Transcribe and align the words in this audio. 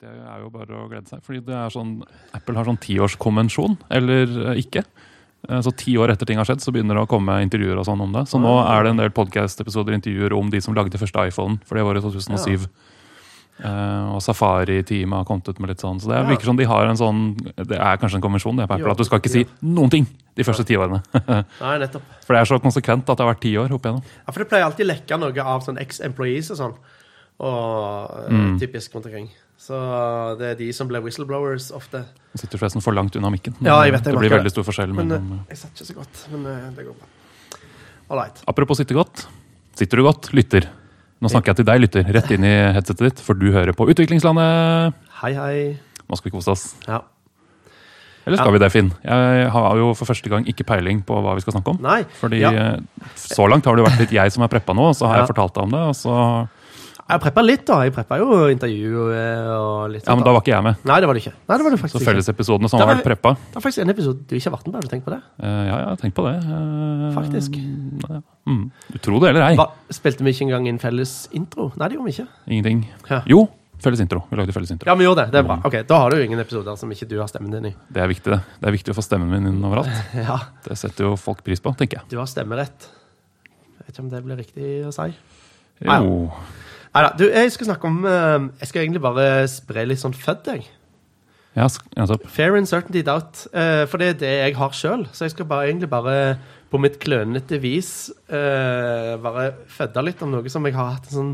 Det 0.00 0.08
er 0.12 0.40
jo 0.42 0.50
bare 0.52 0.76
å 0.76 0.88
glede 0.90 1.08
seg. 1.08 1.22
Fordi 1.24 1.40
det 1.46 1.54
er 1.56 1.70
sånn, 1.72 1.92
Apple 2.36 2.54
har 2.58 2.64
sånn 2.68 2.80
tiårskonvensjon, 2.84 3.78
eller 3.90 4.34
eh, 4.52 4.58
ikke. 4.60 4.82
Eh, 5.48 5.60
Så 5.64 5.72
ti 5.76 5.94
år 5.96 6.12
etter 6.12 6.26
ting 6.28 6.36
har 6.40 6.44
skjedd, 6.48 6.60
så 6.60 6.72
begynner 6.74 6.98
det 6.98 7.06
å 7.06 7.08
komme 7.08 7.38
intervjuer 7.44 7.78
og 7.80 7.86
sånn 7.88 8.02
om 8.04 8.12
det. 8.12 8.26
Så 8.28 8.40
nå 8.42 8.52
er 8.66 8.82
det 8.84 8.90
en 8.92 9.00
del 9.00 9.10
podkast-episoder 9.16 9.96
intervjuer 9.96 10.34
om 10.36 10.50
de 10.52 10.60
som 10.60 10.74
lagde 10.76 11.00
første 11.00 11.24
iPhone, 11.30 11.58
for 11.64 11.76
det 11.80 11.84
var 11.88 11.96
i 11.96 12.04
2007. 12.04 12.68
Eh, 13.64 14.04
og 14.12 14.20
Safari-teamet 14.20 15.16
har 15.16 15.24
kommet 15.24 15.48
ut 15.48 15.58
med 15.64 15.70
litt 15.72 15.80
sånn. 15.80 15.96
Så 15.98 16.10
det 16.12 16.18
Ja. 16.20 16.26
virker 16.28 16.44
som 16.44 16.56
de 16.60 16.64
har 16.68 16.84
en 16.90 16.96
sånn 17.00 17.20
Det 17.56 17.78
er 17.80 17.96
kanskje 17.96 18.16
en 18.16 18.20
konvensjon 18.26 18.54
det 18.56 18.64
er 18.64 18.68
på 18.68 18.74
Apple, 18.76 18.90
at 18.92 18.98
du 18.98 19.04
skal 19.04 19.18
ikke 19.18 19.30
si 19.32 19.46
noen 19.64 19.88
ting 19.90 20.06
de 20.36 20.44
første 20.44 20.66
ti 20.66 20.76
årene. 20.76 21.00
Nei, 21.64 21.78
nettopp. 21.80 22.02
For 22.26 22.34
det 22.36 22.42
er 22.42 22.50
så 22.52 22.60
konsekvent 22.60 23.08
at 23.08 23.16
det 23.16 23.24
har 23.24 23.32
vært 23.32 23.40
ti 23.40 23.54
år 23.56 23.72
opp 23.72 23.80
igjennom. 23.88 24.04
Ja, 24.04 24.30
for 24.30 24.44
det 24.44 24.50
pleier 24.50 24.68
alltid 24.68 24.84
å 24.84 24.92
lekke 24.92 25.18
noe 25.18 25.40
av 25.56 25.64
sånn 25.64 25.80
ex-employees 25.80 26.50
og 26.52 26.56
sånn. 26.60 26.74
Og 27.40 28.28
Mm. 28.28 28.58
typisk 28.60 28.92
rundt 28.92 29.06
omkring. 29.06 29.30
Så 29.58 29.76
det 30.38 30.50
er 30.52 30.58
de 30.58 30.68
som 30.76 30.88
blir 30.90 31.00
whistleblowers 31.02 31.70
ofte. 31.74 32.04
Jeg 32.36 32.42
sitter 32.44 32.60
forresten 32.60 32.82
for 32.84 32.92
langt 32.96 33.16
unna 33.16 33.30
mikken. 33.32 33.56
Ja, 33.64 33.78
jeg 33.86 33.94
vet 33.96 34.04
det, 34.04 34.12
det 34.12 34.20
blir 34.20 34.34
veldig 34.36 34.52
stor 34.52 34.66
forskjell 34.68 34.92
Men 34.92 35.08
mellom 35.08 35.30
eh, 35.40 35.54
jeg 35.54 35.58
satt 35.62 35.72
ikke 35.80 35.88
så 35.88 35.96
godt. 35.96 36.24
Men 36.34 36.44
eh, 36.52 36.66
det 36.76 36.84
går 36.86 36.94
bra. 36.98 37.08
All 38.10 38.20
right. 38.20 38.42
Apropos 38.46 38.78
sitte 38.78 38.94
godt. 38.94 39.24
Sitter 39.76 39.96
du 39.98 40.04
godt, 40.06 40.28
lytter? 40.36 40.68
Nå 41.24 41.30
snakker 41.32 41.54
jeg 41.54 41.62
til 41.62 41.66
deg, 41.70 41.80
lytter, 41.80 42.04
rett 42.12 42.30
inn 42.36 42.44
i 42.44 42.54
headsetet 42.76 43.06
ditt, 43.08 43.20
for 43.24 43.34
du 43.40 43.48
hører 43.54 43.72
på 43.76 43.86
Utviklingslandet. 43.88 44.94
Hei, 45.22 45.32
hei. 45.34 45.58
Nå 46.06 46.18
skal 46.20 46.28
vi 46.30 46.34
kose 46.36 46.52
oss. 46.52 46.66
Ja. 46.86 47.00
Eller 48.26 48.36
skal 48.40 48.50
Ja. 48.50 48.52
vi 48.52 48.58
det, 48.60 48.68
Finn? 48.74 48.92
Jeg 49.06 49.50
har 49.54 49.76
jo 49.80 49.94
for 49.94 50.04
første 50.12 50.28
gang 50.28 50.44
ikke 50.50 50.66
peiling 50.66 51.00
på 51.06 51.16
hva 51.22 51.34
vi 51.38 51.40
skal 51.44 51.54
snakke 51.56 51.72
om. 51.72 51.78
Nei. 51.80 52.02
Fordi 52.20 52.40
Ja. 52.42 52.50
eh, 52.52 52.80
så 53.16 53.48
langt 53.48 53.64
har 53.64 53.76
det 53.76 53.86
vært 53.86 53.98
litt 54.00 54.12
jeg 54.12 54.32
som 54.32 54.42
har 54.42 54.48
preppa 54.52 54.74
nå, 54.74 54.90
og 54.90 54.94
så 54.94 55.06
har 55.08 55.16
Ja. 55.16 55.24
jeg 55.24 55.34
fortalt 55.34 55.54
deg 55.54 55.62
om 55.64 55.70
det. 55.70 55.82
Og 55.88 55.94
så, 55.94 56.48
Jeg 57.06 57.20
preppa 57.22 57.42
litt, 57.44 57.62
da. 57.68 57.76
Jeg 57.86 57.92
preppa 57.94 58.16
jo 58.18 58.26
intervju 58.50 59.02
eh, 59.14 59.50
og 59.54 59.90
litt 59.92 60.08
ja, 60.08 60.14
men 60.18 60.24
da 60.26 60.32
var 60.34 60.42
ikke 60.42 60.50
jeg 60.56 60.64
med. 60.66 60.80
Nei, 60.90 60.96
det 61.00 61.06
var 61.06 61.14
du 61.14 61.20
ikke. 61.20 61.32
Nei, 61.46 61.56
det 61.60 61.64
var 61.66 61.70
du 61.70 61.78
faktisk 61.78 62.00
Så 62.00 62.06
fellesepisodene 62.08 62.70
som 62.72 62.80
har 62.82 62.88
vært 62.96 63.04
preppa 63.06 63.32
Det 63.38 63.54
var 63.54 63.62
faktisk 63.62 63.82
en 63.84 63.92
episode 63.94 64.24
du 64.26 64.34
ikke 64.34 64.50
har 64.50 64.56
vært 64.56 64.66
med 64.66 64.72
på. 64.72 64.76
Har 64.80 64.82
du 64.88 64.90
tenkt 64.90 65.06
på 65.06 65.12
det? 65.14 65.20
Uh, 65.38 65.46
Ja, 65.46 65.76
jeg 65.78 65.86
har 65.92 66.00
tenkt 66.02 66.16
på 66.18 66.24
det. 66.26 66.34
Uh, 66.42 67.12
Faktisk. 67.14 67.54
ja. 68.10 68.18
Mm. 68.50 68.64
Du 68.90 68.98
tror 69.06 69.20
det 69.22 69.30
eller 69.30 69.46
ei? 69.52 69.54
Hva, 69.60 69.68
spilte 69.94 70.26
vi 70.26 70.34
ikke 70.34 70.48
engang 70.48 70.66
inn 70.72 70.78
felles 70.82 71.14
intro? 71.32 71.68
Nei, 71.76 71.88
det 71.88 71.94
gjorde 72.00 72.10
vi 72.10 72.16
ikke. 72.16 72.26
Ingenting. 72.56 72.82
Ja. 73.10 73.20
Jo, 73.30 73.40
felles 73.86 74.02
intro. 74.02 74.24
Vi 74.30 74.36
lagde 74.42 74.54
felles 74.58 74.70
intro. 74.74 74.90
Ja, 74.90 74.98
vi 74.98 75.06
gjorde 75.06 75.24
det. 75.24 75.30
Det 75.32 75.38
er 75.38 75.46
Mm. 75.46 75.50
bra. 75.52 75.70
Ok, 75.70 75.86
Da 75.86 75.98
har 76.02 76.10
du 76.10 76.16
jo 76.18 76.26
ingen 76.26 76.40
episoder 76.42 76.76
som 76.76 76.90
ikke 76.90 77.06
du 77.08 77.18
har 77.22 77.28
stemmen 77.30 77.50
din 77.54 77.70
i. 77.70 77.74
Det 77.92 78.02
er 78.02 78.08
viktig, 78.10 78.34
det. 78.34 78.40
Det 78.60 78.66
er 78.66 78.72
viktig 78.80 78.90
å 78.94 78.98
få 78.98 79.06
stemmen 79.06 79.30
min 79.30 79.46
inn 79.46 79.62
overalt. 79.62 79.94
Ja, 80.26 80.38
Det 80.66 80.74
setter 80.78 81.04
jo 81.06 81.14
folk 81.16 81.44
pris 81.46 81.60
på, 81.62 81.70
tenker 81.78 82.00
jeg. 82.02 82.08
du 82.10 82.18
har 82.18 82.26
stemmerett. 82.26 82.90
Jeg 83.78 83.86
vet 83.86 83.94
ikke 83.94 84.02
om 84.02 84.10
det 84.10 84.24
blir 84.24 84.36
riktig 84.42 84.70
å 84.86 84.90
si. 84.94 85.14
Ja. 85.86 86.00
Jo. 86.96 87.02
Neida, 87.02 87.12
du, 87.20 87.26
jeg 87.28 87.52
skal 87.52 87.68
snakke 87.68 87.88
om 87.90 88.04
eh, 88.08 88.48
Jeg 88.62 88.68
skal 88.70 88.82
egentlig 88.86 89.02
bare 89.04 89.26
spre 89.52 89.84
litt 89.86 90.00
sånn 90.00 90.16
fødd, 90.16 90.48
jeg. 90.54 90.66
Ja. 91.56 91.66
Fair 92.28 92.56
uncertainty 92.56 93.02
doubt. 93.04 93.46
eh, 93.52 93.84
for 93.88 94.00
det 94.00 94.08
er 94.08 94.18
det 94.20 94.32
jeg 94.32 94.56
har 94.58 94.74
sjøl. 94.76 95.06
Så 95.12 95.24
jeg 95.24 95.36
skal 95.36 95.48
bare, 95.48 95.68
egentlig 95.70 95.88
bare 95.92 96.16
på 96.72 96.80
mitt 96.82 96.98
klønete 97.00 97.60
vis 97.62 98.10
eh, 98.28 99.12
bare 99.22 99.52
fødde 99.70 100.02
litt 100.04 100.22
om 100.26 100.32
noe 100.34 100.50
som 100.52 100.64
jeg 100.66 100.74
har 100.76 100.96
hatt 100.96 101.06
en 101.12 101.16
sånn, 101.16 101.30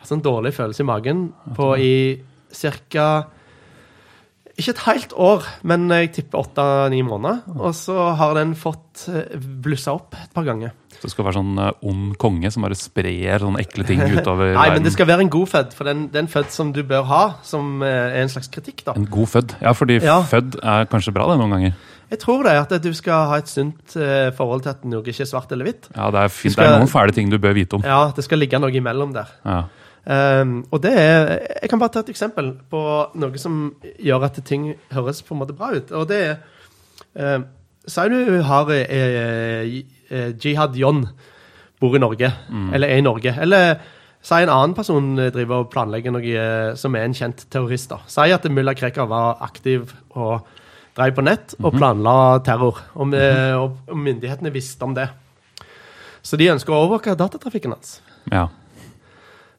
en 0.00 0.08
sånn 0.08 0.22
dårlig 0.24 0.54
følelse 0.56 0.82
i 0.82 0.88
magen 0.88 1.26
på 1.58 1.74
i 1.78 1.92
ca. 2.90 3.10
Ikke 4.60 4.74
et 4.74 4.82
helt 4.84 5.12
år, 5.16 5.46
men 5.64 5.86
jeg 5.94 6.10
tipper 6.18 6.42
åtte-ni 6.42 7.00
måneder. 7.06 7.40
Og 7.56 7.72
så 7.78 7.94
har 8.18 8.34
den 8.36 8.52
fått 8.58 9.06
eh, 9.08 9.38
blussa 9.64 9.94
opp 9.96 10.14
et 10.20 10.32
par 10.36 10.44
ganger. 10.44 10.74
Så 11.00 11.06
det 11.06 11.12
skal 11.14 11.24
være 11.30 11.38
sånn 11.38 11.54
eh, 11.62 11.70
ond 11.88 12.16
konge 12.20 12.50
som 12.52 12.66
bare 12.66 12.76
sprer 12.76 13.40
sånne 13.40 13.62
ekle 13.62 13.86
ting 13.88 14.02
utover 14.18 14.52
Nei, 14.58 14.66
men 14.74 14.84
det 14.84 14.92
skal 14.92 15.08
være 15.08 15.24
en 15.24 15.30
god 15.32 15.48
fødd, 15.48 15.72
for 15.78 15.88
den, 15.88 16.02
den 16.12 16.28
fødd 16.28 16.50
som 16.52 16.74
du 16.76 16.82
bør 16.84 17.06
ha, 17.08 17.22
som 17.46 17.80
eh, 17.86 18.10
er 18.18 18.20
en 18.26 18.32
slags 18.34 18.50
kritikk, 18.52 18.84
da. 18.90 18.96
En 19.00 19.08
god 19.08 19.32
fødd. 19.32 19.56
Ja, 19.64 19.72
fordi 19.78 19.96
Ja. 20.04 20.18
fødd 20.28 20.60
er 20.60 20.90
kanskje 20.92 21.14
bra 21.16 21.30
det 21.32 21.38
noen 21.40 21.56
ganger. 21.56 21.78
Jeg 22.10 22.18
tror 22.24 22.42
det, 22.42 22.52
at 22.58 22.72
du 22.82 22.90
skal 22.98 23.28
ha 23.30 23.36
et 23.38 23.46
sunt 23.48 23.92
forhold 24.34 24.64
til 24.64 24.72
at 24.72 24.80
noe 24.84 25.04
ikke 25.06 25.22
er 25.22 25.28
svart 25.30 25.52
eller 25.54 25.68
hvitt. 25.68 25.86
Ja, 25.94 26.08
det 26.10 26.24
er, 26.24 26.32
fint. 26.34 26.56
skal- 26.56 26.66
det 26.66 26.72
er 26.74 26.82
noen 26.82 26.90
fæle 26.90 27.14
ting 27.14 27.30
du 27.30 27.38
bør 27.38 27.54
vite 27.54 27.78
om. 27.78 27.84
Ja, 27.86 28.00
det 28.16 28.24
skal 28.26 28.42
ligge 28.42 28.58
noe 28.58 28.74
imellom 28.74 29.12
der. 29.14 29.30
Ja. 29.46 29.60
Um, 30.00 30.64
og 30.72 30.80
det 30.82 30.94
er 30.96 31.28
Jeg 31.60 31.68
kan 31.68 31.78
bare 31.78 31.92
ta 31.92 32.00
et 32.00 32.08
eksempel 32.08 32.54
på 32.72 32.80
noe 33.20 33.38
som 33.38 33.74
gjør 34.00 34.24
at 34.30 34.38
ting 34.48 34.70
høres 34.94 35.20
på 35.22 35.34
en 35.34 35.42
måte 35.42 35.56
bra 35.56 35.74
ut. 35.76 35.92
Og 35.92 36.08
det 36.08 36.20
er 36.24 37.36
um, 37.36 37.44
Si 37.90 38.08
du 38.12 38.40
har 38.44 38.70
eh, 38.70 39.80
eh, 40.10 40.32
Jihad 40.36 40.76
John 40.76 41.06
bor 41.80 41.96
i 41.96 41.98
Norge, 41.98 42.28
eller 42.74 42.88
er 42.92 43.00
i 43.00 43.04
Norge. 43.04 43.32
Eller 43.40 43.80
si 44.20 44.36
en 44.36 44.52
annen 44.52 44.74
person 44.76 45.14
driver 45.16 45.64
og 45.64 45.70
planlegger 45.72 46.12
noe 46.12 46.34
eh, 46.36 46.74
som 46.78 46.94
er 46.94 47.06
en 47.08 47.16
kjent 47.16 47.46
terrorist. 47.50 47.88
da. 47.90 48.02
Si 48.06 48.28
at 48.30 48.44
mulla 48.52 48.74
Krekar 48.76 49.08
var 49.08 49.40
aktiv 49.46 49.94
og 50.12 50.46
drev 50.96 51.16
på 51.16 51.24
nett 51.24 51.56
og 51.60 51.72
planla 51.78 52.14
terror. 52.44 52.82
Og, 52.94 53.16
eh, 53.16 53.56
og, 53.56 53.80
og 53.88 53.98
myndighetene 53.98 54.52
visste 54.52 54.84
om 54.84 54.94
det. 54.94 55.08
Så 56.22 56.36
de 56.36 56.50
ønsker 56.52 56.76
å 56.76 56.84
overvåke 56.84 57.16
datatrafikken 57.16 57.78
hans. 57.78 58.00
ja. 58.30 58.48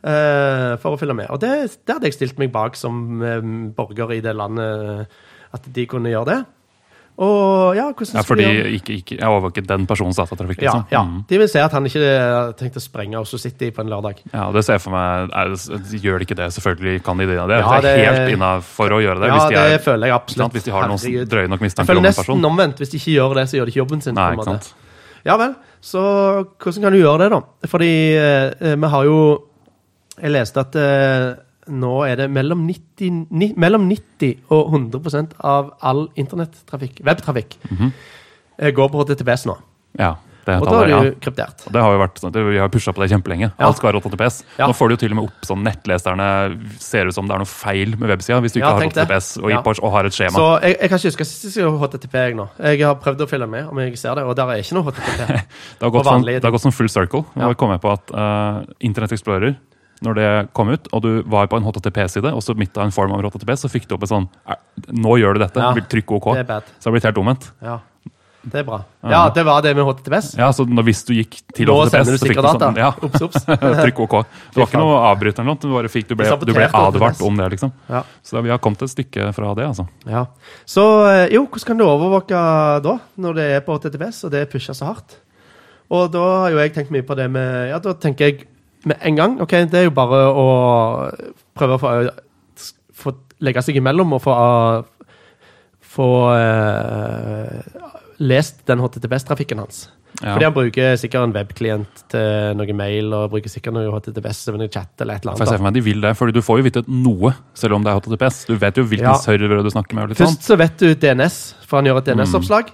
Eh, 0.02 0.72
for 0.82 0.96
å 0.96 0.98
følge 0.98 1.14
med. 1.14 1.30
Og 1.30 1.38
det, 1.44 1.52
det 1.86 1.94
hadde 1.94 2.10
jeg 2.10 2.18
stilt 2.18 2.40
meg 2.42 2.50
bak 2.54 2.80
som 2.80 3.22
eh, 3.22 3.44
borger 3.78 4.16
i 4.18 4.24
det 4.26 4.34
landet, 4.34 5.12
at 5.54 5.70
de 5.76 5.86
kunne 5.90 6.10
gjøre 6.10 6.30
det. 6.32 6.42
Og 7.22 7.76
ja, 7.78 7.90
hvordan 7.92 8.18
ja 8.18 8.22
fordi 8.26 8.46
gjøre 8.48 8.70
ikke, 8.80 8.96
ikke, 9.02 9.16
jeg 9.20 9.28
overvåket 9.28 9.68
den 9.70 9.84
personens 9.86 10.18
datatrafikk. 10.18 10.64
Liksom. 10.64 10.86
ja. 10.90 11.02
ja, 11.04 11.22
De 11.30 11.40
vil 11.42 11.50
se 11.52 11.62
at 11.62 11.76
han 11.76 11.86
ikke 11.86 12.02
tenkte 12.02 12.58
tenkt 12.64 12.80
å 12.80 12.82
sprenge 12.82 13.20
Oslo 13.20 13.38
City 13.42 13.70
på 13.76 13.84
en 13.84 13.92
lørdag. 13.92 14.24
ja, 14.32 14.46
det 14.56 14.64
ser 14.66 14.80
jeg 14.80 14.84
for 14.88 14.96
meg 14.96 15.36
er, 15.38 15.54
Gjør 16.02 16.24
de 16.24 16.28
ikke 16.30 16.38
det? 16.40 16.48
Selvfølgelig 16.56 17.04
kan 17.06 17.22
de 17.22 17.28
det. 17.30 17.36
Det 17.38 17.60
Ja, 17.60 17.76
det 17.84 17.92
er 17.92 18.00
det- 18.00 18.08
helt 18.08 18.38
innafor 18.40 18.96
å 18.98 19.02
gjøre 19.04 19.22
det. 19.22 19.30
Ja, 19.30 19.38
hvis, 19.38 19.50
de 19.52 19.60
det 19.60 19.76
er, 19.76 19.84
føler 19.86 20.08
jeg 20.08 20.16
absolutt. 20.16 20.46
sant? 20.46 20.54
hvis 20.58 20.64
de 20.66 20.72
har 20.72 20.88
noen 20.88 21.30
drøye 21.36 21.52
nok 21.52 21.62
Jeg 21.62 21.86
føler 21.86 22.02
om 22.02 22.06
en 22.06 22.10
nesten 22.10 22.50
omvendt. 22.52 22.82
Hvis 22.82 22.90
de 22.96 22.98
ikke 22.98 23.14
gjør 23.20 23.36
det, 23.36 23.46
så 23.52 23.60
gjør 23.60 23.66
de 23.66 23.76
ikke 23.76 23.84
jobben 23.84 24.02
sin. 24.02 24.16
Nei, 24.16 24.32
ikke 24.34 24.50
sant? 24.50 24.74
Ja 25.26 25.38
vel. 25.38 25.54
Så 25.82 26.02
hvordan 26.58 26.82
kan 26.82 26.94
du 26.94 27.02
gjøre 27.02 27.18
det, 27.20 27.30
da? 27.36 27.42
Fordi 27.70 27.94
eh, 28.18 28.76
vi 28.82 28.88
har 28.96 29.06
jo 29.06 29.51
Jeg 30.22 30.34
leste 30.36 30.62
at 30.62 30.76
eh, 30.78 31.28
nå 31.72 31.94
er 32.08 32.24
det 32.24 32.30
mellom 32.34 32.64
90, 32.68 33.22
ni, 33.38 33.52
mellom 33.60 33.88
90 33.90 34.52
og 34.54 34.74
100% 34.78 35.38
av 35.46 35.74
all 35.82 36.08
internettrafikk, 36.20 37.02
webtrafikk, 37.06 37.58
eh, 37.72 38.72
går 38.76 38.92
på 38.94 39.06
HTTPS 39.06 39.48
nå. 39.50 39.58
Ja, 40.00 40.16
det, 40.46 40.56
Og 40.58 40.66
da 40.66 40.78
er 40.82 40.90
ja. 40.90 41.00
det 41.04 41.10
jo 41.12 41.18
kryptert. 41.22 41.66
Det 41.70 41.82
har 41.84 41.94
jo 41.94 42.00
vært 42.02 42.18
sånn, 42.18 42.34
Vi 42.34 42.58
har 42.58 42.70
pusha 42.74 42.90
på 42.96 43.04
det 43.04 43.12
kjempelenge. 43.12 43.52
Ja. 43.52 43.68
Alt 43.68 43.78
skal 43.78 43.92
være 43.92 44.02
HTTPS. 44.02 44.40
Ja. 44.58 44.66
Nå 44.72 44.74
får 44.74 44.90
du 44.90 44.94
jo 44.96 45.00
til 45.04 45.14
og 45.14 45.20
med 45.20 45.28
opp 45.30 45.46
sånn 45.46 45.62
nettleserne 45.68 46.30
ser 46.82 47.12
ut 47.12 47.14
som 47.14 47.30
det 47.30 47.36
er 47.36 47.44
noe 47.44 47.52
feil 47.52 47.94
med 47.94 48.10
websida 48.10 48.40
hvis 48.42 48.56
du 48.56 48.58
ikke 48.58 48.72
Ja, 48.72 48.80
har. 48.80 48.88
HTTPS 48.90 49.28
og, 49.38 49.50
Ja. 49.54 49.62
Og 49.62 49.92
har 49.94 50.10
et 50.10 50.18
skjema. 50.18 50.34
Så 50.34 50.48
jeg, 50.66 50.78
jeg 50.82 50.90
kan 50.90 50.98
ikke 50.98 51.12
huske 51.14 51.28
sist 51.30 51.46
jeg 51.46 51.54
skulle 51.60 51.78
HTTP 51.84 52.18
jeg 52.24 52.38
nå. 52.40 52.48
Jeg 52.58 52.82
har 52.82 52.98
prøvd 53.04 53.22
å 53.22 53.30
følge 53.30 53.50
med 53.54 53.70
om 53.70 53.84
jeg 53.86 53.98
ser 54.02 54.18
det, 54.18 54.26
og 54.26 54.34
der 54.40 54.56
er 54.56 54.64
ikke 54.66 54.80
noe 54.80 54.90
HTTP. 54.90 55.12
Det 55.22 55.86
har 55.86 55.94
gått, 55.94 56.10
sånn, 56.10 56.26
det 56.26 56.42
har 56.42 56.56
gått 56.58 56.66
sånn 56.66 56.76
full 56.80 56.90
circle. 56.90 57.24
Ja. 57.36 57.46
Nå 57.46 57.54
kom 57.62 57.76
jeg 57.76 57.82
på 57.86 57.94
at 57.94 58.10
uh, 58.18 58.66
Internett 58.82 59.14
Explorer, 59.14 59.54
når 60.02 60.18
det 60.18 60.30
kom 60.58 60.70
ut, 60.74 60.88
og 60.94 61.02
du 61.06 61.12
var 61.30 61.48
på 61.52 61.58
en 61.60 61.64
HTTP-side, 61.68 62.32
og 62.34 62.42
så 62.42 62.56
midt 62.58 62.78
av 62.78 62.88
en 62.88 62.96
form 62.96 63.12
av 63.14 63.22
HTTP, 63.28 63.54
så 63.60 63.70
fikk 63.70 63.88
du 63.88 63.96
opp 63.96 64.04
en 64.08 64.14
sånn 64.16 64.28
"Er- 64.50 64.58
Nå 64.92 65.18
gjør 65.22 65.34
du 65.38 65.40
dette. 65.46 65.60
Ja. 65.62 65.74
Trykk 65.74 66.12
OK. 66.18 66.34
Det. 66.42 66.46
Så 66.80 66.84
det 66.84 66.90
har 66.90 66.92
blitt 66.98 67.04
helt 67.10 67.18
omvendt. 67.22 67.52
Ja. 67.62 67.80
Det 68.42 68.58
er 68.58 68.64
bra. 68.66 68.80
Ja, 69.06 69.30
det 69.30 69.44
var 69.46 69.62
det 69.62 69.76
med 69.78 69.86
HTTPS. 69.86 70.32
Ja, 70.40 70.48
så 70.50 70.66
når, 70.66 70.84
Hvis 70.88 71.04
du 71.06 71.14
gikk 71.14 71.36
til 71.54 71.68
Nå 71.70 71.76
HTTPS, 71.84 72.10
så 72.18 72.26
fikk 72.26 72.40
du 72.42 72.48
sånn 72.50 72.78
ja, 72.80 72.88
Ups, 73.06 73.22
ups. 73.22 73.44
Trykk 73.84 74.00
OK. 74.02 74.16
Det 74.50 74.58
var 74.58 74.66
ikke 74.66 74.82
noe 74.82 74.96
avbryter 75.12 75.44
eller 75.44 75.54
noe. 75.54 75.84
Du, 75.86 75.90
fikk, 75.94 76.08
du, 76.10 76.16
ble, 76.18 76.26
du 76.42 76.54
ble 76.58 76.66
advart 76.74 77.22
om 77.22 77.38
det, 77.38 77.52
liksom. 77.54 77.72
Ja. 77.88 78.02
Så 78.26 78.42
vi 78.42 78.50
har 78.50 78.58
kommet 78.58 78.82
et 78.82 78.90
stykke 78.90 79.30
fra 79.38 79.54
det, 79.54 79.68
altså. 79.70 79.86
Ja. 80.10 80.26
Så 80.66 80.86
eh, 81.12 81.28
jo, 81.36 81.46
hvordan 81.46 81.68
kan 81.70 81.78
du 81.78 81.86
overvåke 81.86 82.42
da, 82.82 82.96
når 83.22 83.38
det 83.38 83.46
er 83.60 83.62
på 83.68 83.78
HTTPS, 83.78 84.24
og 84.26 84.32
det 84.34 84.42
er 84.42 84.50
pusha 84.50 84.74
så 84.74 84.90
hardt? 84.90 85.20
Og 85.92 86.10
da 86.10 86.26
har 86.48 86.50
jo 86.56 86.58
jeg 86.64 86.74
tenkt 86.74 86.90
mye 86.96 87.06
på 87.06 87.14
det 87.20 87.30
med 87.30 87.70
Ja, 87.70 87.78
da 87.84 87.94
tenker 87.94 88.26
jeg 88.32 88.48
med 88.86 88.98
en 89.02 89.16
gang 89.16 89.38
OK, 89.42 89.52
det 89.72 89.80
er 89.80 89.84
jo 89.90 89.94
bare 89.96 90.22
å 90.34 90.46
prøve 91.58 91.78
å 91.78 91.82
få, 91.82 91.92
få 93.04 93.14
legge 93.42 93.62
seg 93.66 93.78
imellom 93.82 94.14
og 94.18 94.22
få 94.24 94.36
få 95.92 96.06
uh, 96.32 97.58
lest 98.24 98.62
den 98.70 98.80
HTTPS-trafikken 98.80 99.60
hans. 99.60 99.90
Ja. 100.22 100.36
Fordi 100.36 100.46
han 100.46 100.54
bruker 100.54 100.96
sikkert 101.00 101.26
en 101.26 101.34
webklient 101.36 102.04
til 102.12 102.56
noe 102.60 102.76
mail, 102.78 103.10
og 103.16 103.32
bruker 103.34 103.50
sikkert 103.52 103.74
noe 103.76 103.90
HTTPS 103.96 104.44
til 104.46 104.60
noe 104.60 104.70
chat 104.72 105.02
eller 105.02 105.18
et 105.18 105.26
eller 105.26 105.40
For 105.40 105.46
jeg 105.46 105.50
ser 105.50 105.56
annet. 105.56 105.64
for 105.64 105.68
meg 105.68 105.78
de 105.80 105.84
vil 105.88 106.04
det, 106.04 106.12
fordi 106.20 106.36
du 106.36 106.42
får 106.46 106.62
jo 106.62 106.68
vite 106.68 106.84
noe, 106.88 107.34
selv 107.58 107.78
om 107.78 107.84
det 107.86 107.92
er 107.92 108.00
HTTPS. 108.00 108.40
Du 108.52 108.56
vet 108.62 108.78
jo 108.78 108.86
hvilken 108.86 109.10
Ja. 109.10 109.18
server 109.18 109.64
du 109.64 109.72
snakker 109.74 109.98
med. 109.98 110.16
Først 110.20 110.46
så 110.46 110.58
vet 110.60 110.78
du 110.78 110.94
DNS, 110.94 111.40
for 111.66 111.82
han 111.82 111.86
gjør 111.90 111.98
et 112.04 112.16
Mm. 112.16 112.72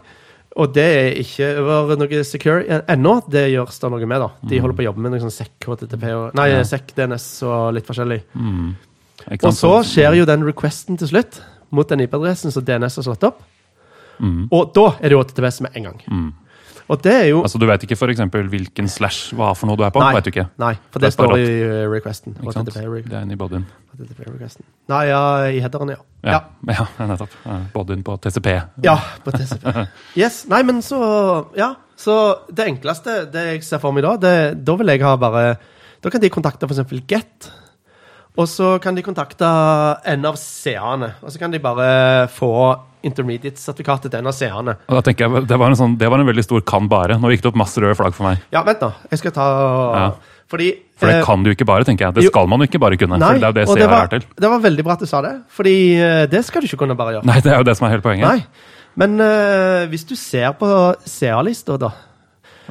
Og 0.58 0.72
det 0.74 0.86
er 0.86 1.20
ikke 1.22 1.48
over 1.62 2.00
noe 2.02 2.24
secure 2.26 2.80
ennå. 2.90 3.12
Det 3.30 3.44
gjøres 3.52 3.78
det 3.84 3.92
noe 3.94 4.08
med, 4.10 4.24
da. 4.24 4.30
De 4.50 4.62
holder 4.64 4.78
på 4.80 4.82
å 4.82 4.88
jobbe 4.88 5.04
med 5.06 5.14
noe 5.14 5.22
sånn 5.22 5.34
SEC, 5.34 5.52
HTTP 5.62 6.08
og 6.16 6.38
Nei, 6.38 6.48
Mm. 6.50 6.56
Ja. 6.56 6.64
SEC, 6.66 6.96
DNS 6.98 7.28
og 7.46 7.74
litt 7.78 7.86
forskjellig. 7.86 8.24
Mm. 8.34 8.72
Og 9.38 9.54
så 9.54 9.74
skjer 9.86 10.18
jo 10.18 10.26
den 10.26 10.44
requesten 10.48 10.98
til 10.98 11.12
slutt 11.12 11.42
mot 11.70 11.88
den 11.90 12.02
IP-adressen 12.06 12.52
som 12.52 12.66
DNS 12.66 12.96
har 12.96 13.06
slått 13.06 13.28
opp. 13.28 13.44
Mm. 14.20 14.48
Og 14.50 14.74
da 14.74 14.88
er 14.98 15.10
det 15.10 15.18
jo 15.18 15.22
HTTPS 15.22 15.62
med 15.68 15.78
en 15.78 15.84
gang. 15.92 16.02
Mm. 16.10 16.34
Og 16.88 17.02
det 17.04 17.14
er 17.14 17.26
jo 17.32 17.42
Altså, 17.44 17.60
Du 17.60 17.66
vet 17.68 17.84
ikke 17.84 17.98
for 18.00 18.12
eksempel 18.12 18.48
hvilken 18.52 18.88
slash 18.88 19.34
hva 19.36 19.52
for 19.58 19.68
noe 19.70 19.80
du 19.80 19.84
er 19.84 19.92
på? 19.92 20.00
Nei. 20.04 20.14
Vet 20.16 20.28
du 20.28 20.32
ikke? 20.32 20.48
Nei, 20.62 20.74
for 20.92 21.04
det 21.04 21.10
Det 21.10 21.14
står 21.18 21.34
i 21.38 21.48
requesten. 21.92 22.38
Ikke 22.40 22.54
sant? 22.56 22.72
Det 22.74 23.14
er 23.18 23.22
inni 23.26 23.36
bodyen. 23.40 23.66
HTTP. 23.98 24.62
Nei, 24.92 25.04
ja, 25.10 25.22
i 25.50 25.60
headeren, 25.64 25.90
ja. 25.96 26.00
Ja, 26.24 26.40
Ja. 26.68 26.86
ja. 27.00 27.08
nettopp. 27.10 27.34
Bodyen 27.74 28.04
på 28.08 28.18
TCP. 28.22 28.48
Ja, 28.86 28.98
på 29.26 29.34
TCP. 29.36 29.66
Yes, 30.22 30.46
Nei, 30.50 30.64
men 30.64 30.82
så 30.86 31.02
Ja. 31.58 31.76
Så 31.98 32.14
det 32.54 32.68
enkleste, 32.70 33.24
det 33.34 33.46
jeg 33.48 33.64
ser 33.66 33.80
for 33.82 33.92
meg 33.92 34.04
da, 34.06 34.12
det, 34.22 34.34
da 34.64 34.76
vil 34.78 34.92
jeg 34.94 35.02
ha 35.02 35.16
bare 35.18 35.58
Da 36.04 36.12
kan 36.14 36.22
de 36.22 36.30
kontakte 36.30 36.70
f.eks. 36.70 36.86
Get. 37.10 37.50
Og 38.38 38.46
så 38.46 38.76
kan 38.80 38.94
de 38.94 39.02
kontakte 39.02 39.48
en 40.06 40.26
av 40.30 40.36
CA-ene. 40.38 41.16
Og 41.26 41.34
så 41.34 41.40
kan 41.42 41.50
de 41.52 41.58
bare 41.60 42.28
få 42.30 42.52
intermediate-sertifikatet 43.10 44.14
til. 44.14 44.28
Og 44.28 44.96
da 44.98 45.04
tenker 45.06 45.28
jeg, 45.28 45.46
Det 45.50 45.60
var 45.60 45.72
en, 45.72 45.80
sånn, 45.80 45.98
det 46.00 46.10
var 46.12 46.22
en 46.22 46.30
veldig 46.30 46.46
stor 46.46 46.64
kan 46.68 46.90
bare. 46.92 47.20
Nå 47.22 47.32
gikk 47.34 47.46
det 47.46 47.52
opp 47.52 47.62
masse 47.64 47.82
røde 47.84 47.98
flagg 48.00 48.16
for 48.18 48.30
meg. 48.30 48.44
Ja, 48.54 48.64
vent 48.68 48.84
nå. 48.84 48.92
Jeg 49.12 49.24
skal 49.24 49.36
ta 49.38 49.48
Ja. 49.98 50.10
Fordi 50.48 50.70
For 50.96 51.12
det 51.12 51.18
eh, 51.20 51.26
kan 51.28 51.42
du 51.44 51.50
ikke 51.52 51.66
bare, 51.68 51.84
tenker 51.84 52.08
jeg. 52.08 52.16
Det 52.16 52.30
skal 52.30 52.48
man 52.48 52.64
jo 52.64 52.70
ikke 52.70 52.80
bare 52.80 52.96
kunne. 53.00 53.18
Nei, 53.20 53.34
for 53.36 53.44
det 53.44 53.50
er 53.50 53.68
jo 53.68 53.76
det 53.76 53.84
CR 53.84 53.92
var, 53.92 54.06
er 54.06 54.14
til. 54.14 54.28
det 54.40 54.52
var 54.54 54.62
veldig 54.64 54.86
bra 54.88 54.96
at 54.96 55.04
du 55.04 55.10
sa 55.10 55.20
det, 55.26 55.34
Fordi 55.52 55.78
eh, 56.00 56.24
det 56.32 56.44
skal 56.48 56.64
du 56.64 56.70
ikke 56.70 56.80
kunne 56.86 56.96
bare 56.96 57.18
gjøre. 57.18 57.28
Nei, 57.28 57.42
det 57.44 57.52
er 57.52 57.60
jo 57.60 57.68
det 57.68 57.76
som 57.76 57.88
er 57.88 57.98
hele 57.98 58.06
poenget. 58.06 58.28
Nei. 58.28 58.76
Men 58.98 59.20
uh, 59.22 59.86
hvis 59.92 60.08
du 60.10 60.16
ser 60.18 60.56
på 60.58 60.68
CA-lista, 61.06 61.76
da, 61.78 61.92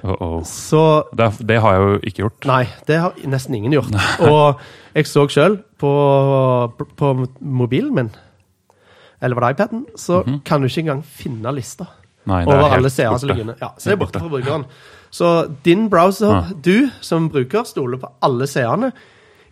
Oh, 0.04 0.16
oh. 0.20 0.42
så 0.44 1.08
Det, 1.16 1.30
det 1.48 1.56
har 1.62 1.72
jeg 1.72 1.82
jo 1.82 2.00
ikke 2.04 2.22
gjort. 2.24 2.46
Nei, 2.50 2.64
det 2.88 2.98
har 3.00 3.14
nesten 3.32 3.54
ingen 3.56 3.72
gjort. 3.72 3.94
Og 4.28 4.60
jeg 4.92 5.08
så 5.08 5.24
sjøl 5.32 5.56
på, 5.80 5.92
på 7.00 7.12
mobilen 7.40 7.94
min, 7.96 8.10
eller 9.22 9.38
var 9.38 9.46
det 9.48 9.56
iPaden, 9.56 9.86
så 9.96 10.22
kan 10.44 10.60
du 10.60 10.68
ikke 10.68 10.84
engang 10.84 11.02
finne 11.04 11.52
lista. 11.56 11.86
Nei, 12.26 12.42
er 12.42 12.50
over 12.50 12.74
alle 12.74 12.90
inne. 13.38 13.54
Ja, 13.60 13.70
så 13.78 13.90
det 13.90 13.94
er 13.94 14.00
borte 14.02 14.18
fra 14.20 14.28
brukeren. 14.28 14.64
Så 15.14 15.30
din 15.64 15.88
browser, 15.88 16.32
Ja. 16.32 16.44
du 16.60 16.90
som 17.00 17.28
bruker, 17.30 17.64
stoler 17.64 17.98
på 17.98 18.10
alle 18.22 18.46
seerne 18.46 18.92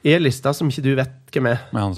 i 0.05 0.13
en 0.13 0.23
liste 0.23 0.53
som 0.55 0.69
ikke 0.69 0.83
du 0.83 0.95
vet 0.95 1.13
hvem 1.33 1.47
er. 1.47 1.61
Ja. 1.73 1.93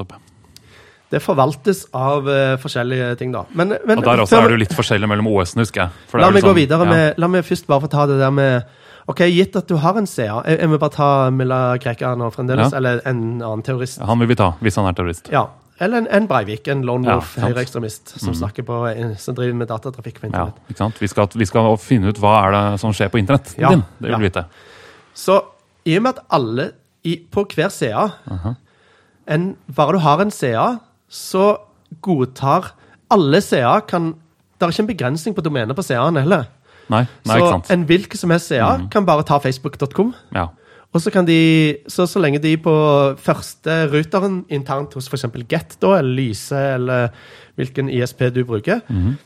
Det 1.11 1.23
forvaltes 1.23 1.87
av 1.95 2.27
uh, 2.27 2.57
forskjellige 2.59 3.17
ting, 3.19 3.33
da. 3.33 3.45
Men, 3.55 3.77
men 3.87 3.99
Og 3.99 4.05
der 4.05 4.23
også 4.25 4.37
før- 4.37 4.45
er 4.45 4.49
det 4.49 4.57
jo 4.57 4.63
litt 4.65 4.75
forskjellig 4.75 5.09
mellom 5.09 5.27
OS-ene, 5.31 5.63
husker 5.63 5.83
jeg. 5.87 5.91
La 6.21 6.31
meg 6.31 6.43
sånn, 6.43 6.51
gå 6.51 6.55
videre 6.55 6.85
ja. 6.85 6.91
med 6.91 7.19
La 7.23 7.29
meg 7.31 7.45
først 7.47 7.67
bare 7.67 7.81
få 7.81 7.91
ta 7.93 8.07
det 8.07 8.19
der 8.19 8.31
med 8.35 8.65
Ok, 9.07 9.21
gitt 9.31 9.55
at 9.55 9.69
du 9.69 9.77
har 9.79 9.95
en 9.97 10.07
CA 10.07 10.43
Jeg, 10.43 10.59
jeg 10.59 10.69
må 10.69 10.81
bare 10.83 10.91
ta 10.91 11.31
Milla 11.31 11.79
Krekar 11.79 12.17
nå 12.19 12.27
fremdeles, 12.35 12.73
Ja. 12.73 12.79
eller 12.79 13.01
en 13.07 13.41
annen 13.41 13.63
terrorist. 13.63 14.01
Han 14.03 14.19
vil 14.19 14.29
vi 14.29 14.35
ta, 14.35 14.53
hvis 14.61 14.75
han 14.77 14.87
er 14.91 14.93
terrorist. 14.99 15.31
Ja. 15.31 15.47
Eller 15.81 15.99
en, 15.99 16.07
en 16.09 16.27
Breivik, 16.29 16.69
en 16.73 16.85
lone 16.89 17.09
Ja, 17.09 17.19
wolf, 17.19 17.35
ja, 17.37 17.51
høyreekstremist, 17.51 18.15
som 18.17 18.33
mm. 18.33 18.65
på 18.65 18.79
Som 19.21 19.37
driver 19.37 19.55
med 19.55 19.69
datatrafikk 19.69 20.21
på 20.21 20.27
Ja, 20.27 20.31
internett. 20.31 20.63
ikke 20.71 20.79
sant? 20.79 21.03
Vi 21.03 21.11
skal, 21.13 21.29
vi 21.35 21.49
skal 21.49 21.77
finne 21.83 22.09
ut 22.09 22.21
hva 22.23 22.33
er 22.47 22.57
det 22.57 22.65
som 22.81 22.95
skjer 22.97 23.13
på 23.13 23.21
internett. 23.21 23.53
Ja, 23.61 23.75
din. 23.75 23.85
Det 23.99 24.09
vil 24.09 24.17
ja. 24.17 24.19
vi 24.23 24.31
vite. 24.31 24.47
Så 25.15 25.41
i 25.85 25.97
og 25.99 26.03
med 26.03 26.17
at 26.17 26.25
alle 26.33 26.71
i, 27.05 27.19
på 27.31 27.45
hver 27.55 27.71
CA 27.71 28.09
en, 29.27 29.57
Bare 29.77 29.93
du 29.93 29.99
har 29.99 30.21
en 30.23 30.31
CA, 30.31 30.79
så 31.09 31.57
godtar 32.03 32.73
alle 33.11 33.41
CA 33.41 33.81
kan 33.81 34.15
Det 34.57 34.65
er 34.65 34.73
ikke 34.73 34.83
en 34.83 34.95
begrensning 34.95 35.35
på 35.37 35.45
domenet 35.45 35.77
på 35.77 35.83
CA-en 35.85 36.17
heller. 36.17 36.47
Nei, 36.89 37.03
nei 37.27 37.39
så 37.39 37.59
en 37.75 37.83
hvilken 37.85 38.17
som 38.19 38.31
helst 38.33 38.49
CA 38.49 38.89
kan 38.91 39.05
bare 39.05 39.27
ta 39.27 39.37
facebook.com. 39.43 40.15
Ja. 40.33 40.49
Og 40.97 41.03
så 41.05 41.13
kan 41.13 41.27
de, 41.29 41.77
så, 41.93 42.07
så 42.09 42.21
lenge 42.23 42.41
de 42.41 42.55
på 42.57 42.73
første 43.21 43.75
ruteren 43.93 44.41
internt 44.49 44.97
hos 44.97 45.11
f.eks. 45.13 45.27
Get, 45.45 45.77
da, 45.83 45.99
eller 45.99 46.17
Lyse, 46.17 46.57
eller 46.79 47.11
hvilken 47.61 47.93
ISP 47.93 48.29
du 48.35 48.45
bruker 48.49 48.81
Mhm. 48.89 49.17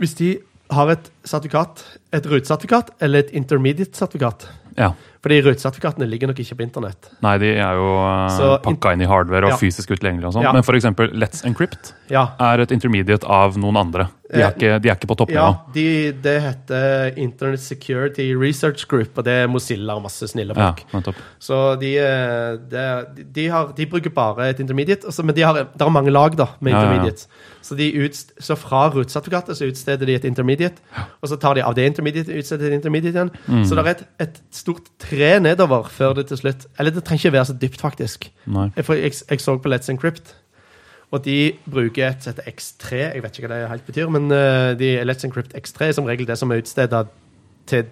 Hvis 0.00 0.14
de 0.16 0.38
har 0.72 0.88
et 0.94 1.10
sertifikat, 1.28 1.82
et 2.16 2.26
rutesertifikat 2.26 2.90
eller 3.04 3.18
et 3.18 3.32
intermediate-sertifikat 3.36 4.46
ja. 4.78 4.92
Fordi 5.20 5.40
rutesertifikatene 5.44 6.06
ligger 6.08 6.30
nok 6.30 6.38
ikke 6.40 6.56
på 6.56 6.64
internett. 6.64 7.10
Nei, 7.20 7.34
de 7.42 7.50
er 7.60 7.76
jo 7.76 7.88
uh, 8.00 8.28
Så 8.32 8.46
pakka 8.64 8.94
inn 8.96 9.02
i 9.04 9.08
hardware 9.10 9.50
og 9.50 9.52
Ja. 9.52 9.58
fysisk 9.60 9.92
utilgjengelig 9.92 10.30
og 10.30 10.38
sånn. 10.38 10.46
Ja. 10.48 10.52
Men 10.56 10.64
eksempel 10.78 11.12
Let's 11.12 11.44
Encrypt 11.44 11.92
Ja, 12.10 12.30
er 12.40 12.60
et 12.64 12.72
intermediate 12.72 13.28
av 13.28 13.58
noen 13.60 13.76
andre. 13.76 14.08
De 14.30 14.38
Eh, 14.38 14.46
er 14.46 14.52
ikke, 14.54 14.78
de 14.80 14.88
er 14.88 14.94
ikke 14.94 15.08
på 15.10 15.16
ja 15.16 15.50
toppnivå. 15.50 15.72
de, 15.74 16.12
det 16.22 16.34
heter 16.44 17.18
Internet 17.18 17.60
Security 17.60 18.28
Research 18.38 18.86
Group, 18.86 19.18
og 19.18 19.24
det 19.26 19.32
er 19.42 19.48
Mozilla 19.50 19.96
og 19.96 20.04
masse 20.04 20.22
snille 20.30 20.54
folk. 20.54 20.84
Ja, 20.94 21.00
Så 21.42 21.76
de, 21.80 21.96
eh, 21.98 22.56
de, 22.70 23.24
de, 23.34 23.48
har, 23.48 23.72
de 23.74 23.86
bruker 23.86 24.10
bare 24.14 24.50
et 24.50 24.60
intermediate, 24.60 25.04
altså, 25.04 25.24
men 25.24 25.34
de 25.34 25.42
har, 25.42 25.54
det 25.54 25.82
er 25.82 25.90
mange 25.90 26.12
lag 26.14 26.36
da, 26.38 26.46
med 26.60 26.70
Ja, 26.72 26.78
ja, 26.78 26.84
ja. 26.84 26.92
intermediates. 26.92 27.26
Så, 27.60 27.74
de 27.76 27.90
utst, 28.06 28.30
så 28.40 28.54
fra 28.56 28.88
rutesertifikatet 28.94 29.56
så 29.58 29.66
utsteder 29.66 30.06
de 30.06 30.14
et 30.14 30.24
intermediate, 30.24 30.78
og 31.20 31.28
så 31.28 31.36
tar 31.36 31.54
de 31.54 31.62
av 31.66 31.74
det 31.74 31.86
intermediate 31.90 32.30
utsteder 32.30 32.70
de 32.70 32.76
et 32.76 32.78
intermediate 32.84 33.16
igjen. 33.18 33.30
Mm. 33.48 33.64
Så 33.66 33.74
det 33.74 33.82
er 33.84 33.90
et, 33.90 34.04
et 34.20 34.40
stort 34.54 34.86
tre 35.02 35.09
nedover 35.40 35.88
før 35.90 36.14
det 36.14 36.26
til 36.28 36.36
slutt 36.36 36.66
Eller 36.78 36.90
det 36.90 37.04
trenger 37.04 37.26
ikke 37.26 37.32
være 37.32 37.44
så 37.50 37.56
dypt, 37.60 37.80
faktisk. 37.80 38.30
Nei. 38.46 38.70
Jeg, 38.76 38.84
for 38.84 38.94
jeg, 38.94 39.12
jeg 39.30 39.40
så 39.40 39.56
på 39.58 39.68
Let's 39.68 39.90
Encrypt, 39.90 40.34
og 41.10 41.24
de 41.24 41.52
bruker 41.66 42.08
et 42.08 42.22
sett 42.22 42.38
X3. 42.46 43.14
Jeg 43.14 43.22
vet 43.22 43.38
ikke 43.38 43.48
hva 43.48 43.56
det 43.56 43.70
helt 43.70 43.86
betyr, 43.86 44.10
men 44.14 44.30
eh, 44.30 44.74
de, 44.78 44.92
Let's 45.04 45.24
Encrypt 45.26 45.54
X3 45.58 45.88
er 45.88 45.96
som 45.96 46.06
regel 46.06 46.26
det 46.26 46.38
som 46.38 46.50
er 46.50 46.62
utstedet 46.62 47.08
til 47.66 47.88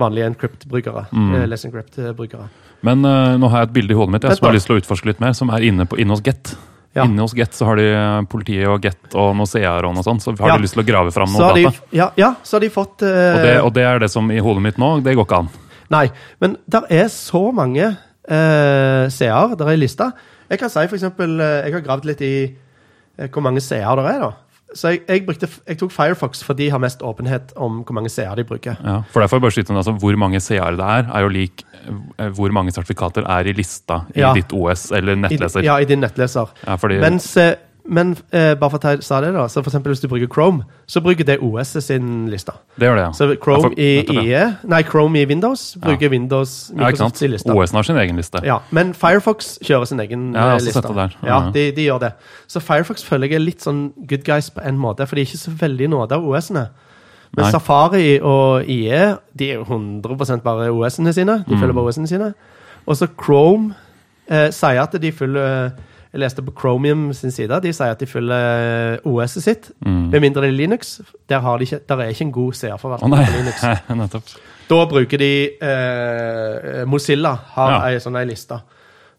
vanlige 0.00 0.26
Encrypt-brukere. 0.26 1.06
Mm. 1.12 1.34
eh, 1.34 1.46
Let's 1.48 1.64
Encrypt-brukere. 1.68 2.50
Men 2.82 3.04
uh, 3.06 3.38
nå 3.38 3.48
har 3.48 3.62
jeg 3.62 3.70
et 3.70 3.74
bilde 3.78 3.94
i 3.94 3.96
hodet 3.96 4.12
mitt 4.16 4.24
jeg, 4.26 4.36
som 4.36 4.48
har 4.48 4.56
lyst 4.56 4.66
til 4.66 4.76
å 4.76 4.82
utforske 4.82 5.08
litt 5.08 5.20
mer, 5.22 5.32
som 5.38 5.52
er 5.54 5.64
inne, 5.64 5.86
på, 5.86 5.96
inne 6.02 6.16
hos 6.16 6.22
Get. 6.26 6.56
Ja. 6.92 7.06
Inne 7.06 7.24
hos 7.24 7.32
Get 7.32 7.54
så 7.56 7.70
har 7.70 7.78
de 7.80 7.86
politiet 8.28 8.66
og 8.68 8.82
Get 8.84 9.14
og 9.16 9.32
noe 9.38 9.48
CR 9.48 9.86
og 9.88 9.94
noe 9.96 10.04
sånt, 10.04 10.20
så 10.20 10.34
har 10.36 10.52
Ja. 10.52 10.56
de 10.58 10.66
lyst 10.66 10.76
til 10.76 10.82
å 10.82 10.86
grave 10.88 11.14
fram 11.14 11.30
noe 11.32 11.52
data. 11.56 11.72
ja, 11.94 12.10
ja, 12.18 12.34
så 12.42 12.58
har 12.58 12.66
de 12.66 12.68
fått 12.74 13.00
uh... 13.06 13.08
Og 13.08 13.40
det, 13.46 13.54
og 13.62 13.72
det 13.78 13.86
er 13.86 14.02
det 14.02 14.10
som 14.12 14.28
i 14.34 14.42
hodet 14.42 14.66
mitt 14.66 14.82
nå, 14.82 14.98
det 15.00 15.14
går 15.16 15.24
ikke 15.24 15.38
an. 15.44 15.48
Nei, 15.92 16.06
men 16.40 16.56
der 16.72 16.86
er 16.90 17.08
så 17.12 17.50
mange 17.54 17.84
eh, 17.92 19.04
seere 19.12 19.56
der 19.58 19.68
er 19.68 19.76
i 19.76 19.82
lista. 19.82 20.10
Jeg 20.52 20.60
kan 20.60 20.70
si 20.72 20.86
for 20.88 20.98
eksempel 20.98 21.38
eh, 21.40 21.66
Jeg 21.66 21.74
har 21.78 21.84
gravd 21.86 22.08
litt 22.10 22.22
i 22.24 22.32
eh, 22.46 23.28
hvor 23.32 23.44
mange 23.44 23.60
seere 23.64 23.96
der 24.00 24.08
er, 24.14 24.24
da. 24.26 24.30
Så 24.72 24.88
jeg, 24.88 25.02
jeg, 25.04 25.26
brukte, 25.26 25.48
jeg 25.68 25.76
tok 25.82 25.90
Firefox 25.92 26.40
for 26.46 26.56
de 26.56 26.70
har 26.72 26.80
mest 26.80 27.02
åpenhet 27.04 27.50
om 27.60 27.82
hvor 27.84 27.92
mange 27.98 28.08
seere 28.08 28.38
de 28.40 28.44
bruker. 28.48 28.78
Ja, 28.80 29.02
for 29.12 29.20
derfor 29.20 29.42
bare 29.44 29.52
skyte 29.52 29.74
altså, 29.76 29.92
Hvor 30.00 30.16
mange 30.16 30.40
CR 30.40 30.78
det 30.78 30.86
er, 30.94 31.10
er 31.12 31.26
jo 31.26 31.28
lik 31.34 31.60
eh, 31.84 32.30
hvor 32.32 32.54
mange 32.56 32.72
sertifikater 32.72 33.26
er 33.28 33.50
i 33.50 33.52
lista 33.58 34.00
i 34.16 34.22
Ja. 34.24 34.32
ditt 34.32 34.52
OS 34.56 34.86
eller 34.96 35.12
I, 35.18 35.20
nettleser. 35.26 35.60
ja, 35.66 35.76
i 35.76 35.84
din 35.90 36.00
nettleser. 36.00 36.54
Ja, 36.66 36.78
fordi, 36.80 37.00
Mens, 37.04 37.28
eh, 37.36 37.52
men 37.84 38.12
eh, 38.32 38.54
bare 38.54 38.70
for 38.70 38.78
å 38.78 38.80
ta 38.80 39.20
det, 39.20 39.32
da. 39.34 39.46
Så 39.50 39.62
for 39.62 39.70
eksempel 39.70 39.90
hvis 39.92 40.00
du 40.00 40.06
bruker 40.08 40.28
Chrome, 40.30 40.62
så 40.86 41.00
bruker 41.02 41.24
det 41.26 41.38
OS 41.42 41.72
sin 41.82 42.28
liste. 42.30 42.52
det 42.78 42.86
gjør 42.86 42.94
det, 42.96 43.02
ja. 43.02 43.10
Så 43.12 43.26
Chrome 43.42 43.62
får, 43.70 43.74
i. 43.78 44.04
IE 44.06 44.42
Nei, 44.70 44.82
Chrome 44.86 45.18
i 45.18 45.24
Windows 45.26 45.76
bruker 45.82 46.08
Windows 46.12 46.70
Ja, 46.70 46.74
ikke 46.88 47.02
Microsoft 47.02 47.16
sin 47.18 47.28
sant? 47.28 47.32
liste. 47.32 47.52
OS-en 47.56 47.76
har 47.76 47.82
sin 47.82 47.96
egen 47.96 48.16
liste. 48.16 48.40
Ja, 48.46 48.60
men 48.70 48.94
Firefox 48.94 49.58
kjører 49.64 49.86
sin 49.90 50.00
egen 50.00 50.32
Ja, 50.32 50.38
jeg 50.38 50.50
har 50.50 50.56
eh, 50.56 50.64
liste. 50.64 50.82
det 50.88 50.94
der. 50.96 51.16
Ja, 51.22 51.28
Ja. 51.46 51.50
de, 51.50 51.66
de 51.72 51.82
gjør 51.88 52.00
det. 52.00 52.12
Så 52.46 52.60
Firefox 52.62 53.02
føler 53.04 53.26
jeg 53.28 53.34
er 53.40 53.44
litt 53.46 53.60
sånn 53.60 53.92
good 54.06 54.24
guys 54.24 54.50
på 54.50 54.62
en 54.64 54.78
måte, 54.78 55.06
for 55.06 55.16
de 55.16 55.22
er 55.22 55.26
ikke 55.26 55.42
så 55.42 55.50
veldig 55.58 55.88
nåde 55.90 56.12
av 56.12 56.24
OS-ene. 56.28 56.68
Men 57.34 57.44
Nei. 57.46 57.50
Safari 57.50 58.20
og 58.20 58.68
IE 58.68 59.16
de 59.34 59.50
er 59.50 59.54
jo 59.54 59.64
100 59.64 60.42
bare 60.44 60.70
OS-ene 60.70 61.12
sine. 61.14 61.44
De 61.48 61.54
Mm. 61.54 61.60
følger 61.60 61.72
bare 61.74 61.84
OS-ene 61.88 62.06
sine. 62.08 62.34
Og 62.86 62.94
så 62.96 63.06
Chrome 63.16 63.74
eh, 64.28 64.50
sier 64.50 64.82
at 64.82 64.92
de 65.00 65.10
følger 65.12 65.72
Jeg 66.12 66.20
leste 66.20 66.42
på 66.44 66.52
Chromium 66.60 67.06
sin 67.16 67.30
side. 67.32 67.56
De 67.64 67.70
sier 67.72 67.94
at 67.94 68.00
de 68.02 68.06
følger 68.06 68.98
OS-et 69.08 69.42
sitt. 69.46 69.70
Mm. 69.80 70.10
Med 70.12 70.20
mindre 70.20 70.42
det 70.44 70.50
er 70.50 70.56
Linux. 70.58 71.00
Der, 71.30 71.40
har 71.40 71.56
de 71.58 71.64
ikke, 71.64 71.78
der 71.88 72.02
er 72.04 72.10
ikke 72.12 72.26
en 72.26 72.32
god 72.36 72.52
Å 72.52 72.58
CR-forvaltning 72.58 73.14
nei, 73.14 73.24
på 73.24 73.38
Linux. 73.38 74.34
Da 74.72 74.78
bruker 74.88 75.18
de 75.20 75.30
eh, 75.60 76.84
Mozilla 76.88 77.32
har 77.56 77.72
Ja. 77.72 77.78
ei 77.90 77.98
sånn 78.00 78.16
ei 78.20 78.24
liste 78.28 78.56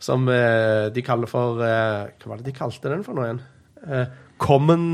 som 0.04 0.24
eh, 0.32 0.88
de 0.94 1.02
kaller 1.06 1.30
for 1.30 1.60
eh, 1.62 2.08
Hva 2.22 2.30
var 2.32 2.40
det 2.42 2.48
de 2.48 2.54
kalte 2.58 2.90
den 2.90 3.04
for 3.06 3.14
nå 3.18 3.26
igjen? 3.28 3.42
Eh, 3.88 4.06
Common 4.42 4.86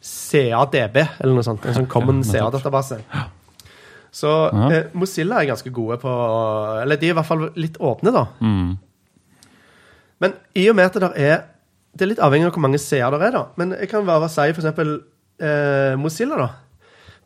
CADB, 0.00 0.96
eller 1.20 1.34
noe 1.36 1.44
sånt. 1.44 1.66
En 1.68 1.74
sånn 1.76 1.88
Common. 1.90 2.22
CA-database. 2.24 3.00
Så 4.12 4.30
Ja. 4.52 4.68
eh, 4.72 4.86
Mozilla 4.96 5.42
er 5.42 5.50
ganske 5.52 5.70
gode 5.72 5.98
på 6.00 6.12
Eller 6.82 6.96
de 6.96 7.10
er 7.10 7.12
i 7.12 7.18
hvert 7.18 7.26
fall 7.28 7.50
litt 7.56 7.76
åpne, 7.78 8.12
da. 8.14 8.24
Mm. 8.40 8.78
Men 10.20 10.34
i 10.54 10.66
og 10.70 10.76
med 10.76 10.84
at 10.90 10.98
det 11.00 11.12
er 11.16 11.40
Det 11.96 12.04
er 12.04 12.10
litt 12.12 12.20
avhengig 12.22 12.46
av 12.46 12.52
hvor 12.54 12.62
mange 12.62 12.78
seere 12.78 13.18
det 13.18 13.26
er, 13.26 13.32
da. 13.34 13.44
Men 13.58 13.72
jeg 13.74 13.88
kan 13.90 14.04
bare 14.06 14.28
si 14.30 14.44
eksempel 14.46 14.92
eh, 15.42 15.96
Mozilla, 15.98 16.36
da. 16.38 16.48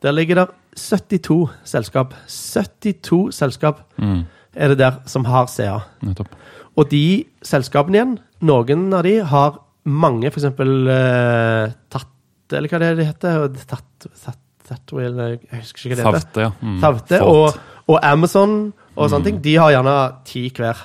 Der 0.00 0.12
ligger 0.16 0.38
det 0.40 0.46
72 0.80 1.50
selskap. 1.68 2.14
72 2.28 3.28
selskap 3.36 3.82
Mm. 4.00 4.24
er 4.56 4.68
det 4.68 4.78
der 4.78 4.96
som 5.06 5.24
har 5.24 5.46
seere. 5.52 5.82
Nettopp. 6.02 6.28
Og 6.76 6.88
de 6.90 7.24
selskapene 7.42 7.94
igjen, 8.00 8.18
noen 8.40 8.88
av 8.94 9.02
de 9.04 9.18
har 9.20 9.58
mange, 9.84 10.26
eksempel 10.32 10.88
eh, 10.88 11.72
Tatt, 11.90 12.08
eller 12.52 12.68
hva 12.72 12.78
det 12.80 12.88
er 12.88 12.96
det 12.96 13.06
heter? 13.06 13.46
Tatt, 13.68 14.08
tatt, 14.24 14.40
tatt, 14.66 14.92
eller, 14.96 15.36
jeg 15.50 15.60
husker 15.60 15.90
ikke 15.90 16.00
hva 16.02 16.12
det 16.12 16.22
heter. 16.24 16.24
Tavte, 16.24 16.40
ja. 16.40 16.50
Mm. 16.62 16.80
Tavte 16.80 17.20
og, 17.22 17.60
og 17.86 18.00
Amazon 18.02 18.72
og 18.96 19.10
sånne 19.10 19.24
ting. 19.28 19.42
De 19.44 19.56
har 19.60 19.70
gjerne 19.76 19.96
ti 20.24 20.48
hver. 20.56 20.80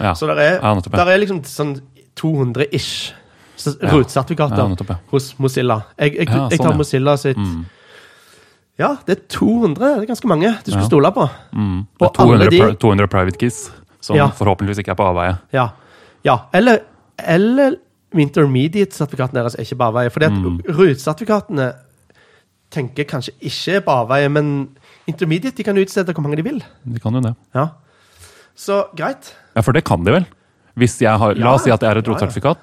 Ja. 0.00 0.12
Så 0.14 0.26
det 0.26 0.38
er, 0.38 0.60
Ja, 0.62 1.04
er 1.14 1.18
liksom 1.18 1.42
sånn 1.44 1.80
200-ish 2.16 3.12
Ja. 3.62 3.90
rutesertifikater 3.92 4.56
Ja, 4.88 4.96
hos 5.10 5.34
Mozilla. 5.38 5.84
Jeg, 5.98 6.14
jeg, 6.16 6.28
Ja, 6.28 6.48
jeg 6.48 6.58
sånn, 6.58 6.64
tar 6.66 6.72
ja. 6.72 6.76
Mozilla 6.76 7.16
sitt 7.16 7.36
Mm. 7.36 7.64
Ja, 8.78 8.96
det 9.06 9.18
er 9.18 9.20
200. 9.28 9.78
Det 9.78 10.02
er 10.02 10.06
ganske 10.06 10.26
mange 10.26 10.48
du 10.64 10.70
skulle 10.72 10.86
stole 10.88 11.12
på. 11.12 11.28
Mm. 11.54 11.86
Det 11.98 12.06
er 12.08 12.12
200, 12.16 12.46
alle 12.46 12.50
de- 12.50 12.76
200 12.76 13.06
private 13.08 13.38
keys, 13.38 13.70
som 14.00 14.16
forhåpentligvis 14.16 14.78
ikke 14.78 14.90
er 14.90 14.94
på 14.98 15.04
avveie. 15.06 15.38
Ja. 15.52 15.68
ja. 16.24 16.38
Eller, 16.52 16.78
eller 17.18 17.76
intermediate-sertifikatene 18.14 19.40
deres 19.42 19.54
er 19.54 19.62
ikke 19.66 19.78
på 19.78 19.88
avveie. 19.92 20.10
For 20.10 20.20
Mm. 20.20 20.60
rutesertifikatene 20.66 21.74
tenker 22.70 23.04
kanskje 23.04 23.32
ikke 23.40 23.80
på 23.84 23.92
avveie, 23.92 24.28
men 24.30 24.68
intermediate 25.06 25.56
de 25.56 25.62
kan 25.62 25.76
utstede 25.76 26.12
hvor 26.14 26.22
mange 26.22 26.36
de 26.36 26.42
vil. 26.42 26.62
De 26.84 26.98
kan 26.98 27.12
jo 27.12 27.20
det. 27.20 27.34
Ja. 27.54 27.68
Så 28.58 28.84
greit. 28.98 29.32
Ja, 29.56 29.64
for 29.64 29.76
det 29.76 29.84
kan 29.88 30.04
de 30.06 30.14
vel? 30.18 30.28
Hvis 30.78 30.96
jeg 31.02 31.12
har, 31.20 31.34
La 31.36 31.56
oss 31.56 31.66
si 31.66 31.72
at 31.72 31.82
jeg 31.82 31.90
er 31.92 32.00
et 32.00 32.08
ja. 32.08 32.54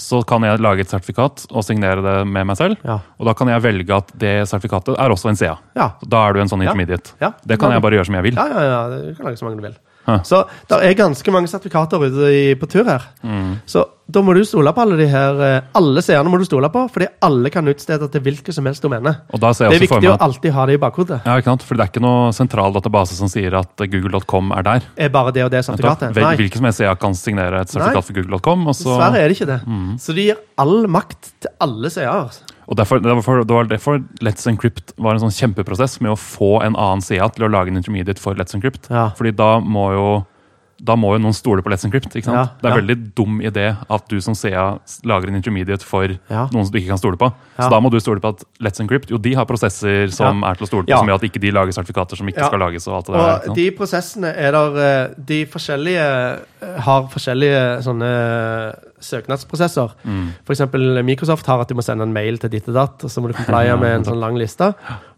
Så 0.00 0.22
kan 0.24 0.40
jeg 0.46 0.60
lage 0.64 0.80
et 0.80 0.88
sertifikat 0.88 1.42
og 1.50 1.64
signere 1.66 2.00
det 2.00 2.14
med 2.24 2.46
meg 2.48 2.56
selv. 2.56 2.78
Ja. 2.86 2.96
Og 3.20 3.28
da 3.28 3.34
kan 3.36 3.50
jeg 3.52 3.60
velge 3.60 3.92
at 3.92 4.12
det 4.16 4.48
sertifikatet 4.48 4.96
er 4.96 5.12
også 5.12 5.28
en 5.28 5.36
CA. 5.36 5.58
Ja. 5.76 5.90
Da 6.00 6.22
er 6.24 6.32
du 6.32 6.40
en 6.40 6.48
sånn 6.48 6.62
intermediate. 6.64 7.12
Ja. 7.20 7.34
Det 7.44 7.58
kan 7.60 7.74
jeg 7.74 7.84
bare 7.84 7.98
gjøre 7.98 8.08
som 8.08 8.16
jeg 8.16 8.30
vil. 8.30 8.38
Ja, 8.40 8.46
ja, 8.48 8.62
ja. 8.70 9.02
Du 9.10 9.18
kan 9.18 9.28
lage 9.28 9.40
så 9.40 9.48
mange 9.48 9.60
du 9.60 9.66
vil. 9.66 9.76
Hæ. 10.06 10.16
Så 10.26 10.40
det 10.70 10.78
er 10.82 10.96
ganske 10.98 11.34
mange 11.34 11.50
sertifikater 11.50 12.02
ute 12.02 12.30
i, 12.32 12.54
på 12.58 12.66
tur 12.72 12.88
her. 12.88 13.04
Mm. 13.20 13.60
Så 13.68 13.84
da 14.10 14.20
må 14.24 14.34
du 14.34 14.42
stole 14.44 14.72
på 14.74 14.82
alle 14.82 14.96
de 14.98 15.06
her 15.06 15.40
eh, 15.46 15.68
Alle 15.78 16.02
seerne 16.04 16.30
må 16.30 16.38
du 16.40 16.44
stole 16.44 16.68
på, 16.72 16.82
fordi 16.90 17.06
alle 17.22 17.52
kan 17.54 17.68
utstede 17.70 18.08
til 18.10 18.24
hvilket 18.24 18.54
som 18.56 18.66
helst 18.66 18.82
domene. 18.84 19.14
Det 19.30 19.50
er 19.62 19.76
viktig 19.78 20.00
meg 20.02 20.08
å 20.10 20.16
alltid 20.26 20.54
ha 20.56 20.66
det 20.68 20.76
i 20.76 20.80
bakhodet. 20.82 21.20
ja, 21.24 21.36
ikke 21.38 21.52
sant? 21.52 21.66
For 21.66 21.78
det 21.78 21.84
er 21.86 21.92
ikke 21.92 22.02
noe 22.04 22.32
sentral 22.36 22.74
database 22.74 23.14
som 23.18 23.30
sier 23.30 23.54
at 23.60 23.84
google.com 23.92 24.50
er 24.58 24.66
der. 24.66 24.88
Er 24.96 25.12
bare 25.14 25.34
det 25.34 25.44
og 25.46 25.52
det 25.54 25.62
sertifikatet? 25.66 26.16
Nei. 26.18 26.34
Hvilken 26.40 26.60
som 26.62 26.68
helst 26.68 26.82
CA 26.82 26.96
kan 26.98 27.14
signere 27.18 27.62
et 27.62 27.70
Nei. 27.70 27.76
sertifikat 27.76 28.08
for 28.08 28.18
google.com. 28.18 28.66
Og, 28.66 28.74
så- 28.74 28.90
Dessverre 28.90 29.22
er 29.22 29.28
det 29.28 29.38
ikke 29.38 29.50
det. 29.52 29.60
Mm. 29.66 29.92
Så 30.02 30.16
de 30.18 30.26
gir 30.30 30.42
all 30.58 30.88
makt 30.90 31.30
til 31.40 31.54
alle 31.60 31.90
seere. 31.90 32.26
og 32.66 32.76
derfor, 32.76 32.98
derfor, 33.00 33.44
det 33.46 33.54
var 33.54 33.64
derfor 33.70 34.02
Let's 34.20 34.46
Encrypt 34.50 34.92
var 34.98 35.14
en 35.14 35.20
sånn 35.28 35.34
kjempeprosess 35.38 36.00
med 36.00 36.12
å 36.12 36.18
få 36.18 36.62
en 36.64 36.74
annen 36.74 37.02
CA 37.02 37.28
til 37.28 37.46
å 37.46 37.50
lage 37.50 37.68
en 37.68 37.76
intermediate 37.78 38.18
for 38.18 38.34
Let's 38.34 38.54
Encrypt. 38.54 38.90
Ja. 38.90 39.10
Fordi 39.16 39.34
da 39.36 39.58
må 39.60 39.92
jo 39.94 40.26
da 40.82 40.96
må 40.98 41.12
jo 41.14 41.20
noen 41.22 41.34
stole 41.36 41.62
på 41.62 41.70
Let's 41.70 41.84
Encrypt. 41.86 42.10
ikke 42.18 42.24
sant? 42.26 42.34
Ja, 42.34 42.44
Det 42.60 42.66
er 42.66 42.72
ja. 42.74 42.80
veldig 42.80 42.96
dum 43.14 43.36
idé 43.40 43.76
at 43.88 44.08
du 44.10 44.16
som 44.20 44.34
CA 44.34 44.78
lager 45.06 45.28
en 45.30 45.36
intermediate 45.38 45.84
for 45.86 46.08
Ja. 46.28 46.48
noen 46.50 46.64
som 46.66 46.72
du 46.72 46.78
ikke 46.80 46.88
kan 46.88 46.98
stole 46.98 47.16
på. 47.16 47.28
Så 47.56 47.68
da 47.70 47.78
må 47.80 47.90
du 47.90 48.00
stole 48.00 48.18
på 48.20 48.28
at 48.34 48.42
Let's 48.60 48.80
Encrypt 48.82 49.08
jo, 49.10 49.16
de 49.18 49.34
har 49.34 49.44
prosesser 49.46 50.10
som 50.10 50.42
er 50.42 50.54
til 50.58 50.64
å 50.66 50.70
stole 50.72 50.84
på, 50.88 50.98
som 50.98 51.06
gjør 51.06 51.20
at 51.20 51.26
ikke 51.30 51.40
de 51.40 51.52
lager 51.54 51.72
sertifikater 51.72 52.16
som 52.18 52.26
ikke 52.26 52.46
skal 52.48 52.58
lages. 52.58 52.88
og 52.88 52.94
alt 52.96 53.06
det 53.06 53.14
der. 53.14 53.50
Og 53.50 53.54
de 53.56 53.70
prosessene 53.78 54.34
er 54.36 54.50
der 54.52 54.76
eh, 54.82 55.14
De 55.32 55.44
forskjellige 55.46 56.08
eh, 56.62 56.80
har 56.82 57.06
forskjellige 57.14 57.62
sånne 57.86 58.10
søknadsprosesser. 59.02 59.94
Mm. 60.04 60.28
Eksempel 60.50 61.02
Microsoft 61.06 61.46
har 61.46 61.60
at 61.62 61.68
du 61.70 61.74
må 61.78 61.82
sende 61.86 62.06
en 62.06 62.12
mail 62.14 62.38
til 62.42 62.50
ditt 62.52 62.68
og 62.70 62.74
datt, 62.74 63.04
og 63.06 63.10
så 63.12 63.22
må 63.22 63.30
du 63.30 63.36
complye 63.38 63.76
med 63.82 63.98
en 64.00 64.04
sånn 64.08 64.20
lang 64.22 64.38
liste. 64.40 64.72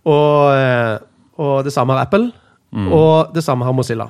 Og, 0.05 0.53
eh, 0.55 0.99
og 1.41 1.65
det 1.67 1.73
samme 1.73 1.97
har 1.97 2.07
Apple, 2.09 2.33
Mm. 2.75 2.89
og 2.91 3.29
det 3.33 3.45
samme 3.47 3.63
har 3.63 3.71
Mozilla. 3.73 4.09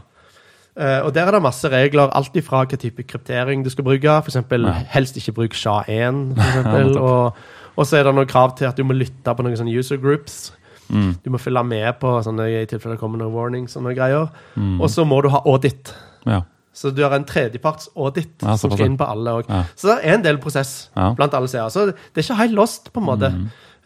Eh, 0.76 1.00
og 1.06 1.12
der 1.14 1.28
er 1.28 1.36
det 1.36 1.42
masse 1.44 1.68
regler, 1.70 2.10
alt 2.18 2.34
ifra 2.36 2.64
hva 2.66 2.78
type 2.80 3.04
kryptering 3.06 3.62
du 3.62 3.70
skal 3.70 3.84
bruke. 3.86 4.16
For 4.24 4.32
eksempel, 4.32 4.66
helst 4.94 5.16
ikke 5.20 5.32
bruk 5.36 5.54
SHA-1, 5.54 6.34
for 6.34 6.48
eksempel. 6.50 6.88
nettopp. 6.90 7.02
og, 7.02 7.44
og 7.76 7.86
så 7.86 7.98
er 8.00 8.08
det 8.08 8.14
noen 8.14 8.30
krav 8.30 8.56
til 8.58 8.66
at 8.70 8.76
du 8.78 8.84
må 8.86 8.94
lytte 8.98 9.34
på 9.34 9.42
noen 9.46 9.56
sånne 9.58 9.74
user 9.78 10.00
groups. 10.02 10.52
Mm. 10.88 11.14
Du 11.24 11.30
må 11.32 11.38
følge 11.40 11.62
med 11.64 11.94
på 12.02 12.10
sånne 12.26 12.48
i 12.52 12.64
tilfelle 12.68 12.94
det 12.98 13.00
kommer 13.00 13.18
noen 13.22 13.32
warnings 13.34 13.76
og 13.78 13.86
noen 13.86 13.96
greier. 13.96 14.26
Mm. 14.58 14.76
Og 14.82 14.90
så 14.92 15.06
må 15.08 15.22
du 15.24 15.30
ha 15.32 15.40
audit. 15.48 15.94
Ja. 16.28 16.42
Så 16.74 16.90
du 16.90 17.04
har 17.06 17.12
en 17.14 17.24
tredjeparts-audit 17.24 18.42
Ja, 18.42 18.56
som 18.58 18.72
skal 18.74 18.88
inn 18.90 18.96
på 18.98 19.06
alle 19.06 19.30
òg. 19.38 19.48
Ja. 19.48 19.60
Så 19.78 19.92
det 19.92 19.96
er 20.02 20.16
en 20.18 20.24
del 20.26 20.40
prosess. 20.42 20.90
Mm. 20.98 21.14
blant 21.18 21.34
alle 21.38 21.48
seere. 21.50 21.70
Så 21.70 21.86
det 21.92 22.18
er 22.18 22.26
ikke 22.26 22.38
helt 22.42 22.56
lost, 22.58 22.90
på 22.92 22.98
en 23.02 23.06
måte. 23.06 23.30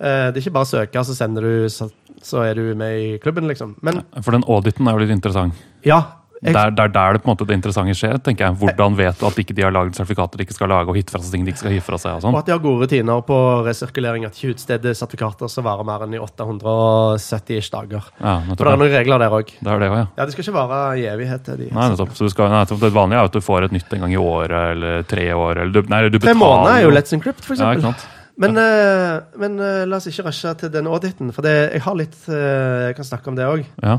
Eh, 0.00 0.28
det 0.32 0.38
er 0.38 0.40
ikke 0.40 0.54
bare 0.56 0.68
å 0.68 0.70
søke, 0.72 1.02
så 1.04 1.16
sender 1.16 1.44
du, 1.44 1.68
så, 1.72 1.90
så 2.24 2.42
er 2.48 2.56
du 2.56 2.72
med 2.80 2.96
i 2.96 3.10
klubben, 3.20 3.44
liksom. 3.50 3.76
Men 3.84 4.00
For 4.24 4.32
den 4.32 4.46
auditen 4.48 4.88
er 4.88 4.96
jo 4.96 5.04
litt 5.04 5.12
interessant. 5.16 5.54
ja. 5.84 6.00
Det 6.38 6.54
er 6.54 6.70
der, 6.70 6.90
der 6.94 7.16
det 7.16 7.22
på 7.24 7.26
en 7.26 7.32
måte 7.34 7.46
det 7.48 7.56
interessante 7.58 7.94
skjer. 7.98 8.18
tenker 8.22 8.46
jeg. 8.46 8.56
Hvordan 8.60 8.96
vet 8.98 9.18
du 9.18 9.26
at 9.26 9.38
ikke 9.42 9.54
de 9.56 9.64
har 9.66 9.72
laget 9.74 9.96
sertifikater 9.98 10.38
de 10.38 10.46
ikke 10.46 10.54
skal 10.54 10.70
lage, 10.70 10.86
og 10.92 10.98
hitte 10.98 11.14
fra 11.14 11.20
seg 11.22 11.34
ting 11.34 11.46
de 11.46 11.50
ikke 11.50 11.62
skal 11.64 11.74
hive 11.74 11.84
fra 11.86 11.98
seg? 11.98 12.12
og 12.12 12.18
og 12.18 12.26
sånn? 12.26 12.38
at 12.38 12.46
de 12.46 12.54
har 12.54 12.60
gode 12.62 12.86
rutiner 12.86 13.24
på 13.26 13.38
resirkulering. 13.66 14.26
At 14.28 14.38
ikke 14.38 14.54
utsteder 14.54 14.94
sertifikater 14.94 15.50
som 15.50 15.66
varer 15.66 15.86
mer 15.88 16.04
enn 16.06 16.14
i 16.14 16.20
870 16.22 17.72
dager. 17.74 18.10
Ja, 18.20 18.36
For 18.52 18.62
det 18.62 18.74
er 18.74 18.82
noen 18.84 18.94
regler 18.94 19.24
der 19.24 19.34
òg. 19.40 19.50
Det 19.58 19.78
det 19.82 19.88
ja. 19.90 20.04
Ja, 20.18 20.26
de 20.26 20.36
skal 20.36 20.46
ikke 20.46 20.56
vare 20.58 20.82
i 21.00 21.08
evighet. 21.10 21.50
De. 21.58 21.70
Nei, 21.72 21.88
nettopp. 21.94 22.14
Så 22.14 22.28
du 22.28 22.34
skal, 22.34 22.52
nei, 22.52 22.62
det 22.68 22.92
vanlige 22.94 23.24
er 23.24 23.32
at 23.32 23.34
du 23.34 23.42
får 23.42 23.66
et 23.68 23.74
nytt 23.74 23.96
en 23.96 24.06
gang 24.06 24.14
i 24.14 24.20
året, 24.20 24.76
eller 24.76 25.02
tre 25.08 25.26
år, 25.34 25.64
eller 25.64 25.74
du, 25.74 25.90
nei, 25.90 26.04
du 26.12 26.20
Tre 26.22 26.36
måneder 26.38 26.76
er 26.76 26.86
jo 26.86 26.94
Let's 26.94 27.14
Encrypt, 27.16 27.42
for 27.46 27.56
eksempel. 27.56 27.82
Ja, 27.82 27.94
men, 28.38 28.54
Men, 28.54 28.62
uh, 28.62 29.40
men 29.42 29.58
uh, 29.58 29.82
la 29.90 29.98
oss 29.98 30.06
ikke 30.06 30.28
rushe 30.28 30.52
til 30.60 30.70
den 30.70 30.86
auditen, 30.86 31.32
for 31.34 31.42
det, 31.42 31.56
jeg 31.74 31.82
har 31.82 31.98
litt 31.98 32.14
uh, 32.30 32.86
Jeg 32.86 32.94
kan 32.94 33.08
snakke 33.08 33.32
om 33.32 33.38
det 33.38 33.48
òg. 33.50 33.64
Ja. 33.82 33.98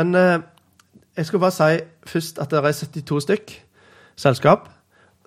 Men 0.00 0.16
jeg 1.16 1.26
skal 1.28 1.42
bare 1.42 1.54
si 1.54 1.70
først 2.10 2.40
at 2.42 2.50
det 2.50 2.60
er 2.60 2.72
72 2.72 3.22
stykk 3.26 3.54
selskap 4.18 4.68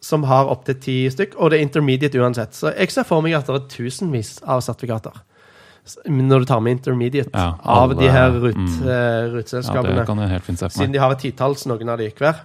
som 0.03 0.23
har 0.29 0.49
opptil 0.51 0.75
10 0.77 1.15
stykk, 1.15 1.35
og 1.41 1.51
det 1.51 1.57
er 1.57 1.65
intermediate 1.65 2.19
uansett. 2.21 2.53
Så 2.53 2.69
jeg 2.69 2.91
ser 2.93 3.07
for 3.07 3.23
meg 3.25 3.33
at 3.33 3.47
det 3.49 3.55
er 3.55 3.65
tusenvis 3.71 4.37
av 4.45 4.61
sertifikater. 4.61 5.15
Når 6.11 6.43
du 6.43 6.45
tar 6.49 6.59
med 6.59 6.75
intermediate 6.77 7.31
Ja, 7.31 7.53
av 7.63 7.93
de 7.95 8.09
her 8.11 8.33
rut, 8.35 8.57
mm. 8.59 8.81
eh, 8.83 9.37
ja, 9.39 9.43
se 9.47 9.61
for 9.63 10.67
Siden 10.67 10.93
de 10.93 10.99
har 10.99 11.15
et 11.15 11.23
titalls, 11.23 11.63
noen 11.65 11.89
av 11.89 11.97
de 12.01 12.09
hver. 12.11 12.43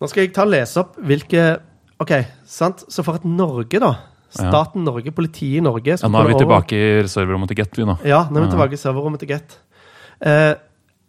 Nå 0.00 0.08
skal 0.08 0.24
jeg 0.24 0.34
ta 0.36 0.44
og 0.46 0.52
lese 0.54 0.78
opp 0.80 0.94
hvilke 1.02 1.56
OK, 2.00 2.12
sant? 2.46 2.84
Så 2.92 3.02
for 3.02 3.18
at 3.18 3.24
Norge, 3.26 3.80
da 3.82 3.94
Staten 4.36 4.84
Norge, 4.84 5.12
politiet 5.16 5.60
i 5.60 5.64
Norge 5.64 5.96
Ja, 5.96 6.08
nå 6.08 6.20
er 6.20 6.28
vi 6.28 6.34
over- 6.34 6.44
tilbake 6.44 6.76
i 6.76 7.08
serverrommet 7.08 7.48
til 7.48 7.56
Get, 7.56 7.76
vi 7.76 7.84
nå. 7.84 7.98
Ja, 8.04 8.28
nå 8.30 8.40
er 8.40 8.46
vi 8.46 8.52
tilbake 8.52 8.76
i 8.76 8.80
serverrommet 8.80 9.20
til 9.20 9.28
Get. 9.28 9.58
Eh, 10.20 10.54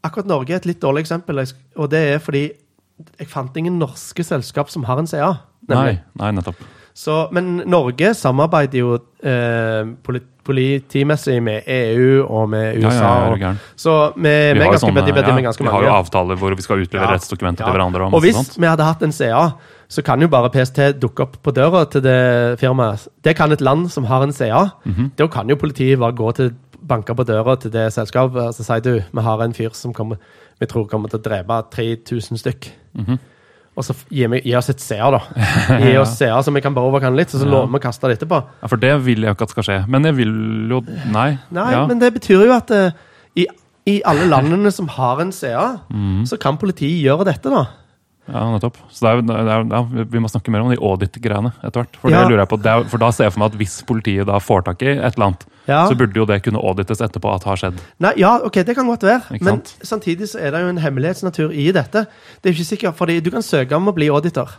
akkurat 0.07 0.29
Norge 0.31 0.55
er 0.55 0.61
et 0.61 0.69
litt 0.69 0.81
dårlig 0.83 1.05
eksempel, 1.05 1.43
og 1.77 1.89
det 1.93 2.01
er 2.15 2.23
fordi 2.23 2.45
jeg 3.19 3.27
fant 3.29 3.55
ingen 3.59 3.77
norske 3.77 4.23
selskap 4.25 4.71
som 4.73 4.83
har 4.89 4.97
en 5.03 5.07
CA. 5.09 5.35
Nei, 5.69 5.99
nei, 6.17 6.31
nettopp. 6.33 6.63
Så, 6.97 7.27
men 7.35 7.59
Norge 7.69 8.09
samarbeider 8.17 8.79
jo 8.81 8.95
eh, 9.21 9.85
politimessig 10.47 11.35
med 11.45 11.67
EU 11.69 12.23
og 12.25 12.49
med 12.49 12.79
USA. 12.79 12.89
ja, 12.95 13.11
ja, 13.35 13.37
ja, 13.37 13.49
og, 13.51 13.73
så 13.77 13.95
vi, 14.15 14.31
vi 14.57 14.63
har 14.65 14.79
sånne- 14.81 15.03
ja, 15.05 15.33
med 15.35 15.43
ganske 15.45 15.63
Vi 15.63 15.69
har 15.69 15.83
jo 15.85 15.91
avtaler 15.93 16.39
hvor 16.41 16.55
vi 16.57 16.65
skal 16.65 16.81
utlevere 16.81 17.11
rettsdokumenter 17.13 17.65
til 17.67 17.75
hverandre. 17.75 18.07
Og 18.07 18.13
Og 18.17 18.21
hvis 18.25 18.35
sånt. 18.35 18.57
vi 18.57 18.65
hadde 18.65 18.83
hatt 18.87 19.03
en 19.03 19.11
CA, 19.13 19.43
så 19.87 20.01
kan 20.03 20.19
jo 20.21 20.27
bare 20.27 20.49
PST 20.49 20.79
dukke 20.99 21.21
opp 21.27 21.37
på 21.43 21.53
døra 21.53 21.85
til 21.91 22.01
det 22.01 22.59
firmaet. 22.59 23.07
Det 23.23 23.35
kan 23.37 23.51
et 23.51 23.61
land 23.61 23.91
som 23.91 24.03
har 24.05 24.23
en 24.23 24.33
CA. 24.33 24.71
Mhm. 24.85 25.11
Da 25.15 25.27
kan 25.27 25.47
jo 25.47 25.55
politiet 25.55 25.99
bare 25.99 26.13
gå 26.17 26.33
til 26.35 26.55
banke 26.81 27.15
på 27.15 27.25
døra 27.25 27.55
til 27.59 27.71
det 27.71 27.87
selskapet 27.93 28.41
og 28.49 28.53
så 28.55 28.63
sier 28.67 28.83
du, 28.85 28.93
vi 29.13 29.21
har 29.25 29.41
en 29.43 29.53
fyr 29.53 29.73
som 29.73 29.93
kommer, 29.93 30.17
vi 30.59 30.65
tror 30.69 30.87
kommer 30.89 31.09
til 31.09 31.19
å 31.19 31.23
drepe 31.25 31.57
3000 31.73 32.37
stykk. 32.43 32.69
Mhm. 32.97 33.19
Og 33.77 33.85
så 33.85 33.93
gi, 34.09 34.25
meg, 34.25 34.41
gi 34.43 34.55
oss 34.57 34.69
et 34.73 34.79
seer, 34.81 35.11
da. 35.13 35.19
Gi 35.83 35.91
oss 36.01 36.15
seer 36.17 36.33
så 36.41 36.49
vi 36.51 36.61
kan 36.65 36.73
bare 36.73 36.89
overkanne 36.89 37.15
litt, 37.19 37.29
og 37.35 37.41
så 37.43 37.45
Ja. 37.45 37.51
lover 37.51 37.67
vi 37.69 37.77
å 37.77 37.83
kaste 37.83 38.07
det 38.09 38.15
etterpå. 38.17 38.39
Ja, 38.63 38.67
For 38.71 38.77
det 38.81 38.95
vil 39.05 39.21
jeg 39.21 39.35
ikke 39.35 39.45
at 39.45 39.53
skal 39.53 39.63
skje. 39.67 39.75
Men 39.87 40.03
jeg 40.09 40.15
vil 40.17 40.31
jo 40.71 40.79
Nei. 41.13 41.37
Nei, 41.53 41.71
ja. 41.75 41.83
men 41.85 41.99
det 42.01 42.09
betyr 42.15 42.41
jo 42.47 42.55
at 42.55 42.71
uh, 42.73 42.89
i, 43.37 43.45
i 43.85 44.01
alle 44.03 44.25
landene 44.31 44.71
som 44.73 44.87
har 44.87 45.21
en 45.21 45.31
CA, 45.31 45.67
Mhm. 45.93 46.25
så 46.25 46.39
kan 46.41 46.57
politiet 46.57 47.03
gjøre 47.05 47.25
dette, 47.29 47.53
da. 47.53 47.67
Ja, 48.27 48.43
nettopp. 48.51 48.77
Så 48.91 49.05
det 49.05 49.11
er, 49.11 49.21
det 49.27 49.53
er, 49.55 49.65
ja, 49.71 49.81
vi 50.11 50.19
må 50.19 50.27
snakke 50.31 50.51
mer 50.51 50.65
om 50.65 50.71
de 50.73 50.77
audit-greiene 50.83 51.53
etter 51.63 51.81
hvert. 51.83 51.95
For, 52.01 52.11
Ja. 52.11 52.23
det 52.25 52.31
lurer 52.33 52.43
jeg 52.43 52.49
på. 52.51 52.57
Det 52.61 52.71
er, 52.73 52.83
for 52.91 52.97
da 52.99 53.09
ser 53.15 53.23
jeg 53.29 53.33
for 53.33 53.39
meg 53.43 53.53
at 53.53 53.57
hvis 53.61 53.75
politiet 53.87 54.27
da 54.27 54.39
får 54.43 54.65
tak 54.67 54.81
i 54.83 54.89
et 54.97 55.15
eller 55.15 55.25
annet, 55.29 55.45
Ja. 55.67 55.87
så 55.87 55.95
burde 55.97 56.15
jo 56.19 56.25
det 56.25 56.41
kunne 56.43 56.59
audites 56.59 56.99
etterpå 57.01 57.33
at 57.35 57.43
har 57.47 57.55
skjedd. 57.55 57.79
Nei, 58.03 58.13
ja, 58.17 58.37
ok, 58.43 58.61
det 58.67 58.75
kan 58.75 58.87
godt 58.87 59.03
være. 59.07 59.39
Men 59.41 59.61
samtidig 59.83 60.27
så 60.31 60.39
er 60.39 60.51
det 60.51 60.61
jo 60.61 60.67
en 60.75 60.77
hemmelighetsnatur 60.83 61.51
i 61.55 61.71
dette. 61.71 62.05
Det 62.41 62.51
er 62.51 62.55
ikke 62.55 62.71
sikkert, 62.77 62.95
fordi 62.95 63.21
Du 63.23 63.31
kan 63.31 63.41
søke 63.41 63.75
om 63.75 63.87
å 63.87 63.93
bli 63.95 64.07
auditor, 64.09 64.49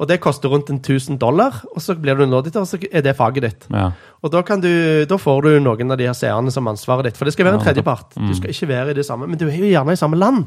og 0.00 0.08
det 0.08 0.20
koster 0.20 0.48
rundt 0.48 0.70
en 0.70 0.80
1000 0.80 1.18
dollar. 1.18 1.62
Og 1.76 1.80
så 1.84 1.94
blir 1.94 2.16
du 2.16 2.22
en 2.24 2.32
auditor, 2.32 2.62
og 2.62 2.66
så 2.66 2.78
er 2.92 3.02
det 3.02 3.14
faget 3.16 3.42
ditt. 3.42 3.66
Ja. 3.70 3.92
Og 4.24 4.30
da, 4.32 4.40
kan 4.42 4.60
du, 4.60 5.04
da 5.06 5.16
får 5.16 5.42
du 5.42 5.60
noen 5.60 5.92
av 5.92 5.98
de 5.98 6.04
her 6.08 6.14
seerne 6.16 6.50
som 6.50 6.66
ansvaret 6.66 7.04
ditt. 7.04 7.16
For 7.16 7.24
det 7.28 7.34
skal 7.34 7.44
være 7.46 7.60
en 7.60 7.64
tredjepart. 7.64 8.16
Mm. 8.16 8.28
Du 8.28 8.34
skal 8.34 8.50
ikke 8.50 8.68
være 8.68 8.90
i 8.90 8.94
det 8.94 9.04
samme, 9.06 9.28
men 9.28 9.38
du 9.38 9.46
er 9.48 9.56
jo 9.56 9.68
gjerne 9.68 9.92
i 9.92 10.00
samme 10.00 10.16
land. 10.18 10.46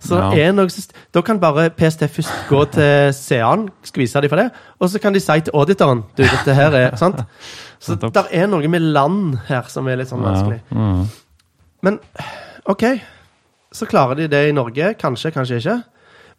Så 0.00 0.16
Ja. 0.18 0.30
det 0.30 0.38
er 0.46 0.52
noe, 0.52 0.68
som- 0.70 0.92
Da 1.12 1.22
kan 1.22 1.38
bare 1.40 1.70
PST 1.70 2.00
først 2.08 2.48
gå 2.48 2.64
til 2.70 3.12
seeren, 3.12 3.68
skvise 3.82 4.20
dem 4.20 4.28
for 4.28 4.36
det, 4.36 4.50
og 4.80 4.88
så 4.90 5.00
kan 5.00 5.12
de 5.12 5.20
si 5.20 5.40
til 5.40 5.52
auditoren 5.54 6.04
Du, 6.16 6.22
dette 6.22 6.54
her 6.54 6.70
er 6.74 6.96
sant? 7.02 7.16
Så 7.80 7.94
der 8.12 8.26
er 8.32 8.46
noe 8.46 8.68
med 8.68 8.80
land 8.82 9.38
her 9.48 9.62
som 9.68 9.86
er 9.88 9.96
litt 9.96 10.08
sånn 10.08 10.22
vanskelig. 10.22 10.60
Ja. 10.70 10.76
Mm. 10.76 11.06
Men 11.82 11.98
OK, 12.66 12.82
så 13.72 13.86
klarer 13.86 14.16
de 14.16 14.28
det 14.28 14.48
i 14.48 14.52
Norge. 14.52 14.94
Kanskje, 14.98 15.30
kanskje 15.32 15.56
ikke. 15.60 15.82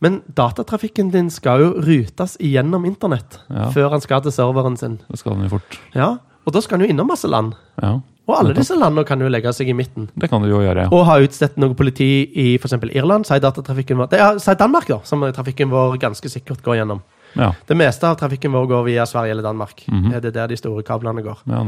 Men 0.02 0.22
datatrafikken 0.34 1.12
din 1.12 1.30
skal 1.30 1.60
jo 1.60 1.70
rutes 1.82 2.38
igjennom 2.40 2.86
internett 2.86 3.40
Ja. 3.50 3.70
før 3.72 3.90
han 3.92 4.02
skal 4.02 4.22
til 4.22 4.32
serveren 4.32 4.78
sin. 4.78 5.00
Det 5.10 5.20
skal 5.20 5.34
den 5.34 5.44
jo 5.44 5.50
fort. 5.58 5.80
Ja, 5.96 6.18
Og 6.46 6.54
da 6.54 6.62
skal 6.62 6.80
han 6.80 6.88
jo 6.88 6.94
innom 6.94 7.08
masse 7.08 7.28
land. 7.28 7.54
Ja. 7.82 8.00
Og 8.28 8.34
alle 8.40 8.54
disse 8.58 8.76
landene 8.76 9.06
kan 9.08 9.22
jo 9.24 9.30
legge 9.32 9.54
seg 9.56 9.70
i 9.72 9.74
midten. 9.78 10.10
Det 10.20 10.28
kan 10.30 10.44
du 10.44 10.50
jo 10.50 10.60
gjøre, 10.60 10.88
ja. 10.88 10.92
Og 10.92 11.06
ha 11.08 11.18
utstedt 11.24 11.56
noe 11.58 11.76
politi 11.80 12.08
i 12.36 12.48
f.eks. 12.60 12.74
Irland, 12.92 13.24
sier 13.28 13.40
datatrafikken 13.40 13.98
vår 14.02 14.10
Det 14.12 14.20
er, 14.20 14.40
sier 14.44 14.58
Danmark, 14.60 14.88
da, 14.92 14.98
som 15.08 15.24
trafikken 15.32 15.72
vår 15.72 15.96
ganske 16.02 16.30
sikkert 16.30 16.60
går 16.66 16.82
gjennom. 16.82 17.00
Ja, 17.38 17.52
Det 17.68 17.76
meste 17.78 18.08
av 18.08 18.18
trafikken 18.20 18.52
vår 18.52 18.68
går 18.68 18.84
via 18.88 19.06
Sverige 19.06 19.32
eller 19.36 19.44
Danmark. 19.44 19.84
Mhm. 19.88 20.12
Det 20.12 20.26
er 20.26 20.32
der 20.32 20.48
de 20.48 20.58
store 20.58 20.84
kablene 20.84 21.24
går. 21.24 21.44
ja. 21.48 21.64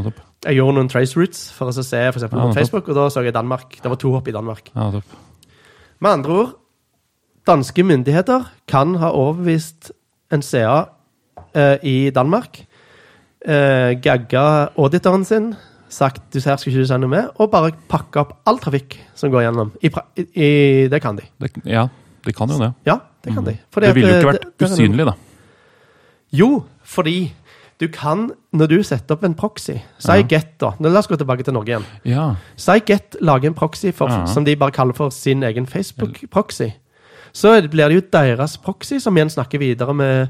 Jeg 0.45 0.55
gjorde 0.55 0.75
noen 0.75 0.89
trace 0.89 1.15
routes 1.19 1.51
for 1.51 1.67
å 1.67 1.71
se 1.71 2.11
for 2.11 2.21
Ja, 2.23 2.27
på. 2.47 2.53
Facebook, 2.53 2.87
og 2.89 2.95
da 2.95 3.09
så 3.09 3.23
jeg 3.23 3.33
Danmark. 3.33 3.79
Det 3.81 3.89
var 3.89 3.95
to 3.97 4.11
hopp 4.11 4.27
i 4.27 4.31
Danmark. 4.31 4.69
Ja. 4.75 4.91
Med 6.01 6.11
andre 6.11 6.31
ord, 6.31 6.53
danske 7.47 7.83
myndigheter 7.83 8.45
kan 8.67 8.95
ha 8.95 9.11
overbevist 9.11 9.91
en 10.31 10.41
CA 10.41 10.89
eh, 11.55 11.77
i 11.83 12.09
Danmark, 12.09 12.65
eh, 13.45 13.95
gagga 14.01 14.69
auditoren 14.77 15.25
sin, 15.25 15.55
sagt 15.89 16.21
du 16.33 16.39
her 16.39 16.55
skal 16.57 16.71
ikke 16.71 16.83
du 16.83 16.85
si 16.89 16.97
med, 17.09 17.29
og 17.39 17.51
bare 17.51 17.71
pakke 17.89 18.21
opp 18.21 18.35
all 18.47 18.59
trafikk 18.61 18.97
som 19.15 19.31
går 19.33 19.47
gjennom. 19.47 19.71
I, 19.83 19.89
i, 20.35 20.49
det 20.91 21.01
kan 21.01 21.15
de. 21.17 21.23
Det, 21.41 21.51
ja, 21.65 21.87
de 22.25 22.33
kan 22.33 22.49
jo 22.49 22.59
det. 22.61 22.73
Ja, 22.85 22.99
det 23.25 23.33
kan 23.35 23.43
de. 23.45 23.57
Fordi 23.73 23.87
Det 23.87 23.95
ville 23.95 24.09
jo 24.13 24.19
ikke 24.19 24.27
eh, 24.27 24.33
vært 24.33 24.41
det- 24.45 24.57
det 24.59 24.69
usynlig, 24.71 25.05
da. 25.05 25.13
Jo, 26.31 26.63
fordi 26.85 27.31
du 27.79 27.87
kan, 27.87 28.29
når 28.53 28.67
du 28.67 28.83
setter 28.83 29.15
opp 29.15 29.23
en 29.23 29.33
proxy 29.33 29.77
Si 29.99 30.11
Ja. 30.11 30.21
Get, 30.27 30.57
da. 30.59 30.73
Nå, 30.79 30.89
La 30.91 30.99
oss 30.99 31.07
gå 31.07 31.15
tilbake 31.17 31.43
til 31.43 31.53
Norge 31.53 31.67
igjen. 31.71 31.85
Ja. 32.05 32.35
Si 32.57 32.79
Get 32.85 33.15
lager 33.21 33.47
en 33.47 33.53
proxy 33.55 33.91
for, 33.95 34.09
Ja. 34.09 34.25
som 34.25 34.43
de 34.45 34.55
bare 34.55 34.71
kaller 34.71 34.93
for 34.93 35.09
sin 35.09 35.41
egen 35.43 35.65
Facebook-proxy. 35.65 36.73
Så 37.33 37.61
blir 37.69 37.87
det 37.89 37.95
jo 37.95 38.01
deres 38.11 38.57
proxy 38.57 38.99
som 38.99 39.15
igjen 39.15 39.29
snakker 39.29 39.59
videre 39.59 39.93
med 39.93 40.29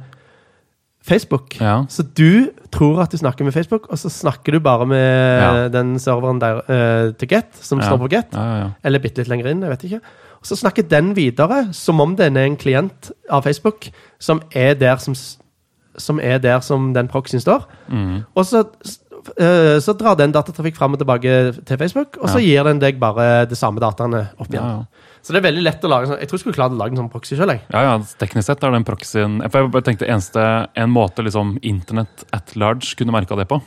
Facebook. 1.06 1.56
Ja. 1.62 1.84
Så 1.90 2.04
du 2.04 2.50
tror 2.72 3.02
at 3.02 3.12
du 3.12 3.18
snakker 3.18 3.46
med 3.48 3.54
Facebook, 3.56 3.88
og 3.90 3.98
så 3.98 4.10
snakker 4.12 4.52
du 4.52 4.60
bare 4.60 4.86
med 4.86 5.42
Ja. 5.42 5.68
den 5.74 6.00
serveren 6.00 6.40
der 6.42 6.60
uh, 6.70 7.14
til 7.16 7.28
Get, 7.30 7.46
som 7.62 7.80
Ja. 7.80 7.86
står 7.88 7.98
på 7.98 8.10
Get. 8.10 8.36
Eller 8.84 9.00
bitte 9.00 9.18
litt 9.24 9.28
lenger 9.32 9.48
inn, 9.52 9.62
jeg 9.62 9.70
vet 9.70 9.84
ikke. 9.84 10.02
Og 10.40 10.46
så 10.48 10.56
snakker 10.56 10.84
den 10.88 11.16
videre 11.16 11.74
som 11.74 12.00
om 12.00 12.16
den 12.16 12.38
er 12.38 12.46
en 12.48 12.56
klient 12.58 13.12
av 13.30 13.44
Facebook, 13.44 13.90
som 14.20 14.42
er 14.56 14.74
der 14.74 14.96
som, 14.98 15.16
som, 15.98 16.20
er 16.20 16.38
der 16.38 16.60
som 16.60 16.94
den 16.94 17.08
proxyen 17.08 17.42
står. 17.42 17.66
Mm. 17.90 18.24
Og 18.36 18.46
så, 18.46 18.64
uh, 19.40 19.80
så 19.80 19.94
drar 20.00 20.16
den 20.16 20.32
datatrafikk 20.32 20.76
fram 20.78 20.94
og 20.94 21.00
tilbake 21.00 21.54
til 21.66 21.78
Facebook, 21.78 22.18
og 22.22 22.30
så 22.30 22.40
gir 22.40 22.64
den 22.64 22.80
deg 22.80 23.00
bare 23.00 23.46
de 23.46 23.56
samme 23.56 23.80
dataene 23.80 24.28
opp 24.40 24.48
igjen. 24.54 24.86
Så 25.22 25.34
det 25.34 25.42
er 25.44 25.48
veldig 25.52 25.64
lett 25.64 25.84
å 25.84 25.90
lage 25.92 26.08
sånn. 26.08 26.20
Jeg 26.20 26.30
tror 26.30 26.38
jeg 26.40 26.46
skulle 26.46 26.60
klart 26.60 26.72
å 26.72 26.80
lage 26.80 26.96
en 26.96 27.02
sånn 27.04 27.12
proxy 27.12 27.36
sjøl. 27.36 27.56
Ja, 27.74 27.82
ja, 27.84 27.98
teknisk 28.22 28.48
sett 28.48 28.64
er 28.64 28.72
den 28.72 28.86
proxyen 28.88 29.42
jeg 29.44 29.52
bare 29.52 29.84
tenkte 29.86 30.08
eneste 30.08 30.46
En 30.76 30.90
måte 30.94 31.24
liksom 31.26 31.58
internett 31.62 32.24
at 32.34 32.56
large 32.56 32.96
kunne 32.98 33.12
merka 33.12 33.36
det 33.36 33.48
på, 33.50 33.60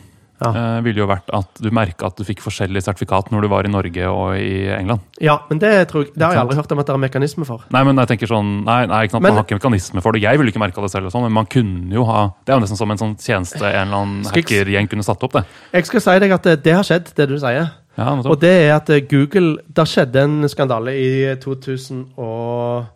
Ja. 0.42 0.48
eh, 0.50 0.80
ville 0.82 0.98
jo 0.98 1.06
vært 1.06 1.28
at 1.32 1.60
du 1.62 1.70
merka 1.70 2.06
at 2.06 2.16
du 2.16 2.24
fikk 2.24 2.40
forskjellig 2.42 2.82
sertifikat 2.82 3.30
når 3.30 3.42
du 3.42 3.48
var 3.48 3.64
i 3.64 3.70
Norge 3.70 4.08
og 4.10 4.34
i 4.40 4.66
England. 4.74 5.00
Ja, 5.20 5.36
men 5.48 5.60
det, 5.60 5.70
tror 5.88 6.04
jeg, 6.06 6.14
det 6.16 6.24
har 6.24 6.32
jeg 6.34 6.40
aldri 6.42 6.56
hørt 6.56 6.72
om 6.72 6.78
at 6.82 6.86
det 6.86 6.94
er 6.96 6.98
mekanisme 6.98 7.46
for. 7.46 7.62
Nei, 7.70 7.84
men 7.84 7.96
jeg 7.96 8.08
tenker 8.08 8.26
sånn 8.32 8.64
Nei, 8.64 8.86
nei 8.86 9.04
ikke 9.06 9.12
sant, 9.12 9.22
Men- 9.22 9.34
man 9.34 9.44
har 9.44 9.46
ikke 9.46 9.60
mekanisme 9.60 10.02
for 10.02 10.12
det. 10.12 10.22
Jeg 10.22 10.38
ville 10.38 10.50
ikke 10.50 10.58
merka 10.64 10.80
det 10.82 10.90
selv, 10.90 11.06
og 11.06 11.12
sånn, 11.12 11.22
men 11.22 11.32
man 11.32 11.46
kunne 11.46 11.92
jo 11.92 12.04
ha 12.04 12.32
Det 12.44 12.52
er 12.52 12.58
jo 12.58 12.64
nesten 12.64 12.76
som 12.78 12.90
en 12.90 12.98
sånn 12.98 13.14
tjeneste 13.20 13.62
en 13.62 13.86
eller 13.88 13.96
annen 14.02 14.24
hackergjeng 14.24 14.88
kunne 14.88 15.04
satt 15.04 15.22
opp, 15.22 15.32
det. 15.32 15.44
Jeg 15.72 15.86
skal 15.86 16.00
si 16.00 16.18
deg 16.18 16.32
at 16.32 16.42
det, 16.42 16.62
det 16.64 16.74
har 16.74 16.82
skjedd, 16.82 17.14
det 17.14 17.28
du 17.28 17.36
sier. 17.38 17.70
Ja, 17.98 18.14
Og 18.24 18.40
det 18.40 18.50
er 18.50 18.74
at 18.76 18.88
eh, 18.90 19.02
Google 19.04 19.58
Det 19.68 19.84
skjedde 19.88 20.22
en 20.24 20.48
skandale 20.48 20.94
i 20.96 21.34
2011 21.42 22.86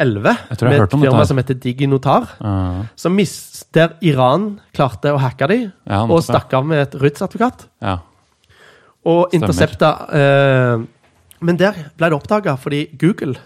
Jeg 0.00 0.58
tror 0.58 0.70
jeg 0.70 0.80
med 0.80 0.86
et 0.86 0.96
firma 0.96 1.24
som 1.28 1.36
heter 1.42 1.54
Diginotar. 1.60 2.28
Uh 2.40 2.84
Som 2.96 3.12
mis, 3.18 3.34
der 3.74 3.88
Iran 4.02 4.60
klarte 4.74 5.12
å 5.12 5.18
hacke 5.20 5.48
dem 5.50 5.72
Ja, 5.86 6.02
og 6.06 6.22
stakk 6.24 6.52
av 6.56 6.64
med 6.66 6.78
et 6.86 6.94
RUT-sertifikat. 7.00 7.66
ja. 7.82 7.98
Og 9.04 9.28
intercepta 9.36 9.90
eh, 10.16 10.78
Men 11.44 11.56
der 11.60 11.74
ble 11.96 12.08
det 12.08 12.16
oppdaga 12.16 12.54
fordi 12.56 12.86
Google, 12.96 13.36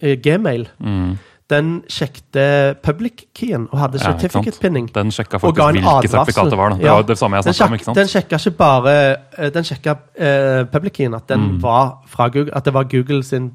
eh, 0.00 0.16
Gmail, 0.18 0.68
Mm. 0.80 1.18
Den 1.52 1.68
sjekket 1.92 2.38
public-keyen 2.82 3.66
og 3.70 3.78
hadde 3.82 4.00
Ja, 4.00 4.12
certificate-pinning. 4.12 4.88
Den 4.94 5.10
sjekka 5.14 5.38
faktisk 5.42 5.60
hvilke 5.60 6.08
sertifikater 6.10 6.50
det 6.54 6.58
var. 6.58 6.70
da. 6.70 6.76
Det 6.76 6.84
Ja. 6.86 6.94
var 6.96 7.02
det 7.10 7.18
samme 7.18 7.36
jeg 7.36 7.44
Den, 7.44 7.54
snakka 7.54 7.68
om. 7.68 7.74
ikke 7.78 7.84
sant? 7.84 7.96
den 8.00 8.08
sjekka 8.08 8.36
ikke 8.40 8.56
bare 8.56 8.94
eh, 9.38 9.50
Den 9.50 9.64
sjekka 9.64 9.90
uh, 9.96 10.64
public-keyen, 10.72 11.14
at 11.14 11.26
den 11.28 11.40
Mm. 11.40 11.60
var 11.62 11.98
fra 12.06 12.28
Google. 12.28 12.52
At 12.56 12.64
det 12.64 12.72
var 12.74 12.84
Google 12.84 13.22
sin 13.22 13.52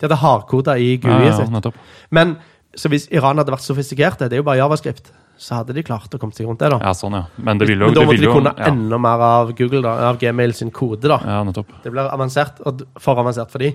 De 0.00 0.06
hadde 0.08 0.16
hardkoda 0.16 0.76
i 0.78 0.94
Ja, 0.96 1.00
GUI-et 1.02 1.26
ja, 1.32 1.36
sitt. 1.36 1.50
nettopp. 1.52 1.74
Men 2.10 2.36
så 2.76 2.88
hvis 2.88 3.08
Iran 3.12 3.36
hadde 3.36 3.52
vært 3.52 3.60
sofistikerte, 3.66 4.28
det 4.30 4.32
er 4.32 4.36
jo 4.40 4.42
bare 4.46 4.56
javascript, 4.56 5.10
så 5.38 5.56
hadde 5.58 5.74
de 5.74 5.82
klart 5.82 6.08
å 6.14 6.18
komme 6.18 6.32
seg 6.32 6.46
rundt 6.46 6.58
det. 6.60 6.70
da. 6.70 6.78
Ja, 6.78 6.92
sånn, 6.92 7.12
ja. 7.12 7.24
Men 7.36 7.58
det 7.58 7.68
ville 7.68 7.84
jo 7.84 7.90
Men 7.90 7.94
da 7.94 8.00
måtte 8.06 8.16
de 8.16 8.24
jo- 8.24 8.32
kunne 8.34 8.54
ja. 8.56 8.64
enda 8.70 8.98
mer 8.98 9.20
av 9.20 9.52
Google, 9.56 9.82
da, 9.82 10.08
av 10.08 10.18
Gmail 10.18 10.54
sin 10.54 10.70
kode. 10.70 11.02
da. 11.02 11.18
Ja, 11.24 11.42
nettopp. 11.44 11.66
Det 11.82 11.92
blir 11.92 12.08
avansert, 12.10 12.60
og 12.64 12.82
for 12.98 13.16
avansert 13.16 13.50
for 13.50 13.58
de. 13.58 13.74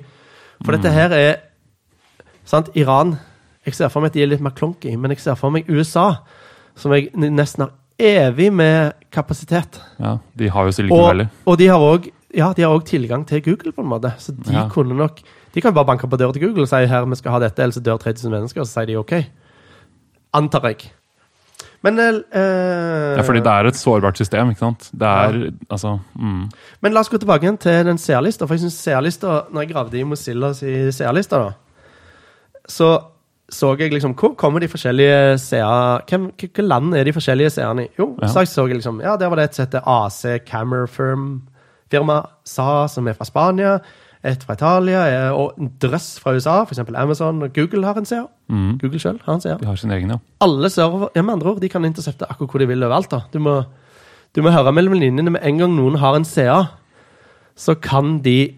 For 0.64 0.72
Mm. 0.74 0.82
dette 0.82 0.92
her 0.94 1.10
er 1.14 1.36
sant, 2.46 2.70
Iran 2.76 3.20
Jeg 3.66 3.74
ser 3.74 3.90
for 3.90 4.02
meg 4.04 4.12
at 4.12 4.14
de 4.14 4.24
er 4.24 4.28
litt 4.30 4.42
mer 4.46 4.54
klonky, 4.56 4.96
men 4.98 5.12
jeg 5.16 5.20
ser 5.24 5.36
for 5.40 5.50
meg 5.54 5.70
USA, 5.70 6.18
som 6.78 6.94
jeg 6.94 7.10
nesten 7.16 7.66
har 7.66 7.72
evig 8.00 8.52
med 8.54 8.94
kapasitet. 9.12 9.80
Ja, 10.00 10.18
De 10.38 10.50
har 10.52 10.66
jo 10.68 10.72
Silicon 10.76 11.00
Og, 11.00 11.08
Valley. 11.08 11.28
og 11.48 11.58
de 11.58 11.68
har 11.72 11.80
òg 11.80 12.12
ja, 12.36 12.50
tilgang 12.54 13.26
til 13.26 13.42
Google, 13.42 13.72
på 13.72 13.82
en 13.82 13.88
måte. 13.88 14.12
Så 14.20 14.34
de 14.36 14.52
Ja. 14.54 14.68
kunne 14.70 14.94
nok 14.96 15.22
De 15.56 15.62
kan 15.62 15.74
bare 15.74 15.86
banke 15.86 16.06
på 16.10 16.18
døra 16.18 16.34
til 16.34 16.42
Google 16.42 16.64
og 16.64 16.68
si 16.68 16.86
her 16.86 17.06
vi 17.06 17.16
skal 17.16 17.32
ha 17.32 17.40
dette, 17.40 17.60
ellers 17.64 17.78
dør 17.80 17.98
3000 17.98 18.30
mennesker, 18.30 18.60
og 18.60 18.68
så 18.68 18.74
sier 18.82 18.88
de 18.88 18.96
OK. 18.98 19.14
Antar 20.34 20.62
jeg. 20.68 20.92
Men 21.82 21.98
eh, 22.00 23.16
Ja, 23.16 23.22
fordi 23.22 23.40
det 23.40 23.48
er 23.48 23.68
et 23.70 23.76
sårbart 23.78 24.18
system, 24.18 24.50
ikke 24.52 24.60
sant? 24.60 24.90
Det 24.92 25.08
er 25.08 25.52
altså 25.70 26.00
mm. 26.20 26.50
Men 26.82 26.94
la 26.94 27.00
oss 27.00 27.10
gå 27.10 27.18
tilbake 27.18 27.44
igjen 27.46 27.58
til 27.62 27.86
den 27.86 27.98
CR-lista. 27.98 28.46
For 28.46 28.54
jeg 28.56 28.66
synes 28.66 28.84
CR-lista, 28.84 29.46
når 29.54 29.62
jeg 29.62 29.72
gravde 29.72 30.00
i 30.00 30.04
Mozillas 30.04 30.62
i 30.64 30.92
CR-lista, 30.92 31.38
da, 31.38 31.52
så 32.68 32.90
så 33.50 33.76
jeg 33.78 33.92
liksom 33.94 34.16
Hvor 34.18 34.34
kommer 34.36 34.60
de 34.60 34.68
forskjellige 34.68 35.38
CA 35.38 36.00
Hvilke 36.10 36.64
land 36.66 36.96
er 36.98 37.04
de 37.06 37.14
forskjellige 37.14 37.50
CA-ene 37.60 37.86
i? 37.86 37.90
Jo, 38.00 38.16
Ja. 38.22 38.28
så 38.28 38.46
jeg 38.68 38.76
liksom 38.80 39.02
Ja, 39.04 39.16
der 39.18 39.28
var 39.30 39.36
det 39.36 39.44
et 39.52 39.56
som 39.56 39.66
heter 39.66 39.82
AC 39.86 40.26
Camera 40.46 40.88
Firm 40.88 41.42
firma 41.92 42.24
SA, 42.44 42.88
som 42.88 43.08
er 43.08 43.14
fra 43.14 43.26
Spania. 43.26 43.80
Et 44.24 44.42
fra 44.44 44.54
Italia, 44.54 45.32
og 45.34 45.54
en 45.60 45.70
drøss 45.80 46.20
fra 46.20 46.34
USA, 46.34 46.64
f.eks. 46.66 46.80
Amazon 46.96 47.44
og 47.44 47.54
Google 47.54 47.86
har 47.86 47.94
en 47.96 48.06
CA. 48.06 48.24
Mm. 48.50 48.80
Google 48.82 49.00
selv 49.00 49.20
har 49.24 49.34
en 49.36 49.42
CA. 49.42 49.54
De 49.62 49.66
har 49.66 49.76
sin 49.76 49.92
egen, 49.92 50.10
ja. 50.10 50.18
Alle 50.42 50.70
server, 50.70 51.10
ja, 51.16 51.22
med 51.22 51.34
andre 51.36 51.48
ord, 51.52 51.62
de 51.62 51.70
kan 51.70 51.86
intercepte 51.86 52.26
akkurat 52.28 52.50
hvor 52.52 52.60
de 52.60 52.68
vil 52.68 52.84
overalt. 52.84 53.10
da. 53.12 53.20
Du 53.32 53.38
må, 53.40 53.64
du 54.36 54.42
må 54.42 54.50
høre 54.50 54.74
mellom 54.74 54.94
linjene. 54.98 55.30
Med 55.32 55.42
en 55.46 55.58
gang 55.62 55.76
noen 55.76 55.96
har 56.02 56.16
en 56.16 56.26
CA, 56.26 56.64
så 57.56 57.76
kan 57.80 58.18
de 58.26 58.56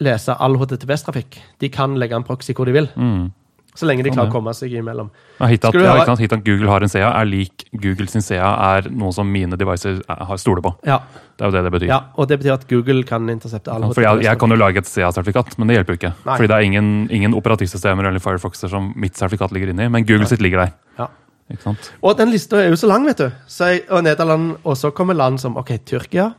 lese 0.00 0.32
all 0.38 0.54
HTTPS-trafikk. 0.56 1.40
De 1.60 1.68
kan 1.68 1.98
legge 1.98 2.14
en 2.16 2.22
proxy 2.24 2.52
hvor 2.54 2.64
de 2.66 2.72
vil, 2.72 2.88
Mm. 2.96 3.32
Så 3.80 3.88
lenge 3.88 4.04
de 4.04 4.10
Sånn, 4.12 4.18
klarer 4.20 4.30
å 4.30 4.34
komme 4.34 4.52
seg 4.56 4.74
imellom. 4.76 5.08
Ja, 5.40 5.46
hit 5.50 5.64
at, 5.64 5.72
Skal 5.72 5.82
ja, 5.86 5.94
ikke 5.96 6.10
sant? 6.12 6.20
hit 6.22 6.32
at 6.36 6.44
Google 6.44 6.68
har 6.70 6.84
en 6.84 6.92
CA, 6.92 7.10
er 7.20 7.28
lik 7.30 7.64
Google 7.72 8.06
sin 8.12 8.22
CA 8.22 8.50
er 8.76 8.90
noe 8.92 9.12
som 9.16 9.30
mine 9.32 9.56
devices 9.56 10.02
er- 10.08 10.24
har 10.28 10.36
stoler 10.40 10.62
på. 10.62 10.74
Ja, 10.86 11.00
Det 11.40 11.46
er 11.46 11.50
jo 11.50 11.52
det 11.56 11.62
det 11.64 11.72
betyr. 11.80 11.88
ja, 11.88 12.00
Og 12.18 12.28
det 12.28 12.38
betyr 12.40 12.52
at 12.52 12.68
Google 12.68 13.02
kan 13.08 13.26
intercepte 13.32 13.72
all 13.72 13.92
For 13.94 14.02
jeg, 14.04 14.22
jeg 14.28 14.38
kan 14.38 14.50
jo 14.50 14.56
lage 14.60 14.76
et 14.78 14.84
CA-sertifikat, 14.86 15.56
men 15.58 15.68
det 15.68 15.76
hjelper 15.78 15.96
jo 15.96 15.98
ikke. 16.02 16.12
Nei. 16.26 16.36
Fordi 16.36 16.48
det 16.48 16.56
er 16.56 16.66
ingen, 16.68 17.08
ingen 17.10 17.32
operativsystemer 17.34 18.06
eller 18.06 18.20
Firefoxer 18.20 18.68
som 18.68 18.92
mitt 18.96 19.14
sertifikat 19.16 19.50
ligger 19.56 19.70
inni, 19.72 19.88
men 19.88 20.04
Google 20.04 20.26
sitt 20.26 20.40
ligger 20.44 20.66
der. 20.66 20.72
Ja. 20.98 21.08
Ikke 21.50 21.62
sant? 21.62 21.90
Og 22.02 22.16
den 22.16 22.30
lista 22.30 22.56
er 22.60 22.68
jo 22.68 22.76
så 22.76 22.86
lang, 22.86 23.06
vet 23.06 23.16
du. 23.18 23.30
Så 23.48 23.66
jeg, 23.72 23.82
og 23.90 24.04
Nederland, 24.04 24.58
og 24.64 24.76
så 24.76 24.92
kommer 24.94 25.14
land 25.16 25.40
som 25.40 25.56
OK, 25.56 25.72
Tyrkia. 25.84 26.34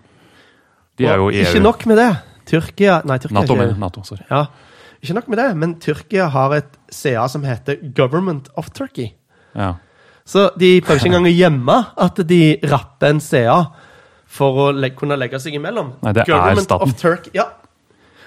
De 0.98 1.06
er 1.08 1.18
jo 1.18 1.30
EU. 1.32 1.42
Ikke 1.44 1.62
nok 1.64 1.86
med 1.90 1.98
det. 1.98 2.12
Tyrkia 2.52 3.02
Nei, 3.06 3.18
Tyrkia 3.22 3.40
Nato, 3.42 3.56
ikke 3.56 3.80
Nato, 3.80 4.04
sorry. 4.04 4.24
Ja, 4.30 4.46
ikke 5.02 5.14
nok 5.18 5.28
med 5.32 5.38
det, 5.40 5.50
men 5.58 5.76
Tyrkia 5.80 6.30
har 6.30 6.54
et 6.58 6.78
CA 6.92 7.28
som 7.32 7.44
heter 7.48 7.80
Government 7.96 8.50
of 8.60 8.70
Turkey. 8.76 9.14
Ja. 9.56 9.74
Så 10.26 10.50
de 10.60 10.76
prøver 10.84 11.02
ikke 11.02 11.10
engang 11.12 11.30
å 11.30 11.34
gjemme 11.34 11.78
at 12.06 12.20
de 12.30 12.42
rapper 12.72 13.16
en 13.16 13.24
CA 13.24 13.58
for 14.32 14.68
å 14.68 14.68
le 14.76 14.92
kunne 14.96 15.18
legge 15.20 15.40
seg 15.44 15.58
imellom. 15.58 15.96
Nei, 16.04 16.14
det 16.16 16.24
er 16.24 16.32
Government 16.32 16.68
staten. 16.68 16.88
of 16.94 17.00
Turkey, 17.00 17.34
ja. 17.36 17.50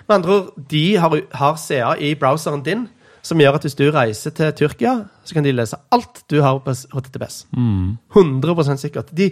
Med 0.05 0.19
andre 0.19 0.35
ord, 0.37 0.51
de 0.69 0.85
har, 1.01 1.15
har 1.39 1.57
CA 1.61 1.95
i 1.97 2.13
browseren 2.21 2.65
din, 2.67 2.89
som 3.25 3.41
gjør 3.41 3.57
at 3.57 3.65
hvis 3.65 3.77
du 3.79 3.87
reiser 3.95 4.35
til 4.37 4.51
Tyrkia, 4.59 4.99
så 5.25 5.37
kan 5.37 5.47
de 5.47 5.55
lese 5.55 5.79
alt 5.95 6.21
du 6.29 6.43
har 6.45 6.59
på 6.61 6.75
HTTPS. 6.93 7.47
100 7.57 8.77
sikkert. 8.83 9.15
De, 9.17 9.31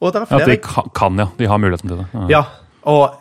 og 0.00 0.14
der 0.14 0.24
er 0.24 0.30
flere, 0.30 0.46
Ja, 0.46 0.54
de 0.54 0.56
kan, 0.64 0.88
kan, 0.96 1.20
ja. 1.20 1.28
De 1.36 1.50
har 1.50 1.60
muligheten 1.60 1.92
til 1.92 2.00
det. 2.00 2.06
Ja. 2.14 2.24
ja, 2.38 2.42
og 2.88 3.20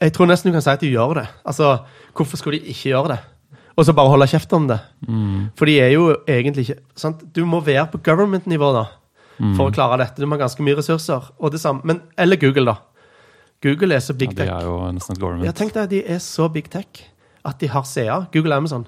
jeg 0.00 0.12
tror 0.12 0.28
nesten 0.28 0.52
du 0.52 0.56
kan 0.58 0.66
si 0.66 0.74
at 0.74 0.84
de 0.84 0.92
gjør 0.92 1.16
det. 1.22 1.26
Altså, 1.48 1.78
hvorfor 2.12 2.36
skulle 2.36 2.60
de 2.60 2.74
ikke 2.74 2.90
gjøre 2.92 3.14
det? 3.14 3.18
Og 3.76 3.84
så 3.84 3.92
bare 3.92 4.08
holde 4.08 4.26
kjeft 4.30 4.52
om 4.56 4.66
det. 4.70 4.78
Mm. 5.06 5.50
For 5.58 5.68
de 5.68 5.74
er 5.84 5.90
jo 5.92 6.06
egentlig 6.26 6.64
ikke 6.70 6.78
sant? 6.96 7.24
Du 7.36 7.42
må 7.44 7.60
være 7.64 7.86
på 7.92 8.00
government-nivå 8.02 8.72
da, 8.72 8.86
Mm. 9.36 9.50
for 9.58 9.68
å 9.68 9.72
klare 9.74 9.98
dette. 10.00 10.16
Du 10.16 10.24
må 10.24 10.38
ha 10.38 10.46
ganske 10.46 10.64
mye 10.64 10.78
ressurser. 10.78 11.20
Og 11.38 11.50
det 11.52 11.60
samme, 11.60 11.82
men, 11.84 12.00
eller 12.16 12.36
Google, 12.40 12.64
da. 12.72 12.76
Google 13.62 13.94
er 13.94 14.00
så 14.00 14.14
big 14.16 14.30
tech. 14.34 14.46
Ja, 14.48 14.58
de 14.60 14.64
er 14.64 14.68
jo 14.70 14.92
nesten 14.96 15.12
et 15.12 15.20
government. 15.20 15.44
Jeg 15.44 15.54
tenkte 15.58 15.82
at 15.82 15.90
de 15.90 16.00
er 16.06 16.18
så 16.24 16.48
big 16.52 16.70
tech 16.72 17.02
at 17.44 17.58
de 17.60 17.68
har 17.68 17.84
CA. 17.84 18.26
Google 18.32 18.54
og 18.54 18.56
Amazon. 18.56 18.86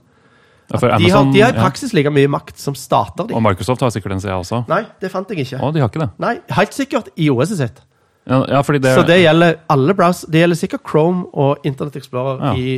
Ja, 0.70 0.77
for 0.79 0.88
de, 0.88 1.11
har, 1.11 1.24
de 1.33 1.40
har 1.40 1.53
i 1.53 1.61
praksis 1.61 1.92
like 1.96 2.11
mye 2.12 2.29
makt 2.29 2.59
som 2.61 2.74
stater, 2.77 3.29
de. 3.29 3.35
Og 3.37 3.42
Microsoft 3.44 3.81
har 3.81 3.92
sikkert 3.92 4.12
en 4.16 4.20
CA 4.20 4.37
også. 4.40 4.62
Nei, 4.68 4.83
det 5.01 5.11
fant 5.12 5.29
jeg 5.33 5.44
ikke. 5.46 5.61
Å, 5.64 5.70
de 5.72 5.81
har 5.81 5.88
ikke 5.88 6.03
det. 6.03 6.11
Nei, 6.20 6.35
Helt 6.59 6.77
sikkert 6.77 7.09
i 7.16 7.29
OS-et 7.33 7.61
sitt. 7.61 7.81
Ja, 8.29 8.42
ja 8.48 8.61
fordi 8.64 8.83
det, 8.85 8.92
Så 8.96 9.05
det 9.09 9.20
gjelder 9.22 9.57
alle 9.72 9.94
browser. 9.96 10.29
Det 10.33 10.42
gjelder 10.42 10.61
sikkert 10.61 10.85
Chrome 10.88 11.24
og 11.33 11.64
Internet 11.64 11.96
Explorer 11.96 12.57
i 12.61 12.68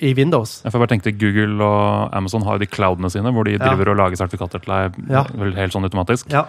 i 0.00 0.12
Windows. 0.16 0.60
Jeg 0.64 0.72
bare 0.74 0.90
tenkte 0.90 1.12
Google 1.14 1.64
og 1.64 2.14
Amazon 2.16 2.42
har 2.42 2.58
jo 2.58 2.64
de 2.64 2.70
cloudene 2.70 3.10
sine, 3.12 3.30
hvor 3.32 3.46
de 3.46 3.58
driver 3.58 3.92
og 3.92 4.00
lager 4.02 4.18
sertifikater 4.18 4.62
til 4.64 4.72
deg 4.72 4.98
Ja. 5.10 5.24
vel 5.30 5.54
helt 5.54 5.72
sånn 5.72 5.86
automatisk. 5.86 6.32
Ja. 6.32 6.46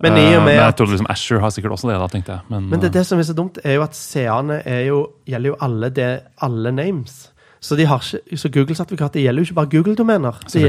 Men 0.00 0.14
i 0.14 0.26
og 0.36 0.42
Eh, 0.42 0.44
men 0.44 0.54
jeg 0.54 0.76
trodde 0.76 0.94
liksom 0.94 1.10
Asher 1.10 1.40
har 1.40 1.50
sikkert 1.50 1.72
også 1.74 1.88
det, 1.90 1.98
da, 1.98 2.06
tenkte 2.06 2.32
jeg. 2.36 2.40
Men, 2.48 2.68
Men 2.70 2.80
det, 2.80 2.92
det 2.92 3.06
som 3.06 3.18
er 3.18 3.26
så 3.26 3.34
dumt, 3.34 3.58
er 3.64 3.78
jo 3.78 3.82
at 3.82 3.94
CA-ene 3.94 4.62
er 4.64 4.84
gjelder 5.26 5.50
jo 5.50 5.56
alle, 5.60 5.90
det, 5.90 6.22
alle 6.40 6.70
names. 6.72 7.32
Så, 7.60 7.74
de 7.74 7.86
har 7.90 7.98
ikke, 7.98 8.36
så 8.38 8.50
Google-sertifikatet 8.54 9.24
gjelder 9.24 9.42
jo 9.42 9.48
ikke 9.48 9.54
bare 9.58 9.70
Google-domener. 9.72 10.38
Det, 10.46 10.62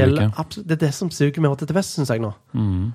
det 0.66 0.74
er 0.74 0.80
det 0.80 0.94
som 0.94 1.10
suger 1.10 1.38
med 1.40 1.54
HTTPS, 1.54 1.94
syns 1.94 2.10
jeg 2.10 2.22
nå. 2.24 2.32
mm. 2.52 2.88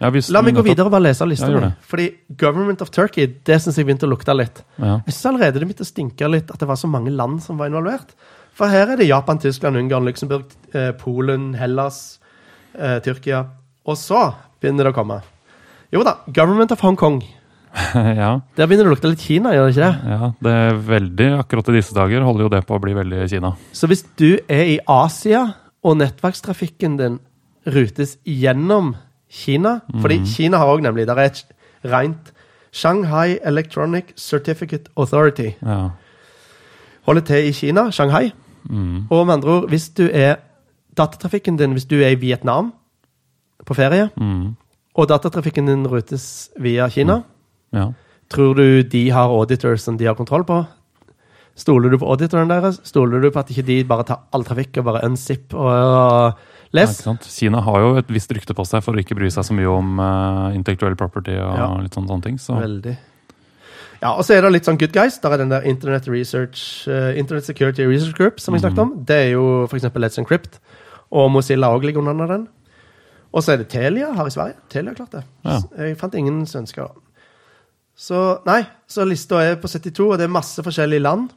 ja, 0.00 0.10
hvis, 0.14 0.30
La 0.30 0.42
meg 0.42 0.54
gå 0.54 0.62
videre 0.62 0.86
og 0.86 0.94
bare 0.94 1.08
lese 1.08 1.26
lista 1.26 1.50
Ja. 1.50 1.72
Fordi 1.82 2.12
Government 2.38 2.82
of 2.82 2.90
Turkey, 2.94 3.26
det 3.26 3.58
syns 3.62 3.76
jeg 3.76 3.88
begynte 3.88 4.06
å 4.06 4.12
lukte 4.12 4.36
litt. 4.36 4.62
Ja. 4.78 5.00
Jeg 5.02 5.16
syns 5.16 5.26
allerede 5.32 5.58
det 5.58 5.66
begynte 5.66 5.82
å 5.82 5.90
stinke 5.90 6.30
litt 6.30 6.54
at 6.54 6.62
det 6.62 6.70
var 6.70 6.78
så 6.78 6.90
mange 6.90 7.10
land 7.10 7.42
som 7.42 7.58
var 7.58 7.72
involvert. 7.72 8.14
For 8.54 8.70
her 8.70 8.92
er 8.92 9.00
det 9.00 9.08
Japan, 9.08 9.40
Tyskland, 9.42 9.76
Ungarn, 9.80 10.06
Luxembourg, 10.06 10.44
eh, 10.74 10.92
Polen, 10.98 11.54
Hellas, 11.58 12.20
eh, 12.78 13.00
Tyrkia. 13.02 13.44
Og 13.86 13.96
så 13.98 14.28
begynner 14.62 14.86
det 14.86 14.94
å 14.94 14.96
komme. 14.96 15.20
Jo 15.92 16.04
da, 16.06 16.18
Government 16.30 16.72
of 16.72 16.80
Hong 16.86 16.96
Kong. 16.96 17.22
ja, 17.94 18.40
Der 18.54 18.68
begynner 18.70 18.86
det 18.86 18.92
å 18.92 18.94
lukte 18.94 19.10
litt 19.10 19.24
Kina, 19.26 19.50
gjør 19.50 19.66
det 19.66 19.74
ikke 19.74 19.86
det? 19.88 20.12
ja, 20.14 20.28
det 20.46 20.52
er 20.54 20.76
veldig 20.86 21.26
Akkurat 21.40 21.70
i 21.72 21.74
disse 21.74 21.96
dager 21.96 22.22
holder 22.22 22.44
jo 22.44 22.50
det 22.52 22.60
på 22.68 22.76
å 22.76 22.82
bli 22.82 22.94
veldig 22.94 23.24
Kina. 23.32 23.50
Så 23.74 23.90
hvis 23.90 24.04
du 24.14 24.36
er 24.46 24.68
i 24.76 24.78
Asia, 24.86 25.42
og 25.84 25.98
nettverkstrafikken 26.00 26.94
din 27.00 27.18
rutes 27.66 28.14
gjennom 28.24 28.94
Kina 29.28 29.80
Fordi 30.00 30.20
Kina 30.28 30.60
har 30.62 30.70
òg 30.70 30.84
nemlig 30.86 31.04
Der 31.10 31.18
er 31.18 31.32
et 31.32 31.42
rent 31.84 32.30
Shanghai 32.74 33.38
Electronic 33.44 34.14
Certificate 34.18 34.90
Authority. 34.96 35.52
Ja. 35.62 35.90
Holder 37.06 37.22
til 37.22 37.48
i 37.48 37.52
Kina, 37.54 37.84
Shanghai. 37.94 38.32
Mm. 38.70 39.06
Og 39.10 39.26
med 39.26 39.34
andre 39.34 39.50
ord, 39.58 39.68
hvis 39.68 39.88
du 39.94 40.06
er 40.12 40.36
Datatrafikken 40.96 41.56
din 41.58 41.72
hvis 41.74 41.88
du 41.90 41.96
er 42.00 42.12
i 42.14 42.14
Vietnam 42.20 42.72
på 43.66 43.74
ferie, 43.74 44.10
Mm. 44.16 44.54
og 44.94 45.08
datatrafikken 45.08 45.66
din 45.66 45.86
rutes 45.90 46.50
via 46.60 46.88
Kina, 46.88 47.22
Ja. 47.72 47.88
tror 48.30 48.54
du 48.54 48.82
de 48.82 49.08
har 49.10 49.26
auditors 49.28 49.82
som 49.82 49.96
de 49.96 50.04
har 50.04 50.14
kontroll 50.14 50.44
på? 50.44 50.64
Stoler 51.56 51.90
du 51.90 51.98
på 51.98 52.06
auditoren 52.10 52.48
deres? 52.48 52.80
Stoler 52.84 53.20
du 53.20 53.30
på 53.30 53.38
at 53.40 53.48
ikke 53.50 53.66
de 53.66 53.82
bare 53.84 54.04
tar 54.04 54.20
all 54.32 54.44
trafikk 54.44 54.78
og 54.78 54.84
bare 54.84 55.04
unzip 55.04 55.52
og, 55.54 55.66
og 55.66 56.34
Ja, 56.74 56.80
les? 56.80 57.00
ikke? 57.06 57.18
Kina 57.30 57.60
har 57.60 57.78
jo 57.80 57.96
et 57.96 58.06
visst 58.08 58.30
rykte 58.30 58.54
på 58.54 58.64
seg 58.66 58.82
for 58.82 58.92
å 58.94 58.98
ikke 58.98 59.14
bry 59.16 59.28
seg 59.30 59.44
så 59.44 59.54
mye 59.54 59.70
om 59.70 59.98
uh, 60.00 60.54
intellectual 60.54 60.94
property 60.96 61.30
og 61.38 61.56
Ja. 61.58 61.68
litt 61.82 61.92
sånne, 61.94 62.08
sånne 62.08 62.22
ting. 62.22 62.36
Så 62.38 62.54
Veldig. 62.58 62.96
Ja, 64.04 64.10
og 64.12 64.26
så 64.26 64.34
er 64.36 64.44
det 64.44 64.50
litt 64.52 64.66
sånn 64.68 64.76
good 64.76 64.92
guys. 64.92 65.16
Der 65.22 65.32
er 65.32 65.40
den 65.40 65.52
der 65.52 65.64
Internet 65.64 66.04
Research 66.12 66.84
uh, 66.90 67.14
Internet 67.16 67.46
Security 67.46 67.86
Research 67.88 68.12
Group 68.18 68.42
som 68.42 68.52
vi 68.52 68.60
snakket 68.60 68.82
om. 68.82 68.92
Det 69.08 69.16
er 69.16 69.30
jo 69.32 69.64
f.eks. 69.64 69.86
Let's 69.96 70.20
Encrypt. 70.20 70.58
Og 71.14 71.30
Mozilla 71.32 71.70
òg 71.72 71.86
ligger 71.88 72.04
under 72.04 72.28
den. 72.28 72.44
Og 73.32 73.42
så 73.42 73.54
er 73.54 73.62
det 73.62 73.70
Telia 73.72 74.10
her 74.12 74.28
i 74.28 74.34
Sverige. 74.34 74.58
Telia 74.70 74.92
har 74.92 74.98
klart 74.98 75.16
det. 75.16 75.22
Ja. 75.46 75.56
Jeg 75.80 75.96
fant 75.98 76.14
ingen 76.20 76.44
svensker. 76.46 76.92
Så 77.96 78.20
nei, 78.44 78.60
så 78.90 79.06
lista 79.08 79.40
er 79.40 79.56
på 79.62 79.70
72, 79.70 80.04
og 80.04 80.18
det 80.18 80.26
er 80.26 80.36
masse 80.36 80.62
forskjellige 80.66 81.02
land. 81.02 81.30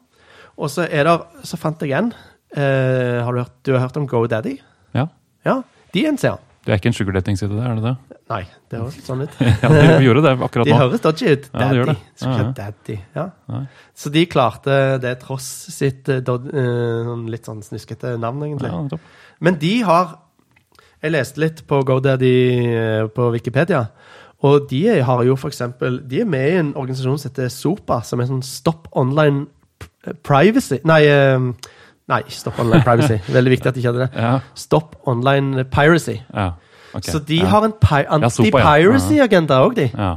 Og 0.58 0.72
så 0.74 0.90
er 0.90 1.08
der, 1.08 1.24
så 1.48 1.60
fant 1.62 1.82
jeg 1.86 1.96
en. 1.96 2.12
Uh, 2.52 3.24
har 3.24 3.32
du, 3.32 3.40
hørt, 3.46 3.56
du 3.64 3.74
har 3.78 3.86
hørt 3.86 3.98
om 3.98 4.10
GoDaddy? 4.10 4.58
ja. 4.98 5.08
Ja, 5.48 5.62
de 5.94 6.04
er 6.04 6.12
en 6.12 6.18
seer. 6.20 6.42
Det 6.68 6.74
er 6.74 6.80
ikke 6.82 6.90
en 6.90 6.96
sugardating-side, 6.98 7.56
det, 7.56 7.64
er 7.64 7.78
det 7.78 7.84
det? 7.86 8.18
Nei, 8.28 8.42
det 8.68 8.80
høres 8.82 8.96
sånn 9.08 9.22
ut. 9.24 9.36
Ja, 9.64 9.70
de, 9.72 9.84
gjorde 10.04 10.24
det 10.26 10.34
akkurat 10.36 10.68
nå. 10.68 10.74
De 10.74 10.80
høres 10.82 11.04
dodgy 11.06 11.30
ut. 11.30 11.46
Ja, 11.48 11.60
det 11.62 11.68
Daddy. 11.78 11.86
det. 11.88 11.96
Skal 12.20 12.34
Ja, 12.34 12.42
ja. 12.42 12.50
daddy. 12.58 12.98
Ja. 13.16 13.60
Så 13.96 14.12
de 14.12 14.24
klarte 14.28 14.80
det 15.00 15.14
tross 15.22 15.48
sitt 15.72 16.12
eh, 16.12 16.20
eh, 16.20 17.08
sånn 17.08 17.24
litt 17.32 17.48
sånn 17.48 17.64
snuskete 17.64 18.18
navn, 18.20 18.44
egentlig. 18.50 18.74
Ja. 18.74 19.00
Men 19.40 19.62
de 19.64 19.74
har 19.88 20.18
Jeg 20.98 21.14
leste 21.14 21.40
litt 21.40 21.64
på 21.70 21.80
GoDaddy 21.88 22.36
eh, 22.68 23.08
på 23.16 23.30
Wikipedia. 23.32 23.86
Og 24.44 24.68
de 24.68 24.84
har 25.08 25.24
jo 25.24 25.38
for 25.40 25.54
eksempel 25.54 26.02
De 26.04 26.20
er 26.22 26.28
med 26.28 26.50
i 26.52 26.60
en 26.60 26.76
organisasjon 26.76 27.22
som 27.22 27.32
heter 27.32 27.48
SOPA, 27.54 28.02
som 28.04 28.20
er 28.20 28.28
sånn 28.28 28.44
Stop 28.44 28.92
Online 28.92 29.46
Privacy 30.28 30.82
Nei, 30.84 31.00
nei 32.08 32.22
ikke 32.24 32.40
Stop 32.40 32.60
Online 32.60 32.84
Privacy. 32.84 33.18
Veldig 33.38 33.52
viktig 33.52 33.70
at 33.70 33.76
de 33.76 33.82
ikke 33.82 33.92
hadde 33.92 34.06
det. 34.06 34.10
Ja, 34.16 34.40
Stop 34.56 34.96
Online 35.06 35.66
Piracy. 35.66 36.18
ja. 36.34 36.52
ok. 36.94 37.04
Så 37.04 37.20
de 37.20 37.40
har 37.46 37.66
en 37.66 37.74
anti-piracy-agenda 38.18 39.60
òg, 39.66 39.76
de. 39.76 39.90
ja. 39.98 40.16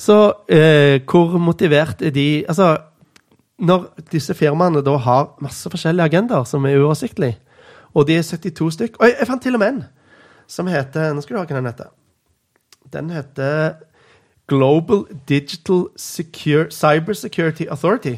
Så 0.00 0.32
eh, 0.48 1.00
hvor 1.04 1.36
motivert 1.38 2.00
er 2.02 2.10
de 2.10 2.44
Altså, 2.48 2.76
når 3.58 3.82
disse 4.12 4.34
firmaene 4.34 4.80
da 4.82 4.96
har 4.96 5.34
masse 5.44 5.68
forskjellige 5.70 6.04
agendaer 6.08 6.44
som 6.48 6.64
er 6.64 6.78
uoversiktlige, 6.80 7.36
og 7.94 8.06
de 8.08 8.16
er 8.16 8.22
72 8.22 8.72
stykk 8.74 8.96
Og 9.00 9.06
jeg, 9.08 9.16
jeg 9.18 9.26
fant 9.26 9.42
til 9.42 9.54
og 9.54 9.60
med 9.60 9.68
en 9.68 9.84
som 10.48 10.66
heter 10.66 11.12
Nå 11.12 11.20
skal 11.20 11.36
du 11.36 11.40
høre 11.40 11.50
hva 11.50 11.56
den 11.60 11.68
heter. 11.68 11.90
Den 12.92 13.10
heter 13.10 13.74
Global 14.48 15.04
Digital 15.28 15.84
Secure, 15.96 16.70
Cybersecurity 16.70 17.68
Authority. 17.70 18.16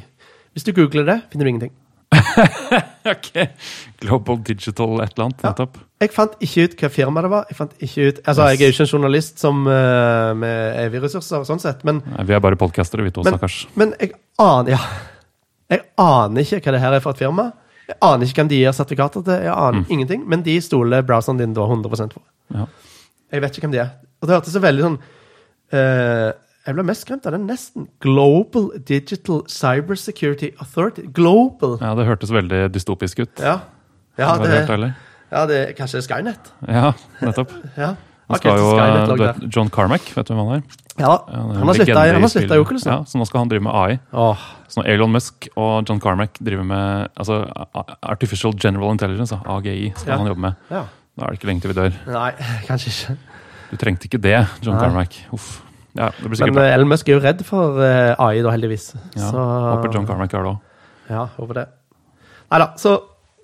Hvis 0.53 0.65
du 0.65 0.73
googler 0.73 1.05
det, 1.05 1.21
finner 1.33 1.45
du 1.45 1.49
ingenting. 1.49 1.73
Ok. 3.13 3.31
Global 4.03 4.39
Digital 4.47 5.01
et 5.03 5.13
eller 5.17 5.25
annet, 5.25 5.43
Ja. 5.43 5.67
Jeg 6.03 6.11
fant 6.15 6.35
ikke 6.43 6.65
ut 6.67 6.77
hva 6.81 6.91
firma 6.91 7.23
det 7.23 7.31
var. 7.31 7.47
Jeg 7.51 7.57
fant 7.59 7.73
ikke 7.79 8.05
ut, 8.09 8.21
altså 8.27 8.47
jeg 8.51 8.59
er 8.59 8.71
jo 8.71 8.75
ikke 8.75 8.85
en 8.87 8.91
journalist 8.91 9.43
som, 9.43 9.63
uh, 9.67 10.33
med 10.39 10.79
evige 10.83 11.05
ressurser, 11.07 11.45
sånn 11.47 11.63
sett, 11.63 11.85
men 11.87 12.01
Nei, 12.07 12.25
Vi 12.27 12.35
er 12.35 12.43
bare 12.43 12.59
podkastere, 12.59 13.05
vi 13.07 13.15
to, 13.15 13.25
stakkars. 13.27 13.65
Men 13.79 13.95
jeg 14.01 14.15
aner 14.43 14.77
Ja. 14.77 14.81
Jeg 15.73 15.85
aner 15.97 16.43
ikke 16.43 16.61
hva 16.61 16.75
det 16.77 16.81
her 16.83 16.97
er 16.99 17.01
for 17.01 17.15
et 17.15 17.23
firma. 17.23 17.53
Jeg 17.89 17.97
aner 18.03 18.27
ikke 18.27 18.43
hvem 18.43 18.51
de 18.51 18.59
gir 18.61 18.75
sertifikater 18.77 19.25
til. 19.25 19.47
Jeg 19.47 19.55
aner 19.55 19.87
ingenting, 19.89 20.27
Men 20.29 20.43
de 20.43 20.61
stoler 20.61 21.03
browseren 21.03 21.39
din 21.39 21.55
da 21.55 21.65
100 21.65 22.13
på. 22.13 22.21
Ja. 22.55 22.67
Jeg 23.33 23.41
vet 23.43 23.57
ikke 23.57 23.67
hvem 23.67 23.73
de 23.73 23.81
er. 23.81 23.91
Og 24.21 24.29
det 24.29 24.37
hørtes 24.37 24.53
så 24.55 24.61
veldig 24.63 24.85
sånn 24.85 24.99
eh, 25.73 26.31
Jeg 26.67 26.75
ble 26.77 26.85
mest 26.87 27.03
skremt 27.07 27.25
av 27.27 27.33
den 27.35 27.47
nesten. 27.49 27.89
Global 28.05 28.69
Digital 28.87 29.43
Cybersecurity 29.51 30.53
Authority. 30.63 31.03
Global. 31.13 31.79
ja, 31.81 31.95
det 31.99 32.07
hørtes 32.07 32.31
veldig 32.31 32.69
dystopisk 32.75 33.19
ut. 33.25 33.41
Ja. 33.43 33.59
Ja, 34.21 34.37
det, 34.39 34.67
det, 34.69 34.93
ja, 35.33 35.47
det 35.49 35.61
Kanskje 35.79 36.03
Skynet? 36.05 36.53
Ja, 36.69 36.93
nettopp. 37.23 37.51
Ja. 37.81 37.95
Skal 38.33 38.57
jo, 38.57 38.69
vet, 39.19 39.41
John 39.53 39.69
Carmack, 39.69 40.07
vet 40.17 40.25
du 40.29 40.33
hvem 40.33 40.47
han 40.49 40.61
er? 40.63 40.77
Ja, 40.97 41.17
han 41.29 41.67
har 41.69 41.75
slutta 41.77 42.05
i- 42.07 42.13
han 42.15 42.23
har 42.23 42.55
i 42.57 42.61
Oculus. 42.63 42.85
Ja, 42.87 42.95
så 43.05 43.19
nå 43.21 43.27
skal 43.29 43.43
han 43.43 43.49
drive 43.51 43.61
med 43.67 43.75
AI. 43.77 43.99
Åh, 44.15 44.45
Så 44.73 44.81
når 44.81 44.89
Elon 44.89 45.13
Musk 45.13 45.49
og 45.57 45.85
John 45.89 46.01
Carmack 46.01 46.39
driver 46.41 46.65
med 46.65 47.09
altså, 47.17 47.43
Artificial 48.01 48.55
General 48.57 48.91
Intelligence, 48.95 49.37
AGI, 49.45 49.93
skal 49.97 50.13
Ja. 50.15 50.17
han 50.17 50.27
jobbe 50.31 50.41
med. 50.41 50.55
ja. 50.71 50.85
Da 51.19 51.27
er 51.27 51.31
det 51.35 51.41
ikke 51.43 51.47
lenge 51.51 51.61
til 51.61 51.75
vi 51.75 51.81
dør. 51.81 51.93
Nei, 52.09 52.31
kanskje 52.71 52.89
ikke. 52.95 53.19
Du 53.71 53.77
trengte 53.77 54.09
ikke 54.09 54.23
det, 54.23 54.39
John 54.65 54.77
Nei. 54.79 54.85
Carmack. 54.87 55.19
Uff. 55.33 55.61
Ja, 55.99 56.09
Men 56.25 56.57
eh, 56.57 56.73
Elon 56.73 56.89
Musk 56.89 57.09
er 57.09 57.19
jo 57.19 57.23
redd 57.23 57.43
for 57.45 57.77
uh, 57.77 58.15
AI, 58.17 58.41
da, 58.45 58.53
heldigvis. 58.55 58.93
Ja, 59.17 59.29
Så 59.29 59.39
Håper 59.39 59.93
John 59.93 60.09
Carmack 60.09 60.33
er 60.33 60.47
det 60.47 60.53
òg. 60.55 60.61
Ja, 61.13 61.27
håper 61.37 61.59
det. 61.61 61.67
Nei 62.53 62.61
da. 62.63 62.69
Så, 62.81 62.95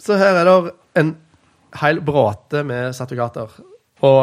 så 0.00 0.16
her 0.20 0.38
er 0.40 0.48
det 0.48 0.74
en 1.00 1.16
hel 1.82 2.00
bråte 2.04 2.62
med 2.64 2.94
sertifikater. 2.96 3.52
Og 4.06 4.22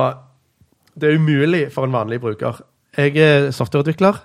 det 0.95 1.11
er 1.11 1.19
umulig 1.19 1.67
for 1.73 1.85
en 1.85 1.93
vanlig 1.93 2.21
bruker. 2.23 2.63
Jeg 2.97 3.17
er 3.19 3.51
softwareutvikler. 3.53 4.17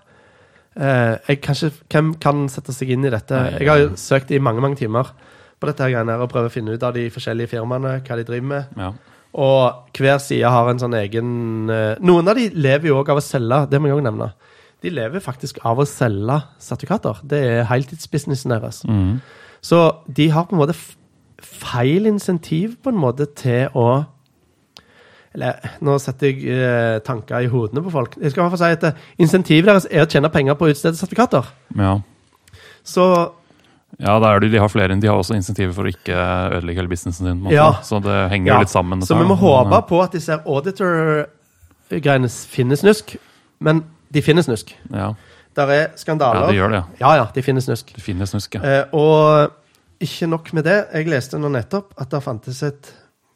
Eh, 0.76 1.16
jeg 1.28 1.40
kan 1.42 1.56
ikke, 1.56 1.84
hvem 1.90 2.14
kan 2.22 2.44
sette 2.52 2.72
seg 2.72 2.92
inn 2.94 3.04
i 3.04 3.12
dette? 3.12 3.36
Jeg 3.58 3.68
har 3.68 3.82
jo 3.82 3.92
søkt 3.98 4.30
i 4.30 4.38
mange 4.38 4.62
mange 4.62 4.78
timer 4.78 5.10
på 5.60 5.68
dette 5.68 5.82
her 5.84 5.92
greiene 5.92 6.14
her 6.14 6.22
og 6.24 6.30
prøver 6.32 6.48
å 6.48 6.54
finne 6.54 6.76
ut 6.76 6.84
av 6.86 6.94
de 6.96 7.08
forskjellige 7.12 7.52
firmaene, 7.56 7.98
hva 8.06 8.16
de 8.16 8.24
driver 8.28 8.48
med. 8.54 8.78
Ja. 8.80 8.92
Og 9.38 9.90
hver 9.94 10.18
side 10.22 10.50
har 10.50 10.68
en 10.70 10.80
sånn 10.82 10.96
egen 10.98 11.70
eh, 11.70 11.98
Noen 12.02 12.30
av 12.30 12.38
de 12.38 12.48
lever 12.50 12.90
jo 12.90 12.96
òg 12.98 13.12
av 13.12 13.20
å 13.20 13.24
selge, 13.24 13.62
det 13.70 13.78
må 13.78 13.90
jeg 13.90 14.00
òg 14.00 14.06
nevne. 14.08 14.32
De 14.82 14.90
lever 14.90 15.22
faktisk 15.22 15.60
av 15.68 15.78
å 15.78 15.86
selge 15.86 16.40
sertifikater. 16.62 17.20
Det 17.22 17.40
er 17.46 17.68
heltidsbusinessen 17.68 18.54
deres. 18.54 18.80
Mm. 18.88 19.20
Så 19.62 19.82
de 20.08 20.30
har 20.32 20.48
på 20.48 20.56
en 20.56 20.62
måte 20.62 20.78
feil 21.40 22.08
insentiv 22.08 22.78
på 22.82 22.92
en 22.92 23.00
måte 23.00 23.28
til 23.36 23.68
å 23.76 24.04
Eller 25.30 25.76
nå 25.78 25.92
setter 26.02 26.26
jeg 26.26 26.42
eh, 26.50 26.96
tanker 27.06 27.44
i 27.44 27.50
hodene 27.52 27.84
på 27.84 27.92
folk. 27.94 28.16
Jeg 28.18 28.32
skal 28.32 28.40
i 28.40 28.44
hvert 28.48 28.56
fall 28.56 28.64
si 28.64 28.78
at 28.80 28.86
eh, 28.88 29.04
Insentivet 29.22 29.68
deres 29.68 29.86
er 29.86 30.02
å 30.02 30.08
tjene 30.10 30.32
penger 30.32 30.56
på 30.58 30.66
å 30.66 30.72
utstede 30.72 30.98
sertifikater. 30.98 31.46
ja. 31.78 32.00
Så 32.82 33.04
Ja, 34.00 34.14
det 34.22 34.28
er 34.30 34.40
det, 34.40 34.48
de 34.54 34.60
har 34.62 34.70
flere 34.72 34.94
enn 34.94 35.00
de 35.02 35.08
har 35.10 35.18
også 35.20 35.34
insentiver 35.36 35.74
for 35.76 35.84
å 35.84 35.90
ikke 35.92 36.16
ødelegge 36.56 36.80
hele 36.80 36.88
businessen 36.88 37.26
sin. 37.28 37.42
Ja. 37.52 37.66
Så 37.84 37.98
det 38.02 38.16
henger 38.32 38.54
Ja, 38.54 38.58
litt 38.64 38.72
sammen. 38.72 39.02
Så 39.04 39.18
vi 39.18 39.26
må 39.28 39.36
håpe 39.36 39.68
men, 39.68 39.82
på 39.90 39.98
at 40.02 40.14
disse 40.16 40.38
auditor-greiene 40.46 42.30
finner 42.50 42.78
snusk. 42.80 43.16
Men 43.60 43.82
de 44.12 44.22
finner 44.24 44.42
snusk. 44.46 44.72
Ja, 44.90 45.12
Der 45.56 45.66
er 45.74 45.86
skandaler. 45.98 46.46
ja 46.46 46.46
de 46.48 46.56
gjør 46.56 46.70
det. 46.76 46.82
ja. 47.00 47.14
Ja, 47.20 47.26
de 47.34 47.42
finner 47.42 47.60
snusk. 47.64 47.92
De 47.96 48.00
finnes 48.00 48.30
snusk, 48.30 48.54
ja. 48.54 48.60
Eh, 48.62 48.84
og 48.96 49.50
ikke 50.00 50.28
nok 50.30 50.52
med 50.56 50.64
det. 50.64 50.78
Jeg 50.94 51.08
leste 51.10 51.38
nå 51.38 51.50
nettopp 51.52 51.92
at 52.00 52.08
det 52.10 52.22
fantes 52.24 52.62
et 52.62 52.92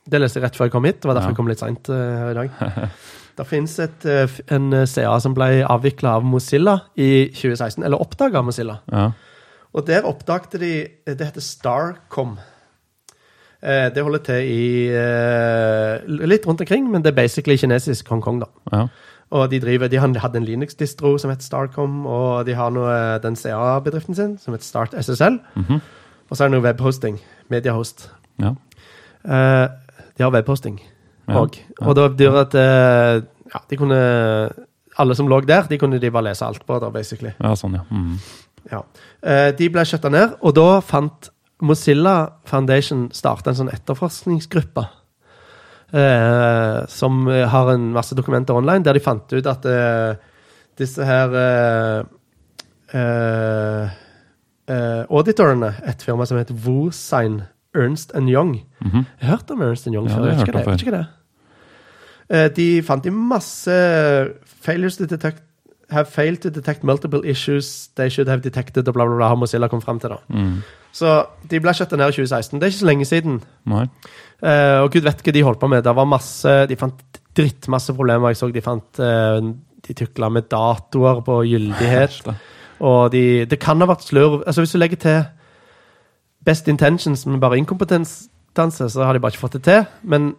Det 0.08 0.20
leste 0.20 0.36
jeg 0.38 0.44
rett 0.44 0.56
før 0.56 0.66
jeg 0.68 0.72
kom 0.72 0.84
hit. 0.84 1.00
Det 1.00 1.08
var 1.08 1.14
derfor 1.16 1.30
Ja. 1.30 1.32
jeg 1.32 1.36
kom 1.36 1.48
litt 1.48 1.58
seint 1.58 1.86
her 1.88 2.30
i 2.30 2.34
dag. 2.34 2.50
Det 3.36 3.46
finnes 3.50 3.78
et, 3.80 4.04
eh, 4.06 4.28
en 4.54 4.72
eh, 4.72 4.84
CA 4.86 5.18
som 5.18 5.34
ble 5.34 5.64
avvikla 5.66 6.12
av 6.20 6.22
Mozilla 6.22 6.82
i 6.96 7.30
2016. 7.34 7.82
Eller 7.84 7.98
oppdaga 8.00 8.42
Mozilla. 8.42 8.78
ja. 8.92 9.10
Og 9.74 9.86
der 9.86 10.04
oppdagte 10.06 10.58
de 10.58 10.86
Det 11.06 11.26
heter 11.26 11.40
Starcom. 11.40 12.36
Eh, 13.64 13.88
det 13.94 14.02
holder 14.04 14.18
til 14.18 14.34
i 14.44 14.88
eh, 14.92 16.26
litt 16.28 16.44
rundt 16.46 16.60
omkring, 16.60 16.90
men 16.92 17.02
det 17.02 17.10
er 17.12 17.16
basically 17.22 17.56
kinesisk 17.56 18.08
Hongkong, 18.12 18.42
da. 18.42 18.46
Ja. 18.72 18.86
Og 19.34 19.50
de 19.50 19.58
driver, 19.60 19.88
de 19.88 19.98
hadde 19.98 20.36
en 20.36 20.44
Linux-distro 20.44 21.14
som 21.18 21.30
heter 21.32 21.42
Starcom, 21.46 22.04
og 22.06 22.44
de 22.46 22.54
har 22.54 22.70
noe, 22.70 23.18
den 23.24 23.36
CA-bedriften 23.40 24.14
sin 24.14 24.34
som 24.38 24.52
heter 24.54 24.64
Start 24.68 24.94
SSL. 25.00 25.38
Mhm. 25.56 25.80
Og 26.30 26.36
så 26.36 26.44
er 26.44 26.48
det 26.48 26.58
noe 26.58 26.64
webhosting, 26.68 27.18
Mediahost. 27.50 28.10
ja. 28.40 28.52
Eh, 29.24 29.68
de 30.18 30.22
har 30.22 30.30
webhosting 30.30 30.78
òg. 31.28 31.56
ja, 31.80 31.86
Og 31.86 31.96
det 31.96 32.10
betyr 32.16 32.36
at 32.36 32.54
eh, 32.54 33.22
ja, 33.54 33.60
de 33.70 33.76
kunne 33.76 34.50
Alle 34.98 35.14
som 35.14 35.26
lå 35.26 35.40
der, 35.40 35.62
de 35.66 35.78
kunne 35.78 35.98
de 35.98 36.10
bare 36.10 36.22
lese 36.28 36.44
alt 36.44 36.66
på, 36.66 36.78
da, 36.78 36.90
basically. 36.90 37.32
ja, 37.42 37.54
sånn, 37.56 37.72
ja. 37.74 37.80
Mhm. 37.90 38.18
Ja. 38.70 38.82
Eh, 39.22 39.50
de 39.56 39.68
ble 39.70 39.84
skjøtta 39.84 40.10
ned, 40.10 40.36
og 40.42 40.54
da 40.54 40.80
fant 40.80 41.30
Mozilla 41.62 42.28
Foundation 42.44 43.10
starta 43.14 43.50
en 43.50 43.56
sånn 43.62 43.72
etterforskningsgruppe. 43.72 44.86
Eh, 45.94 46.86
som 46.90 47.26
har 47.28 47.70
en 47.74 47.92
masse 47.94 48.14
dokumenter 48.18 48.56
online, 48.58 48.82
der 48.84 48.92
de 48.96 49.00
fant 49.04 49.32
ut 49.32 49.46
at 49.46 49.66
eh, 49.70 50.14
disse 50.80 51.04
her 51.06 51.34
eh, 51.38 52.04
eh, 52.98 53.88
eh, 54.68 55.04
auditorene, 55.10 55.74
et 55.86 56.02
firma 56.02 56.26
som 56.26 56.38
heter 56.40 56.56
Wosign 56.66 57.42
Ernst 57.74 58.12
Young 58.14 58.62
Mhm. 58.84 59.04
Jeg 59.20 59.28
har 59.28 59.36
hørt 59.36 59.50
om 59.50 59.62
Ernst 59.62 59.86
Young 59.86 60.08
Ja, 60.08 60.14
før. 60.16 60.20
har 60.20 60.26
vet 60.30 60.38
jeg 60.38 60.48
ikke 60.48 60.58
det, 60.58 60.66
vet 60.66 60.82
ikke 60.82 60.96
det. 60.98 61.06
Eh, 62.30 62.48
de 62.56 62.82
fant 62.82 63.06
i 63.06 63.10
masse 63.10 63.70
failures 64.44 64.96
to 64.96 65.06
detect 65.06 65.42
have 65.90 66.06
failed 66.08 66.40
to 66.42 66.50
detect 66.50 66.84
multiple 66.84 67.20
issues 67.24 67.88
they 67.96 68.08
should 68.10 68.28
have 68.28 68.42
detected, 68.42 68.88
og 68.88 68.94
bla, 68.94 69.04
bla, 69.04 69.16
bla, 69.16 69.28
har 69.28 69.36
Mozilla 69.36 69.68
kommet 69.68 69.84
frem 69.84 70.00
til. 70.00 70.14
da. 70.14 70.16
Mm. 70.28 70.62
Så 70.94 71.26
de 71.50 71.60
ble 71.60 71.74
skjøtta 71.74 71.98
ned 71.98 72.12
i 72.12 72.16
2016. 72.16 72.60
Det 72.60 72.66
er 72.66 72.72
ikke 72.72 72.78
så 72.78 72.88
lenge 72.88 73.04
siden. 73.08 73.42
Nei. 73.66 73.84
Uh, 74.44 74.84
og 74.84 74.90
gud 74.94 75.04
vet 75.06 75.22
hva 75.26 75.34
de 75.34 75.44
holdt 75.44 75.60
på 75.60 75.70
med. 75.70 75.82
Det 75.84 75.94
var 75.96 76.08
masse, 76.08 76.56
De 76.70 76.76
fant 76.78 77.20
drittmasse 77.34 77.94
problemer. 77.96 78.30
Jeg 78.30 78.38
så 78.38 78.50
de 78.54 78.62
fant 78.62 79.00
uh, 79.02 79.40
De 79.84 79.96
tukla 79.98 80.30
med 80.30 80.46
datoer 80.52 81.22
på 81.26 81.40
gyldighet. 81.50 82.30
Og 82.80 83.10
de, 83.12 83.44
det 83.50 83.58
kan 83.62 83.80
ha 83.80 83.88
vært 83.88 84.06
slurv 84.06 84.42
altså 84.46 84.62
Hvis 84.62 84.74
du 84.74 84.78
legger 84.78 85.00
til 85.02 85.24
best 86.44 86.68
intentions, 86.68 87.26
men 87.26 87.40
bare 87.40 87.56
inkompetanse, 87.56 88.88
så 88.92 89.04
har 89.04 89.16
de 89.16 89.20
bare 89.20 89.32
ikke 89.32 89.46
fått 89.46 89.54
det 89.56 89.62
til. 89.64 89.86
Men 90.02 90.34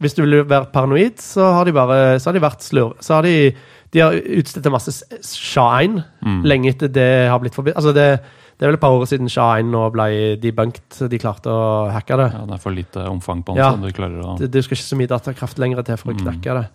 hvis 0.00 0.14
du 0.16 0.22
vil 0.22 0.48
være 0.48 0.70
paranoid, 0.72 1.20
så 1.20 1.50
har 1.52 1.64
de 1.64 1.74
bare 1.76 2.18
så 2.20 2.30
har 2.30 2.36
de 2.36 2.44
vært 2.44 2.64
slurv. 2.64 2.96
Så 3.04 3.18
har 3.18 3.26
de, 3.26 3.52
de 3.92 4.00
har 4.02 4.12
utstedt 4.12 4.66
masse 4.72 4.90
SHA-1 5.22 6.02
Mm. 6.26 6.42
lenge 6.44 6.68
etter 6.72 6.88
det 6.88 7.28
har 7.30 7.38
blitt 7.38 7.54
forbudt. 7.54 7.76
Altså 7.76 7.92
det, 7.94 8.20
det 8.58 8.64
er 8.64 8.70
vel 8.72 8.74
et 8.74 8.80
par 8.80 8.90
år 8.96 9.04
siden 9.06 9.28
SHA-1 9.30 9.68
nå 9.70 9.90
ble 9.94 10.36
debunked. 10.42 11.08
De 11.10 11.18
klarte 11.22 11.46
å 11.52 11.90
hacke 11.92 12.16
det. 12.18 12.32
Ja, 12.34 12.44
det 12.46 12.54
er 12.58 12.62
for 12.62 12.70
lite 12.74 13.04
omfang 13.08 13.44
på 13.46 13.54
den, 13.54 13.62
Ja. 13.62 13.70
du 13.76 13.92
klarer 13.92 14.20
å 14.24 14.38
det 14.38 14.64
skal 14.64 14.76
ikke 14.76 14.88
så 14.90 14.96
mye 14.98 15.06
datakraft 15.12 15.58
lenger 15.58 15.82
til 15.84 15.96
for 15.96 16.12
å 16.12 16.16
Mm. 16.16 16.24
knekke 16.24 16.58
det. 16.60 16.68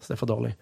Så 0.00 0.08
det 0.08 0.16
er 0.16 0.20
for 0.20 0.26
dårlig. 0.26 0.54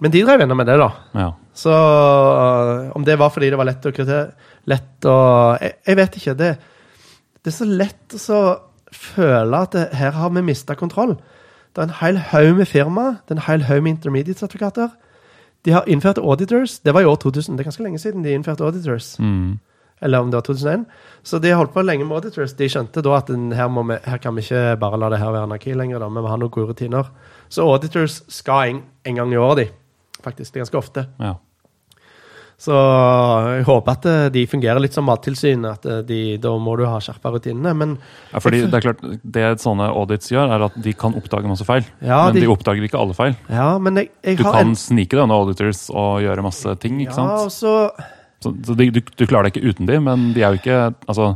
Men 0.00 0.10
de 0.10 0.22
drev 0.24 0.40
ennå 0.40 0.56
med 0.56 0.66
det, 0.66 0.78
da. 0.78 0.90
Ja. 1.14 1.32
Så 1.54 1.70
øh, 1.72 2.92
om 2.96 3.04
det 3.04 3.18
var 3.18 3.30
fordi 3.30 3.50
det 3.50 3.58
var 3.58 3.66
lett 3.68 3.84
å 3.84 3.92
kritere 3.92 4.32
Lett 4.66 5.00
å 5.08 5.58
jeg, 5.60 5.72
jeg 5.86 5.96
vet 5.96 6.16
ikke. 6.16 6.34
Det, 6.36 6.58
det 7.42 7.48
er 7.52 7.56
så 7.56 7.64
lett 7.66 8.14
å 8.14 8.18
så 8.20 8.40
føle 8.92 9.56
at 9.62 9.70
det, 9.72 9.86
her 9.96 10.10
har 10.12 10.30
vi 10.30 10.42
mista 10.42 10.74
kontroll. 10.74 11.16
Det 11.74 11.78
er 11.78 11.82
en 11.88 11.94
hel 12.00 12.16
haug 12.32 12.56
med 12.58 12.68
firma, 12.68 13.04
det 13.26 13.30
er 13.32 13.38
en 13.38 13.46
hel 13.46 13.62
haug 13.62 13.82
med 13.82 13.96
intermediate-sertifikater. 13.96 14.90
De 15.64 15.74
har 15.74 15.88
innført 15.88 16.18
auditors. 16.18 16.78
Det 16.80 16.94
var 16.94 17.04
i 17.04 17.08
år 17.08 17.16
2000. 17.16 17.56
Det 17.56 17.64
er 17.64 17.68
ganske 17.70 17.84
lenge 17.84 17.98
siden 17.98 18.22
de 18.24 18.32
innførte 18.32 18.64
auditors. 18.64 19.18
Mm. 19.18 19.58
Eller 20.00 20.20
om 20.20 20.30
det 20.30 20.38
var 20.38 20.46
2001. 20.46 20.86
Så 21.22 21.38
de 21.38 21.52
holdt 21.52 21.74
på 21.74 21.82
lenge 21.84 22.06
med 22.08 22.16
auditors. 22.16 22.54
De 22.56 22.68
skjønte 22.72 23.02
da 23.04 23.16
at 23.18 23.28
her, 23.28 23.68
vi, 23.68 23.98
her 24.06 24.22
kan 24.22 24.34
vi 24.36 24.46
ikke 24.46 24.76
bare 24.80 24.96
la 24.96 25.10
det 25.12 25.18
her 25.20 25.34
være 25.34 25.48
anarki 25.48 25.74
lenger. 25.76 26.00
da, 26.00 26.08
Vi 26.08 26.24
må 26.24 26.30
ha 26.32 26.38
noen 26.40 26.50
gode 26.54 26.72
rutiner. 26.72 27.10
Så 27.48 27.66
auditors 27.68 28.22
skal 28.32 28.70
en, 28.70 28.82
en 29.04 29.20
gang 29.20 29.32
i 29.32 29.36
året, 29.36 29.58
de. 29.58 30.22
Faktisk. 30.24 30.52
Det 30.54 30.60
er 30.60 30.64
ganske 30.64 30.78
ofte. 30.80 31.06
ja. 31.20 31.34
Så 32.60 32.76
jeg 32.76 33.64
håper 33.64 33.94
at 33.94 34.06
eh, 34.10 34.26
de 34.34 34.42
fungerer 34.50 34.82
litt 34.84 34.92
som 34.92 35.06
Mattilsynet. 35.08 35.78
At 35.78 35.86
eh, 35.88 36.00
de, 36.04 36.18
da 36.42 36.50
må 36.60 36.74
du 36.76 36.82
ha 36.84 36.98
skjerpa 37.00 37.32
rutinene. 37.32 37.72
Men 37.72 37.94
Ja, 38.34 38.42
fordi 38.44 38.60
det 38.66 38.76
er 38.76 38.84
klart, 38.84 39.00
det 39.24 39.44
sånne 39.62 39.86
audits 39.96 40.28
gjør, 40.28 40.52
er 40.52 40.66
at 40.68 40.76
de 40.84 40.92
kan 40.92 41.16
oppdage 41.16 41.48
masse 41.48 41.64
feil. 41.64 41.88
ja, 42.04 42.26
men 42.26 42.36
de, 42.36 42.44
de 42.44 42.52
oppdager 42.52 42.84
ikke 42.84 43.00
alle 43.00 43.16
feil. 43.16 43.36
ja, 43.48 43.70
men 43.80 43.96
jeg, 44.02 44.10
jeg 44.26 44.42
Du 44.42 44.44
har 44.44 44.58
kan 44.58 44.74
en 44.74 44.76
snike 44.76 45.16
deg 45.16 45.24
unna 45.24 45.40
auditors 45.40 45.86
og 45.88 46.20
gjøre 46.26 46.44
masse 46.44 46.76
ting. 46.84 47.00
ikke 47.00 47.16
Ja, 47.16 47.38
og 47.46 47.52
så 47.54 47.74
Så, 48.44 48.52
så 48.64 48.76
de, 48.76 48.90
du, 48.92 49.00
du 49.00 49.24
klarer 49.28 49.48
deg 49.48 49.56
ikke 49.56 49.72
uten 49.72 49.88
de, 49.88 49.96
men 50.00 50.30
de 50.36 50.44
er 50.44 50.54
jo 50.54 50.60
ikke 50.60 50.78
altså, 51.08 51.34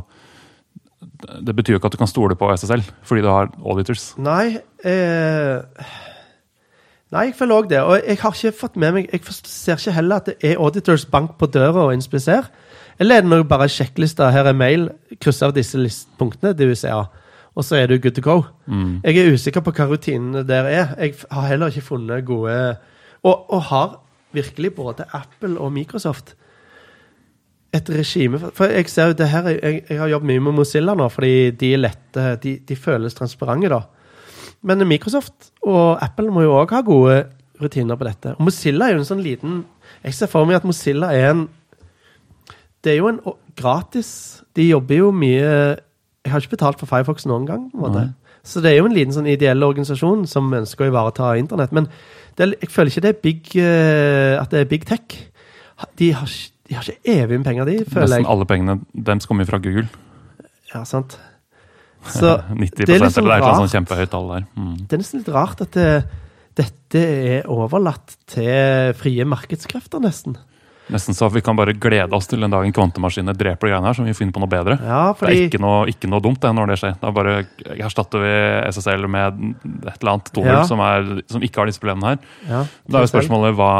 Det 1.41 1.53
betyr 1.57 1.75
jo 1.75 1.79
ikke 1.81 1.89
at 1.89 1.97
du 1.97 2.01
kan 2.01 2.09
stole 2.09 2.37
på 2.37 2.49
SSL 2.53 2.81
fordi 3.05 3.21
du 3.25 3.29
har 3.33 3.49
auditors. 3.65 4.11
Nei 4.21 4.57
eh, 4.85 5.61
Nei, 7.15 7.25
jeg 7.29 7.35
føler 7.39 7.55
òg 7.61 7.67
det. 7.71 7.79
Og 7.81 7.95
jeg 8.03 8.17
har 8.21 8.33
ikke 8.35 8.51
fått 8.59 8.75
med 8.81 8.93
meg 8.97 9.09
Jeg 9.13 9.21
ser 9.47 9.79
ikke 9.79 9.93
heller 9.95 10.21
at 10.21 10.25
det 10.31 10.35
er 10.51 10.59
auditors 10.59 11.05
bank 11.07 11.37
på 11.39 11.47
døra 11.47 11.85
og 11.87 11.93
inspiser. 11.95 12.49
Eller 12.99 13.17
er 13.17 13.25
det 13.25 13.31
noe 13.31 13.45
bare 13.47 13.67
sjekklister? 13.71 14.31
Her 14.35 14.49
er 14.51 14.57
mail. 14.57 14.89
Kryss 15.23 15.41
av 15.45 15.53
disse 15.55 15.79
punktene 16.19 16.53
si 16.75 16.87
ja 16.87 17.05
Og 17.55 17.63
så 17.63 17.75
er 17.79 17.87
du 17.87 17.97
good 17.99 18.15
to 18.15 18.21
go. 18.21 18.41
Mm. 18.67 18.99
Jeg 19.03 19.17
er 19.17 19.33
usikker 19.33 19.61
på 19.63 19.71
hva 19.71 19.87
rutinene 19.87 20.43
der 20.47 20.65
er. 20.67 20.95
Jeg 20.99 21.15
har 21.31 21.47
heller 21.47 21.67
ikke 21.71 21.81
funnet 21.87 22.25
gode 22.27 22.75
Og, 23.23 23.45
og 23.53 23.61
har 23.71 24.01
virkelig 24.35 24.73
både 24.75 25.05
Apple 25.13 25.57
og 25.59 25.71
Microsoft 25.71 26.35
et 27.75 27.89
regime 27.89 28.39
for- 28.39 28.51
For 28.55 28.65
jeg 28.71 28.89
ser 28.89 29.07
jo 29.07 29.13
det 29.13 29.27
her 29.29 29.47
Jeg, 29.49 29.83
jeg 29.89 29.97
har 29.99 30.07
jobbet 30.07 30.27
mye 30.27 30.39
med 30.39 30.51
Mozilla 30.55 30.93
nå, 30.95 31.07
fordi 31.11 31.51
de 31.51 31.73
er 31.73 31.77
lette 31.77 32.39
De, 32.43 32.57
de 32.67 32.75
føles 32.75 33.13
transparente, 33.13 33.69
da. 33.69 33.81
Men 34.65 34.81
Microsoft 34.89 35.51
og 35.65 35.99
Apple 36.03 36.31
må 36.33 36.41
jo 36.45 36.55
òg 36.57 36.71
ha 36.73 36.81
gode 36.85 37.19
rutiner 37.61 37.95
på 37.99 38.07
dette. 38.07 38.33
Og 38.35 38.47
Mozilla 38.49 38.89
er 38.89 38.95
jo 38.97 39.03
en 39.03 39.07
sånn 39.07 39.21
liten 39.23 39.61
Jeg 40.03 40.15
ser 40.17 40.27
for 40.31 40.47
meg 40.49 40.57
at 40.59 40.65
Mozilla 40.67 41.11
er 41.15 41.29
en 41.31 41.43
Det 42.83 42.91
er 42.93 42.97
jo 42.99 43.07
en 43.13 43.19
gratis 43.55 44.09
De 44.57 44.65
jobber 44.67 44.99
jo 44.99 45.11
mye 45.15 45.45
Jeg 45.45 46.33
har 46.33 46.41
ikke 46.43 46.55
betalt 46.57 46.81
for 46.81 46.89
Firefox 46.89 47.27
noen 47.29 47.45
gang. 47.47 47.67
på 47.71 47.77
en 47.77 47.83
måte. 47.85 48.01
Nei. 48.09 48.39
Så 48.45 48.61
det 48.61 48.71
er 48.73 48.79
jo 48.79 48.85
en 48.89 48.93
liten 48.97 49.13
sånn 49.13 49.29
ideell 49.29 49.63
organisasjon 49.65 50.25
som 50.29 50.51
ønsker 50.53 50.85
å 50.85 50.89
ivareta 50.91 51.31
internett. 51.37 51.71
Men 51.73 51.87
det 52.37 52.51
jeg 52.61 52.69
føler 52.73 52.91
ikke 52.91 53.01
det 53.05 53.11
er 53.13 53.21
big, 53.23 53.47
eh, 53.61 54.33
at 54.41 54.51
det 54.51 54.59
er 54.59 54.67
big 54.69 54.85
tech. 54.85 55.15
De 55.97 56.11
har, 56.13 56.29
de 56.69 56.75
har 56.77 56.85
ikke 56.85 57.13
evig 57.15 57.39
med 57.39 57.45
penger, 57.47 57.65
de, 57.65 57.77
føler 57.85 58.05
Nesten 58.09 58.21
jeg. 58.25 58.29
alle 58.33 58.45
pengene 58.49 58.75
deres 58.93 59.25
kommer 59.29 59.45
fra 59.49 59.57
Google. 59.61 59.87
Ja, 60.73 60.83
sant. 60.85 61.17
Så 62.11 62.35
90 62.55 62.85
det 62.85 62.95
er 62.95 63.05
liksom 63.05 63.23
eller 63.25 63.41
det 63.41 63.49
er 63.51 63.61
sånn 63.61 63.73
kjempehøyt 63.75 64.11
tall 64.13 64.27
der. 64.33 64.45
Mm. 64.57 64.73
det 64.87 64.93
er 64.93 65.01
nesten 65.03 65.21
litt 65.23 65.31
rart 65.33 65.61
at 65.65 65.71
det, 65.77 65.91
dette 66.55 67.05
er 67.35 67.47
overlatt 67.51 68.17
til 68.31 68.93
frie 68.99 69.25
markedskrefter, 69.27 69.99
nesten. 70.03 70.37
Nesten 70.93 71.15
så 71.17 71.31
vi 71.33 71.41
kan 71.41 71.57
bare 71.57 71.73
glede 71.73 72.13
oss 72.13 72.27
til 72.29 72.43
den 72.45 72.51
dagen 72.53 72.69
kvantemaskinene 72.71 73.33
dreper 73.33 73.65
de 73.65 73.71
greiene 73.73 73.87
her, 73.89 73.95
så 73.97 74.03
vi 74.05 74.13
finner 74.13 74.35
på 74.35 74.41
noe 74.43 74.51
bedre. 74.51 74.75
Ja, 74.85 75.15
Det 75.17 75.31
er 75.31 75.39
ikke 75.47 75.57
noe, 75.63 75.87
ikke 75.89 76.05
noe 76.11 76.21
dumt 76.21 76.43
det 76.43 76.51
når 76.53 76.69
det 76.69 76.75
skjer. 76.77 76.93
Da 77.01 77.09
bare 77.15 77.33
erstatter 77.81 78.21
vi 78.21 78.33
SSL 78.69 79.07
med 79.09 79.39
et 79.89 79.95
eller 79.97 80.11
annet 80.13 80.29
2.0 80.29 80.45
Ja. 80.45 80.59
som, 80.69 80.83
som 81.25 81.41
ikke 81.41 81.63
har 81.63 81.65
disse 81.71 81.81
problemene 81.81 82.11
her. 82.13 82.19
ja, 82.45 82.59
Da 82.85 82.99
er 83.01 83.07
jo 83.07 83.13
spørsmålet 83.15 83.57
hva 83.57 83.71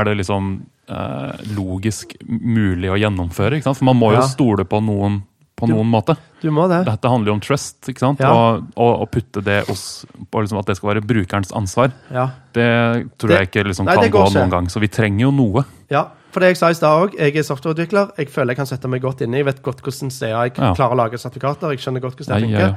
er 0.00 0.08
det 0.08 0.16
liksom 0.22 0.48
eh, 0.88 1.44
logisk 1.52 2.16
mulig 2.24 2.88
å 2.88 2.96
gjennomføre? 2.96 3.60
For 3.60 3.84
man 3.84 4.00
må 4.00 4.14
jo 4.16 4.24
stole 4.32 4.64
på 4.64 4.80
noen 4.80 5.20
på 5.56 5.66
Du- 5.68 5.72
noen 5.74 5.86
måte. 5.86 6.16
Du 6.42 6.50
må 6.50 6.68
det. 6.68 6.84
Dette 6.86 7.08
handler 7.08 7.30
jo 7.30 7.34
om 7.34 7.40
trust, 7.40 7.78
ikke 7.88 7.98
sant? 8.02 8.18
Ja. 8.20 8.32
Og, 8.34 8.64
og, 8.76 9.00
og 9.04 9.10
putte 9.10 9.42
det 9.44 9.68
oss 9.70 10.04
på 10.30 10.40
liksom 10.42 10.58
at 10.58 10.66
det 10.66 10.76
skal 10.76 10.90
være 10.94 11.04
brukerens 11.06 11.52
ansvar. 11.54 11.92
Ja. 12.10 12.28
Det 12.52 12.66
tror 13.18 13.28
Det- 13.28 13.38
jeg 13.38 13.48
ikke 13.50 13.64
liksom 13.68 13.86
Nei, 13.86 13.94
kan 13.96 14.10
gå 14.10 14.24
noen 14.34 14.50
gang. 14.50 14.66
Så 14.68 14.80
vi 14.80 14.88
trenger 14.88 15.20
jo 15.28 15.30
noe. 15.30 15.64
ja. 15.90 16.06
For 16.34 16.40
det 16.40 16.48
jeg 16.48 16.56
sa 16.58 16.68
i 16.70 16.74
stad 16.74 16.90
òg, 16.98 17.12
jeg 17.14 17.36
er 17.36 17.42
softwareutvikler. 17.46 18.08
Jeg 18.18 18.26
føler 18.28 18.48
jeg 18.50 18.56
kan 18.56 18.66
sette 18.66 18.88
meg 18.90 19.00
godt 19.00 19.20
inn 19.22 19.32
i. 19.34 19.36
Jeg 19.38 19.46
vet 19.46 19.62
godt 19.62 19.80
hvordan 19.86 20.10
CA 20.10 20.42
jeg 20.42 20.52
Ja. 20.58 20.72
klarer 20.74 20.90
å 20.90 20.96
lage 20.96 21.12
sertifikater. 21.22 21.70
Jeg 21.70 21.78
skjønner 21.78 22.00
godt 22.02 22.16
hvordan 22.18 22.40
det 22.40 22.50
funker. 22.50 22.76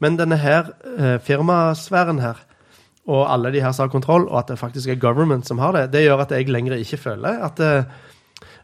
Men 0.00 0.16
denne 0.16 0.36
her 0.36 0.72
eh, 0.98 1.18
firmasfæren 1.22 2.18
her, 2.20 2.34
og 3.06 3.28
alle 3.30 3.52
de 3.52 3.60
her 3.62 3.70
som 3.70 3.84
har 3.86 3.92
kontroll, 3.92 4.26
og 4.28 4.38
at 4.40 4.48
det 4.48 4.58
faktisk 4.58 4.88
er 4.90 4.96
government 4.98 5.46
som 5.46 5.58
har 5.58 5.70
det, 5.72 5.92
det 5.92 6.02
gjør 6.08 6.20
at 6.24 6.30
jeg 6.34 6.48
lenger 6.50 6.74
ikke 6.82 6.98
føler 6.98 7.44
at, 7.46 7.60
eh, 7.60 7.84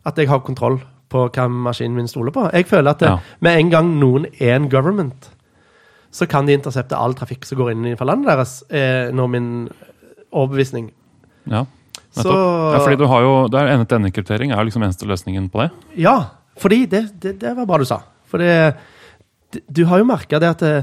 at 0.05 0.19
jeg 0.19 0.27
har 0.29 0.41
kontroll 0.41 0.81
på 1.13 1.27
hva 1.29 1.45
maskinen 1.53 1.95
min 2.01 2.09
stoler 2.11 2.33
på. 2.35 2.47
Jeg 2.57 2.67
føler 2.71 2.91
at 2.97 2.99
det, 3.05 3.09
Ja. 3.13 3.19
med 3.45 3.59
en 3.61 3.71
gang 3.71 3.93
noen 4.01 4.27
er 4.41 4.57
en 4.57 4.69
government, 4.73 5.29
så 6.13 6.27
kan 6.29 6.47
de 6.49 6.53
intersepte 6.57 6.97
all 6.97 7.15
trafikk 7.17 7.45
som 7.49 7.59
går 7.61 7.71
inn 7.73 7.85
innenfor 7.87 8.09
landet 8.09 8.29
deres, 8.33 8.63
er 8.71 9.13
nå 9.17 9.29
min 9.33 9.69
overbevisning. 10.33 10.91
ja. 11.49 11.65
Så 12.13 12.29
Ja, 12.29 12.79
fordi 12.85 12.99
du 13.01 13.07
har 13.09 13.23
jo, 13.25 13.49
det 13.49 13.57
er 13.61 13.71
End-til-end-kryptering 13.73 14.51
er 14.53 14.65
liksom 14.65 14.83
eneste 14.85 15.07
løsningen 15.09 15.47
på 15.51 15.63
det. 15.63 15.71
Ja, 15.97 16.19
fordi 16.61 16.85
det, 16.87 17.07
det, 17.21 17.39
det 17.41 17.55
var 17.57 17.65
bra 17.65 17.79
du 17.81 17.85
sa. 17.89 18.01
For 18.29 18.37
du 19.73 19.85
har 19.89 19.99
jo 19.99 20.05
merka 20.05 20.39
det 20.41 20.49
at 20.51 20.63
eh, 20.63 20.83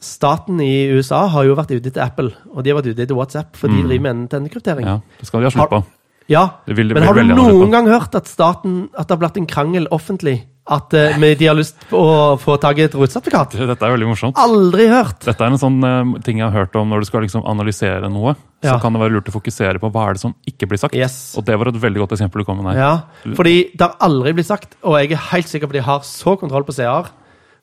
staten 0.00 0.60
i 0.62 0.86
USA 0.94 1.24
har 1.28 1.44
jo 1.48 1.56
vært 1.58 1.72
ute 1.74 1.90
etter 1.90 2.04
Apple, 2.06 2.30
og 2.54 2.62
de 2.62 2.70
har 2.70 2.78
vært 2.80 2.92
ute 2.94 3.02
etter 3.02 3.18
WhatsApp, 3.18 3.56
for 3.58 3.66
de 3.68 3.80
Mm. 3.82 3.88
driver 3.88 4.02
med 4.02 4.10
end-til-end-kryptering. 4.14 4.86
Ja, 4.86 5.00
Det 5.18 5.26
skal 5.26 5.40
de 5.40 5.46
ha 5.46 5.50
slutt 5.50 5.70
på. 5.70 5.84
Ja, 6.30 6.44
vil 6.70 6.94
men 6.94 7.02
har 7.02 7.18
du 7.18 7.34
noen 7.34 7.72
gang 7.74 7.88
hørt 7.90 8.14
at 8.14 8.30
staten, 8.30 8.84
at 8.94 9.08
det 9.08 9.16
har 9.16 9.20
blitt 9.24 9.40
en 9.40 9.50
krangel 9.50 9.88
offentlig 9.90 10.44
at 10.70 10.92
uh, 10.94 11.16
de 11.18 11.46
har 11.48 11.56
lyst 11.58 11.80
på 11.90 11.98
å 11.98 12.36
få 12.38 12.54
tak 12.62 12.78
i 12.78 12.84
et 12.86 12.94
rotsertifikat? 12.94 13.56
Dette 13.58 13.86
er 13.86 13.94
veldig 13.96 14.10
morsomt. 14.12 14.38
Aldri 14.38 14.86
hørt! 14.92 15.18
Dette 15.26 15.42
er 15.42 15.50
en 15.50 15.58
sånn 15.58 15.80
uh, 15.82 16.12
ting 16.22 16.38
jeg 16.38 16.46
har 16.46 16.54
hørt 16.54 16.76
om 16.78 16.92
når 16.92 17.02
du 17.02 17.08
skal 17.08 17.24
liksom 17.26 17.42
analysere 17.50 18.06
noe. 18.12 18.36
Ja. 18.62 18.76
Så 18.76 18.84
kan 18.84 18.94
det 18.94 19.02
være 19.02 19.16
lurt 19.16 19.30
å 19.32 19.34
fokusere 19.34 19.82
på 19.82 19.90
hva 19.90 20.06
er 20.06 20.18
det 20.18 20.22
som 20.22 20.36
ikke 20.46 20.68
blir 20.70 20.78
sagt. 20.78 20.94
Yes. 20.94 21.32
Og 21.40 21.46
det 21.48 21.56
var 21.58 21.72
et 21.72 21.80
veldig 21.82 22.04
godt 22.04 22.14
eksempel 22.14 22.44
du 22.44 22.46
kom 22.46 22.60
med 22.62 22.70
der. 22.70 22.78
Ja, 22.78 23.34
fordi 23.34 23.56
det 23.72 23.88
har 23.88 23.96
aldri 24.06 24.36
blitt 24.36 24.50
sagt, 24.52 24.76
og 24.84 25.00
jeg 25.00 25.16
er 25.16 25.24
helt 25.32 25.50
sikker 25.50 25.66
på 25.66 25.74
at 25.74 25.80
de 25.80 25.88
har 25.88 26.04
så 26.06 26.36
kontroll 26.38 26.68
på 26.68 26.76
CR. 26.76 27.10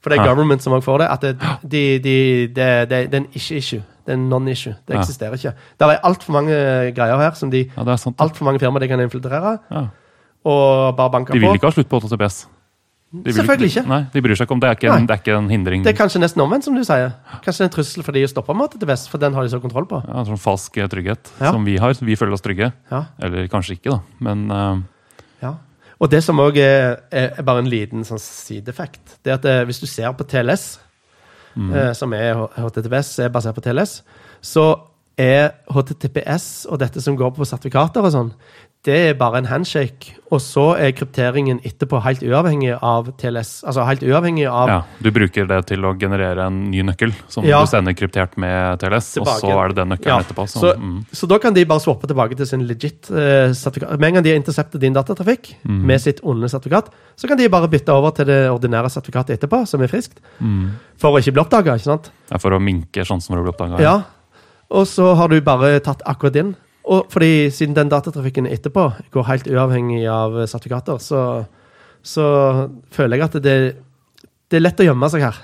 for 0.02 0.12
det 0.12 0.20
er 0.20 0.26
Ja. 0.26 0.34
government 0.34 0.62
som 0.62 0.74
òg 0.74 0.84
får 0.84 1.00
det, 1.00 1.08
at 1.10 1.22
det, 1.22 1.38
de, 1.64 2.00
de, 2.00 2.18
det, 2.48 2.90
det, 2.90 3.00
det 3.12 3.16
er 3.16 3.24
en 3.24 3.32
ikke-issue. 3.32 3.84
Det 4.08 4.14
er 4.14 4.20
en 4.22 4.30
non-issue. 4.32 4.74
Det 4.88 4.96
Ja. 4.96 5.02
eksisterer 5.02 5.36
ikke. 5.36 5.54
Det 5.78 5.88
er 5.88 6.00
altfor 6.08 6.32
mange 6.32 6.56
greier 6.96 7.18
her 7.20 7.32
som 7.36 7.50
de 7.52 7.66
Ja. 7.76 7.84
Altfor 7.84 8.46
mange 8.48 8.60
firmaer 8.60 8.80
de 8.80 8.88
kan 8.88 9.00
infiltrere 9.00 9.60
Ja. 9.70 9.90
og 10.46 10.96
bare 10.96 11.12
banke 11.12 11.34
De 11.34 11.40
vil 11.40 11.54
ikke 11.54 11.68
ha 11.68 11.72
slutt 11.72 11.90
på 11.90 12.00
HTTPS. 12.00 12.48
De 13.12 13.32
Selvfølgelig 13.32 13.72
ikke. 13.72 13.88
Nei, 13.88 14.06
De 14.12 14.22
bryr 14.22 14.36
seg 14.36 14.48
ikke 14.48 14.52
om 14.52 14.60
det. 14.60 14.70
Er 14.70 14.76
ikke 14.76 14.92
en, 14.92 15.06
det 15.08 15.14
er 15.16 15.22
ikke 15.22 15.38
en 15.38 15.50
hindring. 15.50 15.84
Det 15.84 15.94
er 15.94 16.06
kanskje 16.06 16.20
nesten 16.20 16.42
omvendt, 16.44 16.66
som 16.68 16.76
du 16.76 16.84
sier. 16.84 17.14
Kanskje 17.44 17.58
det 17.58 17.62
er 17.62 17.70
en 17.70 17.76
trussel 17.78 18.04
for 18.04 18.12
de 18.12 18.24
å 18.24 18.28
stoppe 18.28 18.56
med 18.56 18.74
TTBS, 18.74 19.08
for 19.08 19.18
den 19.18 19.34
har 19.34 19.44
de 19.44 19.50
så 19.50 19.62
kontroll 19.64 19.88
på. 19.88 20.02
Ja, 20.04 20.24
sånn 20.28 20.40
falsk 20.40 20.78
eh, 20.78 20.90
trygghet 20.92 21.32
som 21.40 21.64
vi 21.64 21.78
har. 21.78 21.94
Vi 21.94 22.16
føler 22.20 22.36
oss 22.36 22.44
trygge. 22.44 22.74
Ja, 22.92 23.06
Eller 23.20 23.48
kanskje 23.48 23.78
ikke, 23.78 23.96
da. 23.96 24.02
Men 24.20 24.52
uh... 24.52 24.82
ja. 25.42 25.54
Og 26.02 26.12
det 26.12 26.22
som 26.24 26.38
òg 26.44 26.60
er, 26.60 27.00
er 27.10 27.42
bare 27.48 27.64
en 27.64 27.72
liten 27.72 28.04
sånn 28.04 28.20
sideeffekt, 28.20 29.18
det 29.24 29.32
er 29.32 29.40
at 29.40 29.46
eh, 29.46 29.64
hvis 29.66 29.80
du 29.80 29.88
ser 29.88 30.12
på 30.12 30.28
TLS, 30.28 30.78
mm. 31.58 31.74
eh, 31.74 31.92
som 31.98 32.14
er 32.16 32.46
HTTPS, 32.56 33.18
er 33.26 33.34
basert 33.34 33.58
på 33.58 33.66
TLS, 33.66 34.00
så 34.46 34.68
er 35.18 35.56
HTTPS 35.74 36.68
og 36.70 36.80
dette 36.84 37.02
som 37.02 37.18
går 37.18 37.34
på 37.34 37.48
sertifikater 37.50 38.06
og 38.06 38.14
sånn, 38.14 38.34
det 38.86 38.96
er 39.10 39.14
bare 39.20 39.38
en 39.42 39.46
handshake. 39.50 40.14
Og 40.32 40.40
så 40.44 40.78
er 40.80 40.92
krypteringen 40.96 41.60
etterpå 41.66 42.00
helt 42.04 42.22
uavhengig 42.24 42.74
av 42.84 43.08
TLS. 43.20 43.64
Altså 43.68 43.84
helt 43.88 44.04
uavhengig 44.04 44.46
av 44.48 44.68
ja, 44.72 44.78
du 45.04 45.10
bruker 45.12 45.48
det 45.48 45.58
til 45.68 45.84
å 45.88 45.94
generere 46.00 46.46
en 46.48 46.70
ny 46.72 46.82
nøkkel 46.84 47.12
som 47.32 47.44
Ja. 47.48 47.62
du 47.62 47.68
sender 47.68 47.94
kryptert 47.96 48.38
med 48.38 48.80
TLS, 48.80 49.18
og 49.20 49.28
så 49.28 49.52
er 49.64 49.68
det 49.70 49.76
den 49.82 49.90
nøkkelen 49.90 50.08
Ja. 50.14 50.20
etterpå. 50.20 50.48
Så, 50.48 50.60
Så, 50.60 50.74
mm. 50.78 51.06
så 51.12 51.28
da 51.28 51.38
kan 51.40 51.54
de 51.54 51.66
bare 51.66 51.80
swappe 51.80 52.08
tilbake 52.08 52.36
til 52.38 52.46
sin 52.46 52.68
legit 52.68 53.10
eh, 53.12 53.52
sertifikat. 53.56 54.00
Med 54.00 54.08
en 54.08 54.14
gang 54.16 54.24
de 54.24 54.30
har 54.32 54.40
interceptet 54.40 54.80
din 54.80 54.94
datatrafikk 54.94 55.56
Mm. 55.66 55.82
med 55.86 56.02
sitt 56.02 56.20
onde 56.24 56.48
sertifikat, 56.50 56.90
så 57.18 57.28
kan 57.28 57.38
de 57.38 57.48
bare 57.50 57.68
bytte 57.68 57.90
over 57.92 58.12
til 58.12 58.26
det 58.26 58.50
ordinære 58.52 58.90
sertifikatet 58.92 59.40
etterpå, 59.40 59.66
som 59.68 59.82
er 59.82 59.88
friskt, 59.88 60.20
Mm. 60.42 60.72
for 60.98 61.12
å 61.12 61.20
ikke 61.20 61.34
bli 61.34 61.42
oppdaga. 61.44 61.76
Ikke 61.76 61.84
sant? 61.84 62.10
Ja, 62.32 62.38
for 62.38 62.52
å 62.52 62.60
minke 62.62 63.04
sjansen 63.04 63.34
for 63.36 63.38
å 63.40 63.44
bli 63.44 63.52
oppdaga. 63.54 63.80
Ja. 63.82 64.04
Og 64.70 64.86
så 64.86 65.16
har 65.16 65.28
du 65.30 65.40
bare 65.42 65.80
tatt 65.80 66.02
akkurat 66.06 66.34
din. 66.34 66.56
Og 66.88 67.10
fordi 67.12 67.50
siden 67.52 67.76
den 67.76 67.90
datatrafikken 67.92 68.48
etterpå 68.48 68.86
går 69.12 69.26
helt 69.28 69.48
uavhengig 69.52 70.06
av 70.12 70.38
sertifikater, 70.48 71.02
så, 71.04 71.22
så 72.06 72.26
føler 72.96 73.20
jeg 73.20 73.26
at 73.28 73.38
det, 73.44 73.56
det 74.48 74.60
er 74.60 74.64
lett 74.64 74.80
å 74.80 74.88
gjemme 74.88 75.10
seg 75.12 75.26
her. 75.28 75.40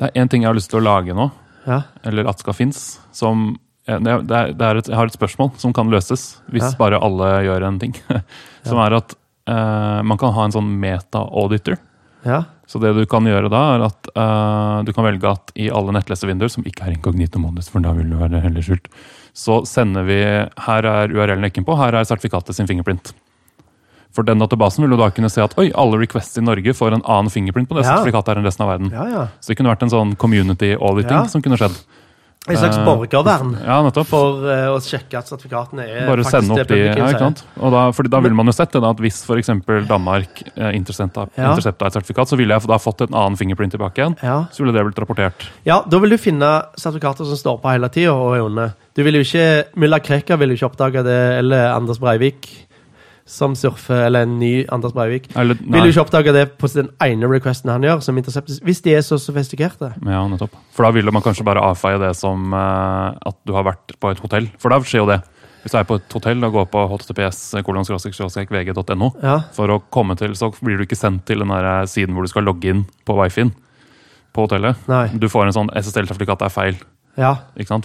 Det 0.00 0.08
er 0.08 0.22
én 0.22 0.30
ting 0.32 0.42
jeg 0.46 0.48
har 0.50 0.56
lyst 0.56 0.72
til 0.72 0.80
å 0.80 0.86
lage 0.86 1.14
nå, 1.16 1.28
Ja. 1.68 1.82
eller 2.04 2.26
at 2.28 2.40
skal 2.42 2.56
finnes, 2.56 2.80
som 3.12 3.44
eh, 3.86 3.98
det 4.00 4.10
er, 4.10 4.52
det 4.56 4.66
er 4.66 4.80
et, 4.80 4.88
Jeg 4.88 4.96
har 4.98 5.06
et 5.08 5.16
spørsmål 5.16 5.52
som 5.60 5.72
kan 5.76 5.88
løses 5.92 6.24
hvis 6.52 6.64
Ja. 6.66 6.72
bare 6.80 6.98
alle 7.00 7.28
gjør 7.46 7.68
en 7.68 7.78
ting. 7.80 7.94
som 8.68 8.80
er 8.84 8.96
at 8.98 9.14
eh, 9.46 10.00
man 10.02 10.18
kan 10.20 10.32
ha 10.36 10.44
en 10.48 10.52
sånn 10.56 10.72
meta-auditor. 10.80 11.76
Ja. 12.24 12.42
Så 12.66 12.80
det 12.80 12.94
du 12.96 13.02
kan 13.04 13.26
gjøre 13.28 13.50
da, 13.52 13.62
er 13.76 13.82
at 13.84 14.06
uh, 14.16 14.78
du 14.86 14.92
kan 14.96 15.04
velge 15.04 15.28
at 15.28 15.52
i 15.60 15.66
alle 15.68 15.92
nettlesevinduer 15.92 16.48
som 16.48 16.64
ikke 16.64 16.86
er 16.86 16.94
inkognito 16.94 17.38
modus, 17.38 17.68
for 17.68 17.84
da 17.84 17.92
vil 17.92 18.08
du 18.08 18.16
være 18.16 18.40
heller 18.40 18.64
skjult, 18.64 18.88
så 19.36 19.58
sender 19.68 20.06
vi 20.08 20.16
Her 20.64 20.88
er 20.88 21.12
URL-en 21.12 21.44
ikke 21.50 21.64
på, 21.66 21.76
her 21.76 21.92
er 21.98 22.08
sertifikatet 22.08 22.56
sin 22.56 22.66
fingerprint. 22.70 23.12
For 24.14 24.22
den 24.22 24.38
databasen 24.38 24.84
vil 24.84 24.94
du 24.94 24.96
da 25.00 25.10
kunne 25.10 25.28
se 25.28 25.42
at 25.42 25.56
oi, 25.58 25.72
alle 25.74 25.98
requests 25.98 26.38
i 26.38 26.44
Norge 26.46 26.72
får 26.78 26.94
en 26.94 27.02
annen 27.04 27.32
fingerprint 27.34 27.68
på 27.68 27.74
det 27.76 27.84
Ja. 27.84 27.96
sertifikatet 27.98 28.38
enn 28.38 28.46
resten 28.46 28.64
av 28.64 28.70
verden. 28.72 28.90
ja, 28.94 29.06
ja. 29.10 29.26
Så 29.42 29.52
det 29.52 29.58
kunne 29.58 29.74
vært 29.74 29.82
en 29.82 29.90
sånn 29.90 30.16
community 30.16 30.72
auditing 30.78 31.28
som 31.28 31.42
kunne 31.42 31.58
skjedd. 31.58 31.76
En 32.44 32.58
slags 32.58 32.76
Eh, 32.76 32.84
borgervern 32.84 33.54
Ja, 33.64 33.78
for 34.04 34.42
uh, 34.44 34.74
å 34.74 34.80
sjekke 34.84 35.16
at 35.16 35.30
sertifikatene 35.30 35.86
er 35.86 36.08
Bare 36.10 36.24
faktisk 36.26 36.44
sende 36.44 36.58
opp 36.60 36.68
de 36.68 36.80
ja, 36.82 36.92
ikke 37.08 37.22
sant? 37.22 37.44
Og 37.56 37.72
da, 37.72 37.84
da 38.12 38.20
ville 38.20 38.36
man 38.36 38.50
jo 38.50 38.52
sett 38.52 38.74
det 38.74 38.82
da, 38.84 38.90
at 38.92 39.00
hvis 39.00 39.22
f.eks. 39.24 39.48
Danmark 39.88 40.42
eh, 40.52 40.74
intercepta 40.76 41.24
Ja. 41.38 41.54
intercepta 41.54 41.88
et 41.88 41.96
sertifikat, 41.96 42.28
så 42.28 42.36
ville 42.36 42.52
jeg 42.52 42.68
da 42.68 42.78
fått 42.82 43.06
en 43.06 43.16
annen 43.16 43.38
fingerprint 43.40 43.72
tilbake 43.72 44.02
igjen. 44.02 44.18
Ja. 44.20 44.42
Så 44.52 44.64
ville 44.64 44.76
det 44.76 44.84
blitt 44.84 45.00
rapportert. 45.00 45.48
ja, 45.64 45.80
da 45.88 46.02
vil 46.02 46.12
du 46.12 46.18
finne 46.20 46.50
sertifikater 46.76 47.24
som 47.24 47.40
står 47.40 47.62
på 47.62 47.72
hele 47.72 47.88
tida 47.88 48.12
og 48.12 48.36
er 48.36 48.44
onde. 48.44 48.68
Du 48.94 49.02
vil 49.02 49.16
jo 49.18 49.24
ikke, 49.24 49.46
Mulla 49.80 49.98
Krekar 50.04 50.36
vil 50.38 50.52
jo 50.52 50.60
ikke 50.60 50.68
oppdage 50.68 51.02
det, 51.06 51.20
eller 51.40 51.72
Anders 51.72 51.98
Breivik 51.98 52.50
som 53.24 53.54
surfer, 53.56 54.04
eller 54.06 54.26
en 54.26 54.34
ny 54.38 54.66
Anders 54.72 54.92
Breivik. 54.92 55.30
Eller, 55.36 55.56
Vil 55.56 55.88
jo 55.88 55.94
ikke 55.94 56.02
oppdage 56.04 56.32
det 56.36 56.44
på 56.60 56.68
den 56.74 56.90
ene 57.02 57.28
requesten 57.30 57.72
han 57.72 57.84
gjør, 57.86 58.02
som 58.04 58.18
interceptes, 58.20 58.58
hvis 58.64 58.82
de 58.84 58.92
er 58.98 59.04
så 59.06 59.16
sofistikerte. 59.20 59.94
Ja, 60.04 60.26
nettopp. 60.28 60.52
For 60.76 60.84
da 60.84 60.92
ville 60.92 61.14
man 61.14 61.24
kanskje 61.24 61.46
bare 61.48 61.62
avfeie 61.64 62.00
det 62.02 62.12
som 62.20 62.52
uh, 62.52 63.16
at 63.16 63.38
du 63.48 63.54
har 63.56 63.64
vært 63.64 63.96
på 64.00 64.12
et 64.12 64.20
hotell. 64.20 64.50
For 64.60 64.74
da 64.74 64.82
skjer 64.84 65.04
jo 65.04 65.08
det. 65.14 65.22
Hvis 65.64 65.72
du 65.72 65.78
er 65.80 65.86
på 65.88 65.96
et 65.96 66.12
hotell 66.12 66.44
og 66.44 66.52
går 66.58 66.66
på 66.68 66.80
https.vg.no, 66.92 69.06
Ja, 69.24 69.38
for 69.56 69.72
å 69.72 69.78
komme 69.88 70.12
til, 70.20 70.34
så 70.36 70.50
blir 70.60 70.76
du 70.76 70.84
ikke 70.84 70.98
sendt 71.00 71.24
til 71.24 71.40
den 71.40 71.48
der 71.48 71.64
eh, 71.70 71.86
siden 71.88 72.12
hvor 72.12 72.26
du 72.26 72.28
skal 72.28 72.44
logge 72.44 72.68
inn 72.68 72.82
på 73.08 73.16
wifi-en 73.16 73.54
på 74.34 74.44
hotellet. 74.44 74.76
nei. 74.90 75.06
Du 75.16 75.24
får 75.30 75.46
en 75.46 75.54
sånn 75.56 75.70
SSL-sertifikat 75.78 76.42
er 76.44 76.52
feil. 76.52 76.76
Ja. 77.16 77.32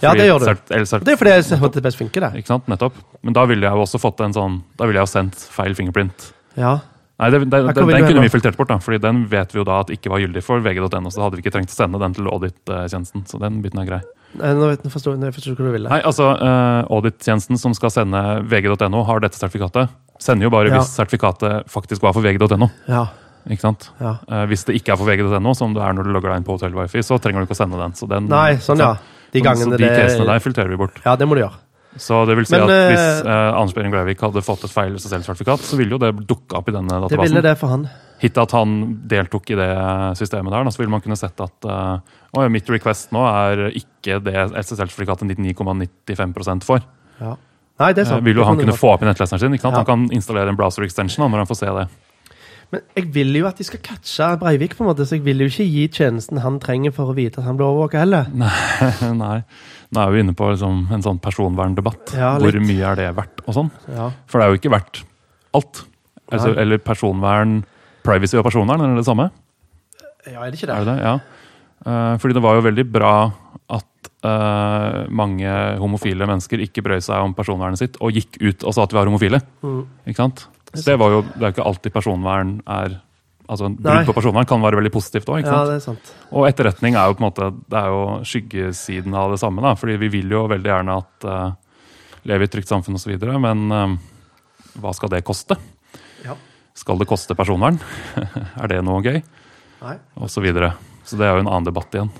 Ja, 0.02 0.12
det 0.14 0.26
gjør 0.26 0.40
du. 0.42 0.46
cert- 0.48 0.72
cert- 0.90 1.04
Det 1.06 1.12
er 1.14 1.18
fordi 1.20 1.58
HTTPS 1.62 1.96
funker, 2.00 2.20
det. 2.26 2.42
Ikke 2.42 2.50
sant, 2.50 2.66
nettopp. 2.66 2.94
Men 3.22 3.36
da 3.36 3.44
ville 3.46 3.62
jeg 3.66 3.72
jo 3.78 3.84
også 3.84 4.00
fått 4.02 4.20
en 4.24 4.32
sånn 4.34 4.62
Da 4.76 4.86
ville 4.88 4.98
jeg 4.98 5.06
jo 5.06 5.12
sendt 5.12 5.36
feil 5.54 5.74
fingerprint. 5.78 6.32
Ja. 6.58 6.80
Nei, 7.20 7.28
det, 7.30 7.40
det, 7.50 7.50
den, 7.52 7.74
den 7.76 8.06
kunne 8.08 8.22
vi 8.24 8.30
filtrert 8.32 8.56
bort, 8.56 8.70
da, 8.72 8.78
fordi 8.80 8.98
den 9.04 9.26
vet 9.28 9.52
vi 9.52 9.60
jo 9.60 9.64
da 9.68 9.82
at 9.84 9.90
ikke 9.92 10.08
var 10.08 10.22
gyldig 10.22 10.40
for 10.42 10.62
vg.no. 10.64 11.10
Så 11.12 11.20
hadde 11.20 11.36
vi 11.36 11.44
ikke 11.44 11.52
trengt 11.52 11.68
å 11.68 11.76
sende 11.76 12.00
den 12.00 12.14
til 12.16 12.30
audit-tjenesten. 12.32 13.26
Så 13.28 13.38
den 13.42 13.60
biten 13.60 13.82
er 13.82 13.88
grei. 13.90 14.00
Nei, 14.40 14.52
Nå 14.56 14.70
forstår 14.88 15.18
jeg 15.18 15.34
hva 15.34 15.56
du 15.58 15.72
ville. 15.74 15.90
Nei, 15.90 16.00
altså 16.06 16.30
uh, 16.32 16.86
Audit-tjenesten 16.88 17.58
som 17.60 17.74
skal 17.76 17.92
sende 17.92 18.22
vg.no, 18.48 19.02
har 19.04 19.20
dette 19.20 19.36
sertifikatet. 19.36 19.92
Sender 20.20 20.48
jo 20.48 20.52
bare 20.54 20.70
Ja. 20.72 20.78
hvis 20.80 20.94
sertifikatet 20.96 21.68
faktisk 21.68 22.02
var 22.06 22.16
for 22.16 22.24
vg.no. 22.24 22.70
Ja. 22.88 23.04
Ikke 23.50 23.64
sant? 23.68 23.90
ja. 24.00 24.16
Uh, 24.28 24.44
hvis 24.48 24.64
det 24.68 24.76
ikke 24.80 24.94
er 24.94 25.00
for 25.00 25.08
vg.no, 25.08 25.52
som 25.56 25.74
det 25.76 25.82
er 25.84 25.92
når 25.96 26.08
du 26.08 26.12
logger 26.16 26.32
deg 26.32 26.40
inn 26.40 26.48
på 26.48 26.56
hotell-wifi, 26.56 27.04
så 27.04 27.20
trenger 27.20 27.44
du 27.44 27.48
ikke 27.50 27.56
å 27.58 27.62
sende 27.62 27.80
den. 27.80 27.96
Så 28.00 28.08
den 28.08 28.28
Nei, 28.32 28.54
sånn, 28.64 28.80
ja. 28.80 28.94
De 29.32 29.40
gangene 29.44 29.76
de 29.78 29.88
casene 29.88 30.26
der 30.26 30.40
filtrerer 30.44 30.68
vi 30.72 30.76
bort. 30.80 31.00
Ja, 31.04 31.16
det 31.16 31.26
må 31.28 31.36
du 31.38 31.42
gjøre. 31.44 31.58
Så 31.98 32.20
det 32.28 32.36
vil 32.38 32.46
si 32.46 32.54
Men, 32.54 32.68
at 32.68 32.70
eh, 32.70 32.88
hvis 32.92 33.24
eh, 33.26 33.48
Anders 33.58 33.74
Behring 33.74 33.90
Breivik 33.90 34.20
hadde 34.22 34.42
fått 34.46 34.62
et 34.64 34.70
feil 34.70 34.94
SSL-sertifikat, 34.94 35.58
så 35.66 35.76
ville 35.78 35.90
jo 35.96 35.98
det 35.98 36.12
dukke 36.28 36.54
opp 36.60 36.68
i 36.70 36.74
denne 36.76 36.86
databasen. 36.86 37.16
Det 37.16 37.24
ville 37.26 37.42
det 37.42 37.54
for 37.58 37.72
han. 37.74 37.88
Hit 38.20 38.38
at 38.38 38.52
han 38.54 38.74
deltok 39.10 39.50
i 39.50 39.56
det 39.58 39.68
systemet 40.20 40.52
der, 40.52 40.64
da, 40.68 40.70
så 40.70 40.78
ville 40.82 40.92
man 40.92 41.00
kunne 41.02 41.16
sett 41.18 41.40
at 41.40 41.66
uh, 41.66 42.46
mitt 42.52 42.68
request 42.70 43.10
nå 43.16 43.22
er 43.26 43.64
ikke 43.72 44.20
det 44.22 44.36
SSL-sertifikatet 44.60 45.26
99,95% 45.32 46.66
for. 46.68 46.84
Ja. 47.18 47.34
Nei, 47.80 47.92
det 47.96 48.02
er 48.04 48.06
Eh, 48.06 48.10
sant. 48.12 48.24
vil 48.24 48.36
jo 48.36 48.44
han 48.44 48.58
kunne 48.60 48.76
få 48.76 48.92
opp 48.94 49.02
i 49.02 49.08
nettleseren 49.08 49.40
sin. 49.40 49.54
ikke 49.56 49.62
sant? 49.66 49.72
Ja. 49.74 49.82
Han 49.82 49.88
kan 49.88 50.14
installere 50.14 50.48
en 50.52 50.56
browser 50.56 50.84
extension 50.84 51.24
da, 51.24 51.30
når 51.32 51.42
han 51.46 51.50
får 51.50 51.60
se 51.62 51.66
det. 51.78 51.86
Men 52.70 52.84
jeg 52.94 53.08
vil 53.14 53.34
jo 53.34 53.48
at 53.48 53.58
de 53.58 53.66
skal 53.66 53.80
catche 53.82 54.28
Breivik, 54.38 54.76
på 54.78 54.84
en 54.84 54.90
måte, 54.92 55.06
så 55.08 55.16
jeg 55.16 55.24
vil 55.26 55.42
jo 55.42 55.50
ikke 55.50 55.66
gi 55.66 55.88
tjenesten 55.90 56.38
han 56.44 56.60
trenger 56.62 56.94
for 56.94 57.10
å 57.10 57.16
vite 57.16 57.42
at 57.42 57.48
han 57.48 57.58
blir 57.58 57.66
overvåka 57.66 58.04
heller. 58.04 58.30
Nei, 59.22 59.40
Nå 59.90 60.04
er 60.04 60.14
vi 60.14 60.22
inne 60.22 60.36
på 60.38 60.52
liksom, 60.52 60.84
en 60.94 61.02
sånn 61.02 61.18
personverndebatt. 61.22 62.14
Ja, 62.14 62.36
Hvor 62.38 62.60
mye 62.62 62.92
er 62.92 63.00
det 63.00 63.10
verdt? 63.18 63.42
og 63.46 63.56
sånn. 63.56 63.72
Ja. 63.90 64.12
For 64.30 64.38
det 64.38 64.46
er 64.46 64.54
jo 64.54 64.60
ikke 64.60 64.74
verdt 64.76 65.02
alt. 65.58 65.84
Altså, 66.30 66.54
eller 66.62 66.78
personvern 66.78 67.60
Privacy 68.06 68.38
og 68.38 68.46
personvern, 68.46 68.80
er 68.84 68.94
det 68.94 69.02
det 69.02 69.08
samme? 69.08 69.30
ja, 70.28 70.44
er 70.44 70.50
det 70.52 70.60
ikke 70.60 70.68
det? 70.70 70.76
Er 70.76 70.86
det 70.86 70.94
det? 70.94 71.04
Ja. 71.04 71.14
Eh, 71.86 72.14
fordi 72.20 72.36
det 72.36 72.42
var 72.44 72.58
jo 72.58 72.66
veldig 72.66 72.84
bra 72.92 73.14
at 73.70 74.08
uh, 74.26 75.06
mange 75.14 75.50
homofile 75.80 76.26
mennesker 76.28 76.60
ikke 76.64 76.82
brøy 76.84 76.98
seg 77.04 77.22
om 77.22 77.32
personvernet 77.36 77.80
sitt 77.80 77.94
og 78.02 78.16
gikk 78.16 78.36
ut 78.42 78.64
og 78.66 78.74
sa 78.74 78.84
at 78.84 78.92
vi 78.92 78.98
var 78.98 79.08
homofile. 79.08 79.40
Mm. 79.62 79.84
Ikke 80.10 80.24
sant? 80.24 80.42
Så 80.74 80.84
det 80.86 80.98
var 81.00 81.14
jo, 81.14 81.22
det 81.26 81.40
er 81.40 81.48
jo 81.48 81.54
ikke 81.56 81.68
alltid 81.70 81.94
personvern 81.94 82.58
er 82.70 83.00
altså. 83.50 83.70
Brudd 83.74 84.06
på 84.06 84.14
personvern 84.16 84.46
kan 84.48 84.62
være 84.62 84.78
veldig 84.78 84.92
positivt 84.94 85.30
òg. 85.32 85.42
Ja, 85.42 85.64
det. 85.66 85.96
Og 86.30 86.46
etterretning 86.48 86.94
er 86.94 87.10
jo 87.10 87.16
på 87.18 87.24
en 87.24 87.28
måte 87.28 87.50
det 87.70 87.80
er 87.80 87.90
jo 87.90 88.04
skyggesiden 88.30 89.16
av 89.16 89.34
det 89.34 89.40
samme. 89.42 89.64
da, 89.64 89.74
fordi 89.78 89.98
vi 90.04 90.12
vil 90.18 90.30
jo 90.36 90.46
veldig 90.50 90.72
gjerne 90.72 90.98
at 91.02 91.26
uh, 91.26 91.50
leve 92.30 92.46
i 92.46 92.50
et 92.50 92.54
trygt 92.54 92.70
samfunn 92.70 92.98
osv., 93.00 93.16
men 93.42 93.66
uh, 93.74 93.96
hva 94.80 94.94
skal 94.94 95.10
det 95.12 95.24
koste? 95.26 95.58
Ja. 96.24 96.36
Skal 96.78 97.00
det 97.00 97.08
koste 97.10 97.34
personvern? 97.34 97.80
er 98.62 98.70
det 98.70 98.82
noe 98.86 99.02
gøy? 99.02 99.18
Nei. 99.80 99.96
Og 100.20 100.30
så 100.30 100.42
videre. 100.44 100.74
Så 101.04 101.18
det 101.18 101.26
er 101.26 101.34
jo 101.34 101.42
en 101.42 101.50
annen 101.50 101.66
debatt 101.66 101.94
igjen. 101.96 102.12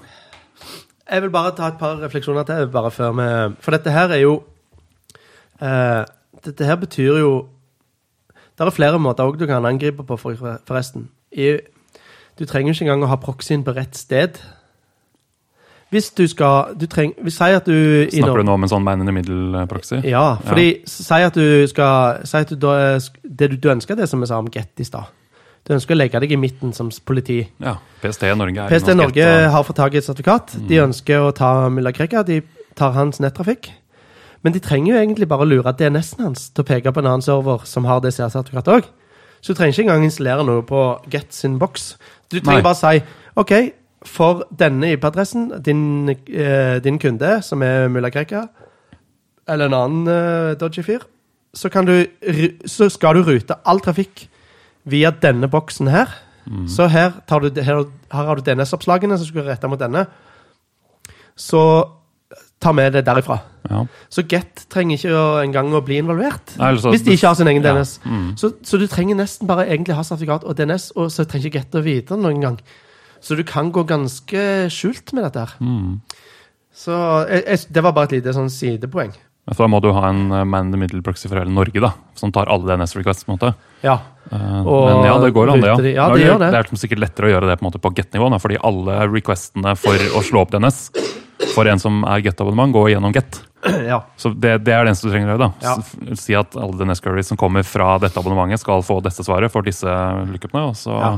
Jeg 1.11 1.25
vil 1.25 1.33
bare 1.35 1.53
ta 1.55 1.69
et 1.71 1.79
par 1.79 1.99
refleksjoner 2.01 2.47
til. 2.47 2.69
bare 2.71 2.91
før 2.95 3.15
vi... 3.19 3.29
For 3.63 3.75
dette 3.75 3.95
her 3.95 4.15
er 4.15 4.23
jo 4.23 4.41
uh, 5.63 6.03
Dette 6.41 6.65
her 6.65 6.79
betyr 6.81 7.19
jo 7.21 7.33
Det 8.61 8.67
er 8.69 8.77
flere 8.77 8.99
måter 9.01 9.25
òg 9.25 9.39
du 9.41 9.47
kan 9.49 9.65
angripe 9.65 10.05
på, 10.05 10.17
forresten. 10.21 11.07
I, 11.33 11.55
du 12.37 12.45
trenger 12.45 12.75
ikke 12.75 12.85
engang 12.85 13.07
å 13.07 13.09
ha 13.09 13.17
proxyen 13.17 13.63
på 13.65 13.73
rett 13.73 13.97
sted. 13.97 14.37
Hvis 15.91 16.11
du 16.13 16.27
skal 16.29 16.75
du 16.77 16.85
treng, 16.87 17.15
sier 17.25 17.57
at 17.57 17.67
du 17.67 18.05
Snakker 18.13 18.43
du 18.45 18.47
nå 18.47 18.59
om 18.59 18.67
en 18.67 18.71
sånn 18.71 18.85
man 18.85 19.01
in 19.01 19.09
the 19.09 19.15
middle-proxy? 19.17 20.03
Ja, 20.07 20.37
fordi 20.45 20.85
si 20.87 21.23
at 21.25 21.35
du 21.35 21.65
skal 21.73 22.21
Si 22.29 22.37
at 22.37 22.53
du, 22.53 22.69
det 23.25 23.49
du, 23.51 23.57
du 23.57 23.71
ønsker, 23.73 23.97
det 23.99 24.11
som 24.13 24.21
vi 24.21 24.29
sa 24.29 24.39
om 24.39 24.53
Get 24.53 24.79
i 24.79 24.87
stad. 24.87 25.09
Du 25.67 25.73
ønsker 25.75 25.97
å 25.97 25.99
legge 25.99 26.21
deg 26.21 26.37
i 26.37 26.39
midten 26.41 26.77
som 26.77 26.93
politi. 27.05 27.41
Ja, 27.65 27.79
PST 28.05 28.29
Norge 28.37 28.69
er 28.69 28.77
PST 28.77 28.93
Norge 28.95 29.27
har 29.57 29.67
fått 29.67 29.81
tak 29.81 29.97
i 29.97 30.01
et 30.01 30.07
sertifikat. 30.07 30.55
De 30.69 30.85
ønsker 30.85 31.25
å 31.25 31.33
ta 31.37 31.71
Mulla 31.73 31.97
Krekar. 31.97 32.29
De 32.29 32.43
tar 32.77 32.93
hans 32.95 33.25
nettrafikk. 33.25 33.73
Men 34.43 34.55
de 34.55 34.63
trenger 34.65 34.95
jo 34.95 35.01
egentlig 35.01 35.29
bare 35.29 35.45
å 35.45 35.49
lure 35.49 35.73
DNS-en 35.77 36.25
hans 36.25 36.49
til 36.55 36.65
å 36.65 36.69
peke 36.69 36.93
på 36.93 37.03
en 37.03 37.11
annen 37.11 37.25
server 37.25 37.67
som 37.69 37.85
har 37.89 38.01
det 38.05 38.15
sertifikatet 38.17 38.73
òg. 38.79 38.89
Så 39.41 39.53
du 39.53 39.59
trenger 39.59 39.75
ikke 39.75 39.87
engang 39.89 40.07
installere 40.07 40.45
noe 40.45 40.65
på 40.69 40.81
Get 41.13 41.35
sin 41.37 41.59
boks. 41.61 41.95
Du 42.33 42.39
trenger 42.39 42.61
Nei. 42.61 42.67
bare 42.67 42.79
si 42.79 43.03
OK, 43.41 43.53
for 44.09 44.45
denne 44.57 44.95
IP-adressen, 44.95 45.51
din, 45.65 46.09
eh, 46.09 46.79
din 46.81 46.99
kunde, 46.99 47.43
som 47.45 47.63
er 47.63 47.89
Mulla 47.89 48.11
Krekar, 48.11 48.49
eller 49.49 49.69
en 49.69 49.77
annen 49.77 50.09
eh, 50.09 50.57
dodgy 50.61 50.83
fyr, 50.83 51.05
så, 51.55 51.69
kan 51.69 51.87
du, 51.87 52.07
så 52.67 52.89
skal 52.89 53.19
du 53.19 53.27
rute 53.27 53.57
all 53.67 53.81
trafikk 53.81 54.29
via 54.89 55.11
denne 55.11 55.49
boksen 55.51 55.89
her. 55.93 56.13
Så 56.67 56.89
her, 56.91 57.13
tar 57.29 57.45
du, 57.45 57.61
her, 57.63 57.85
her 58.11 58.27
har 58.27 58.39
du 58.39 58.43
DNS-oppslagene 58.43 59.19
som 59.19 59.29
skal 59.29 59.45
rette 59.47 59.69
mot 59.71 59.79
denne. 59.79 60.07
Så 61.39 61.61
ta 62.61 62.73
med 62.77 62.93
det 62.93 63.03
derifra. 63.07 63.39
Ja. 63.71 63.85
Så 64.13 64.23
Get 64.29 64.67
trenger 64.73 64.99
ikke 64.99 65.13
å, 65.17 65.25
engang 65.43 65.73
å 65.77 65.81
bli 65.85 65.97
involvert. 66.01 66.53
Nei, 66.61 66.73
altså, 66.75 66.93
hvis 66.93 67.05
de 67.07 67.15
ikke 67.17 67.31
har 67.31 67.39
sin 67.39 67.49
egen 67.49 67.65
Ja. 67.65 67.73
DNS. 67.75 67.95
Mm. 68.05 68.27
Så, 68.41 68.53
så 68.67 68.81
du 68.81 68.87
trenger 68.91 69.17
nesten 69.17 69.49
bare 69.49 69.65
egentlig 69.69 69.97
ha 69.97 70.05
sertifikat 70.05 70.45
og 70.45 70.57
DNS, 70.59 70.91
og 70.97 71.09
så 71.15 71.25
trenger 71.29 71.49
ikke 71.51 71.63
Get 71.63 71.79
å 71.81 71.85
vite 71.85 72.15
det 72.17 72.21
noen 72.25 72.41
gang. 72.45 72.59
Så 73.21 73.37
du 73.37 73.43
kan 73.45 73.73
gå 73.73 73.85
ganske 73.89 74.45
skjult 74.73 75.13
med 75.17 75.25
dette 75.29 75.45
her. 75.45 75.57
Mm. 75.61 76.01
Så 76.73 76.95
jeg, 77.29 77.45
jeg, 77.49 77.67
det 77.77 77.83
var 77.85 77.93
bare 77.97 78.09
et 78.11 78.19
lite 78.21 78.33
sånn 78.37 78.49
sidepoeng. 78.53 79.13
Så 79.51 79.57
da 79.65 79.67
må 79.73 79.81
du 79.83 79.89
ha 79.97 80.05
en 80.13 80.29
eh, 80.31 80.45
man 80.47 80.69
in 80.69 80.75
the 80.75 80.79
middle 80.79 81.01
proxy 81.03 81.27
for 81.29 81.41
hele 81.41 81.51
Norge, 81.51 81.81
da, 81.83 81.91
som 82.15 82.31
tar 82.33 82.49
alle 82.53 82.69
DNS 82.69 82.93
requests. 83.01 83.25
på 83.27 83.33
en 83.33 83.39
måte. 83.39 83.55
Ja. 83.83 83.97
Og 84.31 84.85
Men 84.87 85.09
ja, 85.09 85.17
det 85.25 85.33
går 85.35 85.51
an, 85.51 85.61
det. 85.65 85.71
Ja. 85.73 85.77
de- 85.81 85.95
ja, 85.97 86.09
det, 86.13 86.21
det 86.21 86.29
er 86.29 86.39
det. 86.39 86.51
Det 86.55 86.61
er 86.61 86.81
sikkert 86.85 87.03
lettere 87.03 87.27
å 87.27 87.33
gjøre 87.33 87.49
det 87.51 87.57
på 87.59 87.65
en 87.65 87.71
måte 87.71 87.81
på 87.83 87.93
get-nivå, 87.97 88.29
fordi 88.39 88.61
alle 88.63 89.01
requestene 89.11 89.73
for 89.81 89.97
å 90.15 90.23
slå 90.23 90.45
opp 90.45 90.53
DNS 90.55 90.79
for 91.55 91.69
en 91.71 91.81
som 91.81 92.03
er 92.05 92.23
get-abonnement, 92.25 92.73
går 92.75 92.91
gjennom 92.95 93.13
get. 93.17 93.41
ja. 93.93 93.99
Så 94.17 94.31
det, 94.33 94.59
det 94.65 94.73
er 94.73 94.85
det 94.85 94.93
eneste 94.93 95.09
du 95.09 95.13
trenger 95.15 95.33
å 95.33 95.35
gjøre. 95.37 95.49
da. 95.49 95.53
Ja. 95.67 96.15
Si 96.17 96.37
at 96.39 96.57
alle 96.57 96.79
DNS 96.81 97.03
queries 97.05 97.29
som 97.33 97.41
kommer 97.41 97.65
fra 97.67 97.99
dette 98.03 98.21
abonnementet, 98.21 98.63
skal 98.63 98.85
få 98.87 99.01
dette 99.05 99.25
svaret 99.27 99.53
for 99.53 99.67
disse 99.67 99.89
lookupene, 100.31 100.69
og 100.71 100.79
så 100.81 100.97
Ja. 101.01 101.11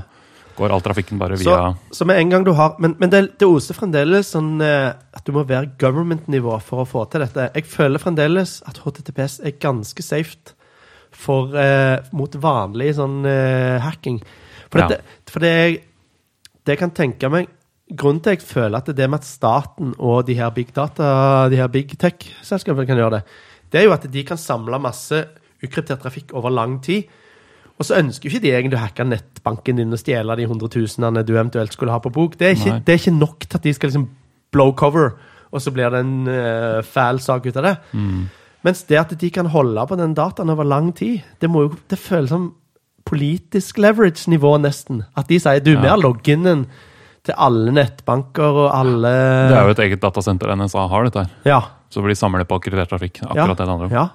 går 0.58 0.70
all 0.74 0.82
trafikken 0.84 1.18
bare 1.18 1.38
via 1.40 1.74
så 1.96 2.04
med 2.04 2.18
en 2.20 2.28
gang 2.28 2.42
du 2.44 2.50
har 2.52 2.74
Men, 2.78 2.92
men 3.00 3.08
det, 3.08 3.38
det 3.40 3.46
oser 3.48 3.72
fremdeles 3.74 4.34
sånn 4.34 4.60
eh, 4.60 4.90
at 4.92 5.24
du 5.24 5.32
må 5.32 5.46
være 5.48 5.70
government-nivå 5.80 6.58
for 6.60 6.82
å 6.82 6.88
få 6.88 7.06
til 7.10 7.24
dette. 7.24 7.46
Jeg 7.54 7.64
føler 7.72 7.98
fremdeles 8.02 8.58
at 8.68 8.82
HTTPS 8.84 9.38
er 9.48 9.56
ganske 9.62 10.02
safe 10.04 10.52
for, 11.12 11.54
eh, 11.56 11.98
mot 12.12 12.34
vanlig 12.40 12.94
sånn 12.98 13.24
eh, 13.24 13.78
hacking. 13.80 14.20
For, 14.68 14.80
dette, 14.82 15.00
for 15.30 15.40
det, 15.44 15.54
det 16.64 16.74
jeg 16.76 16.80
kan 16.80 16.92
tenke 16.96 17.28
meg 17.32 17.48
Grunnen 17.92 18.22
til 18.24 18.32
at 18.32 18.40
jeg 18.40 18.48
føler 18.48 18.78
at 18.78 18.90
det 18.90 19.04
er 19.04 19.10
med 19.12 19.20
at 19.20 19.28
staten 19.28 19.94
og 19.98 20.26
de 20.26 20.36
her 20.38 20.52
big 20.54 20.70
data, 20.74 21.48
de 21.52 21.58
her 21.60 21.68
big 21.72 21.92
tech-selskapene 22.00 22.86
kan 22.88 23.00
gjøre 23.00 23.18
det, 23.18 23.22
det 23.72 23.80
er 23.80 23.88
jo 23.88 23.96
at 23.96 24.06
de 24.12 24.22
kan 24.28 24.40
samle 24.40 24.80
masse 24.80 25.18
ukryptert 25.62 26.02
trafikk 26.02 26.32
over 26.36 26.52
lang 26.52 26.78
tid. 26.84 27.08
Og 27.78 27.86
så 27.88 27.98
ønsker 27.98 28.28
jo 28.28 28.34
ikke 28.34 28.44
de 28.44 28.52
egentlig 28.52 28.78
å 28.78 28.84
hacke 28.84 29.06
nettbanken 29.06 29.80
din 29.80 29.94
og 29.94 30.00
stjele 30.00 30.36
de 30.38 30.46
hundretusenene 30.46 31.24
du 31.26 31.32
eventuelt 31.34 31.74
skulle 31.74 31.94
ha 31.94 32.02
på 32.02 32.12
bok. 32.14 32.36
Det 32.38 32.48
er 32.48 32.56
ikke, 32.56 32.78
det 32.86 32.94
er 32.94 33.00
ikke 33.00 33.16
nok 33.16 33.46
til 33.46 33.58
at 33.58 33.66
de 33.66 33.74
skal 33.74 33.90
liksom 33.90 34.08
blow 34.52 34.74
cover, 34.76 35.14
og 35.52 35.64
så 35.64 35.72
blir 35.74 35.90
det 35.92 36.02
en 36.04 36.14
uh, 36.28 36.80
fæl 36.84 37.20
sak 37.24 37.48
ut 37.48 37.58
av 37.58 37.66
det. 37.66 37.74
Mm. 37.96 38.28
Mens 38.62 38.84
det 38.86 39.00
at 39.00 39.14
de 39.18 39.30
kan 39.34 39.48
holde 39.50 39.86
på 39.88 39.98
den 39.98 40.14
dataen 40.14 40.52
over 40.52 40.68
lang 40.68 40.92
tid, 40.94 41.24
det, 41.40 41.50
må 41.50 41.66
jo, 41.66 41.72
det 41.90 41.98
føles 41.98 42.30
som 42.30 42.52
politisk 43.08 43.80
leverage-nivå, 43.82 44.54
nesten. 44.62 45.02
At 45.18 45.32
de 45.32 45.40
sier 45.42 45.64
du, 45.64 45.74
vi 45.74 45.90
har 45.90 45.98
loginen 45.98 46.68
til 47.22 47.38
alle 47.38 47.72
nettbanker 47.74 48.58
og 48.64 48.68
alle 48.74 49.12
Det 49.52 49.56
er 49.56 49.68
jo 49.68 49.76
et 49.76 49.82
eget 49.86 50.02
datasenter 50.02 50.52
NSA 50.58 50.86
har, 50.90 51.06
dette 51.06 51.22
her. 51.22 51.34
Ja. 51.46 51.60
Så 51.92 52.02
blir 52.02 52.16
de 52.16 52.18
samler 52.18 52.48
på 52.48 52.58
akkreditert 52.58 52.90
trafikk. 52.90 53.22
Akkurat 53.28 53.54
det 53.54 53.62
det 53.62 53.70
handler 53.70 53.90
om. 53.90 53.94
Ja. 53.94 54.06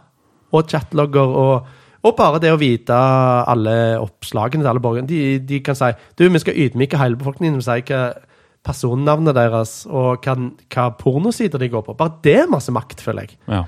Og 0.56 0.72
chatlogger 0.72 1.38
og 1.44 1.76
og 2.06 2.14
bare 2.16 2.40
det 2.40 2.52
å 2.54 2.60
vite 2.62 2.96
alle 2.96 3.98
oppslagene 4.00 4.62
til 4.62 4.70
alle 4.70 4.82
borgerne. 4.84 5.10
De, 5.10 5.40
de 5.44 5.60
kan 5.66 5.76
si 5.76 5.90
du, 6.16 6.28
vi 6.30 6.40
skal 6.44 6.60
ydmyke 6.68 7.00
hele 7.02 7.18
befolkningen 7.20 7.58
Vi 7.58 7.66
si 7.66 7.82
hva 7.90 8.02
personnavnet 8.68 9.36
deres 9.38 9.80
og 9.88 10.26
hva, 10.26 10.36
hva 10.74 10.86
pornosider 11.00 11.62
de 11.62 11.72
går 11.72 11.86
på. 11.88 11.96
Bare 11.98 12.20
det 12.24 12.36
er 12.44 12.52
masse 12.52 12.74
makt, 12.74 13.02
føler 13.04 13.28
jeg. 13.28 13.40
Ja. 13.50 13.64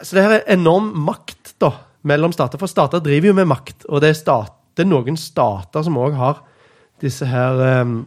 Så 0.00 0.16
det 0.16 0.24
her 0.24 0.36
er 0.38 0.52
enorm 0.54 0.92
makt 1.06 1.56
da, 1.62 1.72
mellom 2.06 2.34
stater. 2.34 2.60
For 2.60 2.70
stater 2.70 3.02
driver 3.02 3.32
jo 3.32 3.38
med 3.38 3.48
makt, 3.50 3.88
og 3.88 4.02
det 4.04 4.12
er, 4.12 4.18
stat, 4.18 4.54
det 4.78 4.86
er 4.86 4.92
noen 4.92 5.18
stater 5.18 5.84
som 5.86 5.98
òg 5.98 6.14
har 6.18 6.44
disse 7.02 7.26
her 7.28 7.58
ehm, 7.64 7.98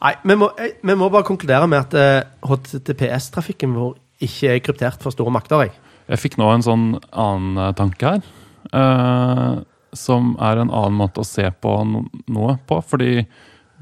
Nei, 0.00 0.14
vi 0.24 0.36
må, 0.40 0.48
eh, 0.56 0.76
vi 0.82 0.96
må 0.96 1.10
bare 1.12 1.26
konkludere 1.28 1.68
med 1.68 1.82
at 1.84 1.94
eh, 1.94 2.28
HTTPS-trafikken 2.48 3.74
vår 3.76 3.98
ikke 4.24 4.54
er 4.54 4.62
kryptert 4.64 5.02
for 5.02 5.12
store 5.14 5.32
makter. 5.34 5.66
Jeg. 5.66 5.74
Jeg 6.10 6.22
fikk 6.22 6.38
nå 6.40 6.48
en 6.52 6.64
sånn 6.64 6.86
annen 7.12 7.60
eh, 7.60 7.72
tanke 7.78 8.14
her. 8.14 8.22
Uh, 8.70 9.62
som 9.96 10.34
er 10.38 10.60
en 10.60 10.68
annen 10.70 10.98
måte 10.98 11.22
å 11.22 11.26
se 11.26 11.46
på 11.50 11.70
noe 11.88 12.58
på. 12.68 12.78
Fordi 12.86 13.24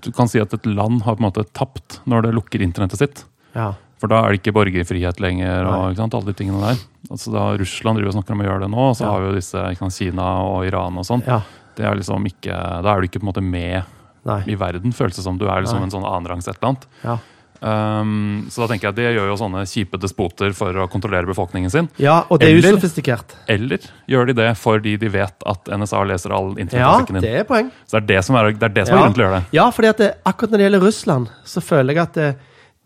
du 0.04 0.08
kan 0.14 0.30
si 0.30 0.40
at 0.40 0.54
et 0.54 0.68
land 0.70 1.02
har 1.04 1.18
på 1.18 1.22
en 1.22 1.26
måte 1.28 1.44
tapt 1.56 1.98
når 2.08 2.28
det 2.28 2.34
lukker 2.36 2.62
internettet 2.64 3.02
sitt. 3.02 3.24
Ja. 3.58 3.72
For 3.98 4.10
da 4.10 4.22
er 4.22 4.32
det 4.32 4.40
ikke 4.40 4.54
borgerfrihet 4.54 5.18
lenger. 5.20 5.66
og 5.66 5.98
sant, 5.98 6.14
alle 6.14 6.30
de 6.30 6.38
tingene 6.38 6.62
der. 6.62 6.80
Altså 7.10 7.34
da 7.34 7.48
Russland 7.58 7.98
driver 7.98 8.12
og 8.12 8.16
snakker 8.20 8.36
om 8.36 8.44
å 8.44 8.46
gjøre 8.46 8.62
det 8.64 8.70
nå, 8.70 8.84
og 8.92 8.96
så 8.96 9.04
Ja. 9.04 9.10
har 9.10 9.20
vi 9.20 9.28
jo 9.28 9.38
disse 9.40 9.64
sant, 9.78 9.98
Kina 9.98 10.28
og 10.46 10.66
Iran 10.66 10.98
og 10.98 11.04
sånn. 11.04 11.26
ja. 11.26 11.42
Det 11.78 11.86
er 11.86 11.94
liksom 11.94 12.24
ikke, 12.26 12.82
Da 12.82 12.90
er 12.94 13.00
du 13.00 13.06
ikke 13.06 13.20
på 13.20 13.26
en 13.28 13.32
måte 13.32 13.42
med 13.42 13.84
Nei. 14.28 14.42
i 14.52 14.54
verden, 14.60 14.92
føles 14.92 15.16
det 15.18 15.24
som. 15.24 15.38
Du 15.40 15.46
er 15.48 15.62
liksom 15.64 15.80
Nei. 15.82 15.88
en 15.88 15.96
sånn 15.96 16.06
annenrangs 16.06 16.46
et 16.48 16.56
eller 16.58 16.74
annet. 16.74 16.86
Ja. 17.04 17.18
Um, 17.60 18.46
så 18.54 18.62
da 18.62 18.68
tenker 18.70 18.86
jeg 18.86 18.92
at 18.92 18.98
det 19.00 19.06
gjør 19.16 19.32
jo 19.32 19.36
sånne 19.40 19.64
kjipe 19.66 19.98
despoter 19.98 20.52
for 20.54 20.76
å 20.78 20.84
kontrollere 20.90 21.26
befolkningen 21.26 21.72
sin. 21.72 21.88
ja, 21.98 22.20
og 22.30 22.38
det 22.38 22.46
er 22.52 22.56
Eller- 22.58 22.76
usofistikert. 22.76 23.34
Eller 23.48 23.78
gjør 24.08 24.26
de 24.28 24.34
det 24.34 24.56
fordi 24.56 24.96
de 24.96 25.08
vet 25.08 25.42
at 25.44 25.64
NSA 25.66 26.04
leser 26.06 26.30
all 26.30 26.54
Ja, 26.56 27.00
det 27.02 27.24
er 27.24 27.42
poeng. 27.44 27.72
Så 27.84 27.98
det 27.98 28.02
er 28.04 28.06
det 28.14 28.24
som 28.24 28.36
er, 28.36 28.52
det 28.52 28.62
er, 28.62 28.68
det 28.68 28.86
som 28.86 28.94
er 28.94 29.00
Ja. 29.00 29.04
grunn 29.08 29.14
til 29.14 29.24
å 29.24 29.26
gjøre 29.26 29.40
det. 29.40 29.44
Ja, 29.52 29.70
fordi 29.70 29.88
at 29.88 29.96
det, 29.98 30.14
akkurat 30.24 30.50
når 30.52 30.58
det 30.58 30.70
gjelder 30.70 30.86
Russland, 30.86 31.28
så 31.44 31.60
føler 31.60 31.94
jeg 31.94 31.98
at 31.98 32.12
det, 32.14 32.36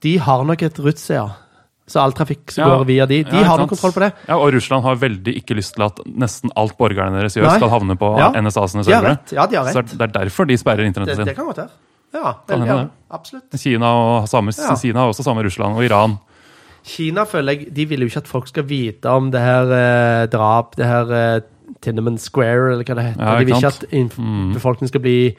de 0.00 0.16
har 0.16 0.44
nok 0.44 0.62
et 0.62 0.74
Rutsea. 0.78 1.30
Så 1.86 1.98
all 2.00 2.12
trafikk 2.12 2.50
som 2.54 2.62
Ja. 2.68 2.76
går 2.78 2.86
via 2.86 3.06
de, 3.06 3.22
de 3.24 3.36
Ja, 3.36 3.42
har 3.44 3.58
noe 3.58 3.66
kontroll 3.68 3.92
på 3.92 4.00
det. 4.00 4.12
Ja, 4.28 4.36
Og 4.38 4.52
Russland 4.54 4.84
har 4.84 4.94
veldig 4.96 5.34
ikke 5.42 5.56
lyst 5.56 5.74
til 5.74 5.82
at 5.84 5.98
nesten 6.06 6.50
alt 6.56 6.76
borgerne 6.78 7.18
deres 7.20 7.34
gjør, 7.36 7.48
Nei. 7.48 7.56
skal 7.58 7.68
havne 7.70 7.96
på 7.98 8.18
Ja. 8.18 8.30
NSA 8.40 8.66
sine 8.68 8.84
servere. 8.84 9.16
rett. 9.18 9.32
Ja, 9.32 9.46
de 9.46 9.56
har 9.56 9.64
Så 9.72 9.82
det 9.82 10.00
er 10.00 10.12
derfor 10.26 10.46
de 10.46 10.54
sperrer 10.56 10.86
internettet 10.86 11.16
sitt. 11.16 11.24
det 11.26 11.34
det, 11.34 11.36
kan 11.36 11.46
godt 11.46 11.56
være. 11.58 11.70
Ja, 12.14 12.34
veldig 12.46 12.66
ja, 12.66 12.86
absolutt. 13.10 13.50
Kina 13.58 13.86
og 13.86 14.28
samme. 14.28 14.52
Kina 14.80 14.98
har 15.00 15.08
også 15.10 15.24
samme 15.24 15.42
Russland, 15.42 15.74
og 15.76 15.82
Iran. 15.84 16.18
Kina 16.84 17.24
føler 17.24 17.52
jeg, 17.58 17.74
de 17.74 17.84
vil 17.88 18.00
jo 18.00 18.06
ikke 18.06 18.16
at 18.18 18.28
folk 18.28 18.48
skal 18.48 18.64
vite 18.64 19.06
om 19.06 19.30
det 19.30 19.40
her 19.40 19.70
eh, 19.72 20.26
drap, 20.26 20.74
det 20.76 20.84
her 20.86 21.12
eh, 21.12 21.40
Tinnaman 21.80 22.18
Square, 22.18 22.72
eller 22.72 22.84
hva 22.84 22.94
det 22.94 23.04
heter. 23.04 23.22
Ja, 23.22 23.38
de 23.38 23.44
vil 23.46 23.54
ikke 23.54 23.66
at 23.66 24.18
Mm. 24.18 24.52
befolkningen 24.54 24.88
skal 24.88 25.00
bli 25.00 25.36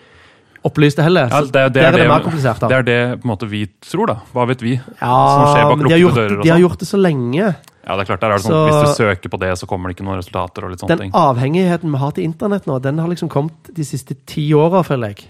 opplyste 0.64 1.04
heller. 1.04 1.28
Ja, 1.30 1.42
Så 1.44 1.52
der 1.52 1.66
er 1.66 1.70
det, 1.70 1.84
da. 1.84 2.68
det 2.68 2.78
er 2.78 2.84
det 2.88 3.24
måte 3.24 3.48
vi 3.50 3.66
tror, 3.82 4.08
da. 4.08 4.16
Hva 4.34 4.46
vet 4.48 4.62
vi? 4.62 4.74
ja, 4.80 5.14
som 5.36 5.46
skjer 5.54 5.64
bak 5.70 5.84
lukkede 5.84 6.14
dører 6.16 6.44
de 6.44 6.50
har 6.50 6.58
sånn. 6.58 6.62
gjort 6.66 6.80
det 6.80 6.88
så 6.88 6.98
lenge. 7.02 7.56
Ja, 7.84 7.98
det 7.98 8.02
er 8.02 8.06
klart, 8.06 8.22
der 8.22 8.32
er 8.32 8.38
det 8.38 8.46
sånn, 8.46 8.70
Hvis 8.70 8.80
du 8.98 9.04
søker 9.04 9.30
på 9.30 9.40
det, 9.40 9.52
så 9.60 9.68
kommer 9.68 9.90
det 9.92 9.98
ikke 9.98 10.06
noen 10.08 10.18
resultater. 10.22 10.64
og 10.64 10.72
litt 10.72 10.80
sånne 10.80 10.96
Den 10.96 10.98
ting. 11.00 11.12
avhengigheten 11.14 11.92
vi 11.92 11.98
har 11.98 12.12
til 12.16 12.24
internett 12.24 12.66
nå, 12.66 12.80
den 12.82 12.98
har 13.00 13.08
liksom 13.12 13.30
kommet 13.30 13.74
de 13.76 13.84
siste 13.84 14.16
ti 14.26 14.54
åra, 14.54 14.84
føler 14.88 15.08
jeg. 15.16 15.28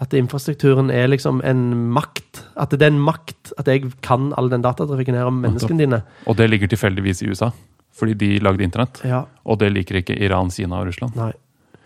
At 0.00 0.12
infrastrukturen 0.16 0.90
er 0.90 1.08
liksom 1.08 1.42
en 1.44 1.90
makt. 1.92 2.44
At 2.56 2.70
det 2.70 2.82
er 2.82 2.92
en 2.92 3.00
makt 3.04 3.52
at 3.58 3.66
jeg 3.66 3.92
kan 4.02 4.32
all 4.36 4.48
den 4.48 4.62
datatrafikken 4.64 5.14
her 5.14 5.26
om 5.28 5.42
menneskene 5.42 5.78
dine. 5.78 6.02
Og 6.26 6.36
det 6.36 6.48
ligger 6.50 6.68
tilfeldigvis 6.68 7.22
i 7.22 7.28
USA, 7.28 7.50
fordi 7.96 8.14
de 8.16 8.38
lagde 8.40 8.64
internett. 8.64 9.00
Ja, 9.04 9.24
Og 9.44 9.58
det 9.58 9.72
liker 9.72 9.96
ikke 10.00 10.16
Iran, 10.20 10.50
Kina 10.50 10.80
og 10.80 10.86
Russland. 10.88 11.16
nei. 11.16 11.32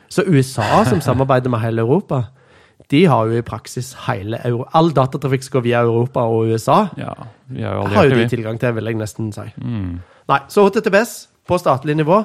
Så 0.08 0.22
USA, 0.28 0.84
som 0.84 1.00
samarbeider 1.00 1.50
med 1.50 1.60
hele 1.60 1.80
Europa, 1.82 2.28
de 2.92 3.04
har 3.08 3.28
jo 3.30 3.38
i 3.38 3.44
praksis 3.46 3.92
hele 4.06 4.38
Euro 4.44 4.66
All 4.76 4.90
datatrafikk 4.94 5.46
som 5.46 5.56
går 5.56 5.64
via 5.66 5.82
Europa 5.86 6.24
og 6.28 6.52
USA. 6.52 6.84
Ja, 7.00 7.14
vi 7.48 7.64
jo 7.64 7.84
har 7.94 8.08
jo 8.10 8.18
de 8.18 8.28
tilgang 8.28 8.60
til, 8.60 8.74
vil 8.76 8.90
jeg 8.90 9.00
nesten 9.00 9.32
si. 9.34 9.46
Mm. 9.56 10.00
Nei, 10.30 10.40
Så 10.48 10.64
HTTPS 10.68 11.14
på 11.48 11.58
statlig 11.60 11.96
nivå, 11.96 12.22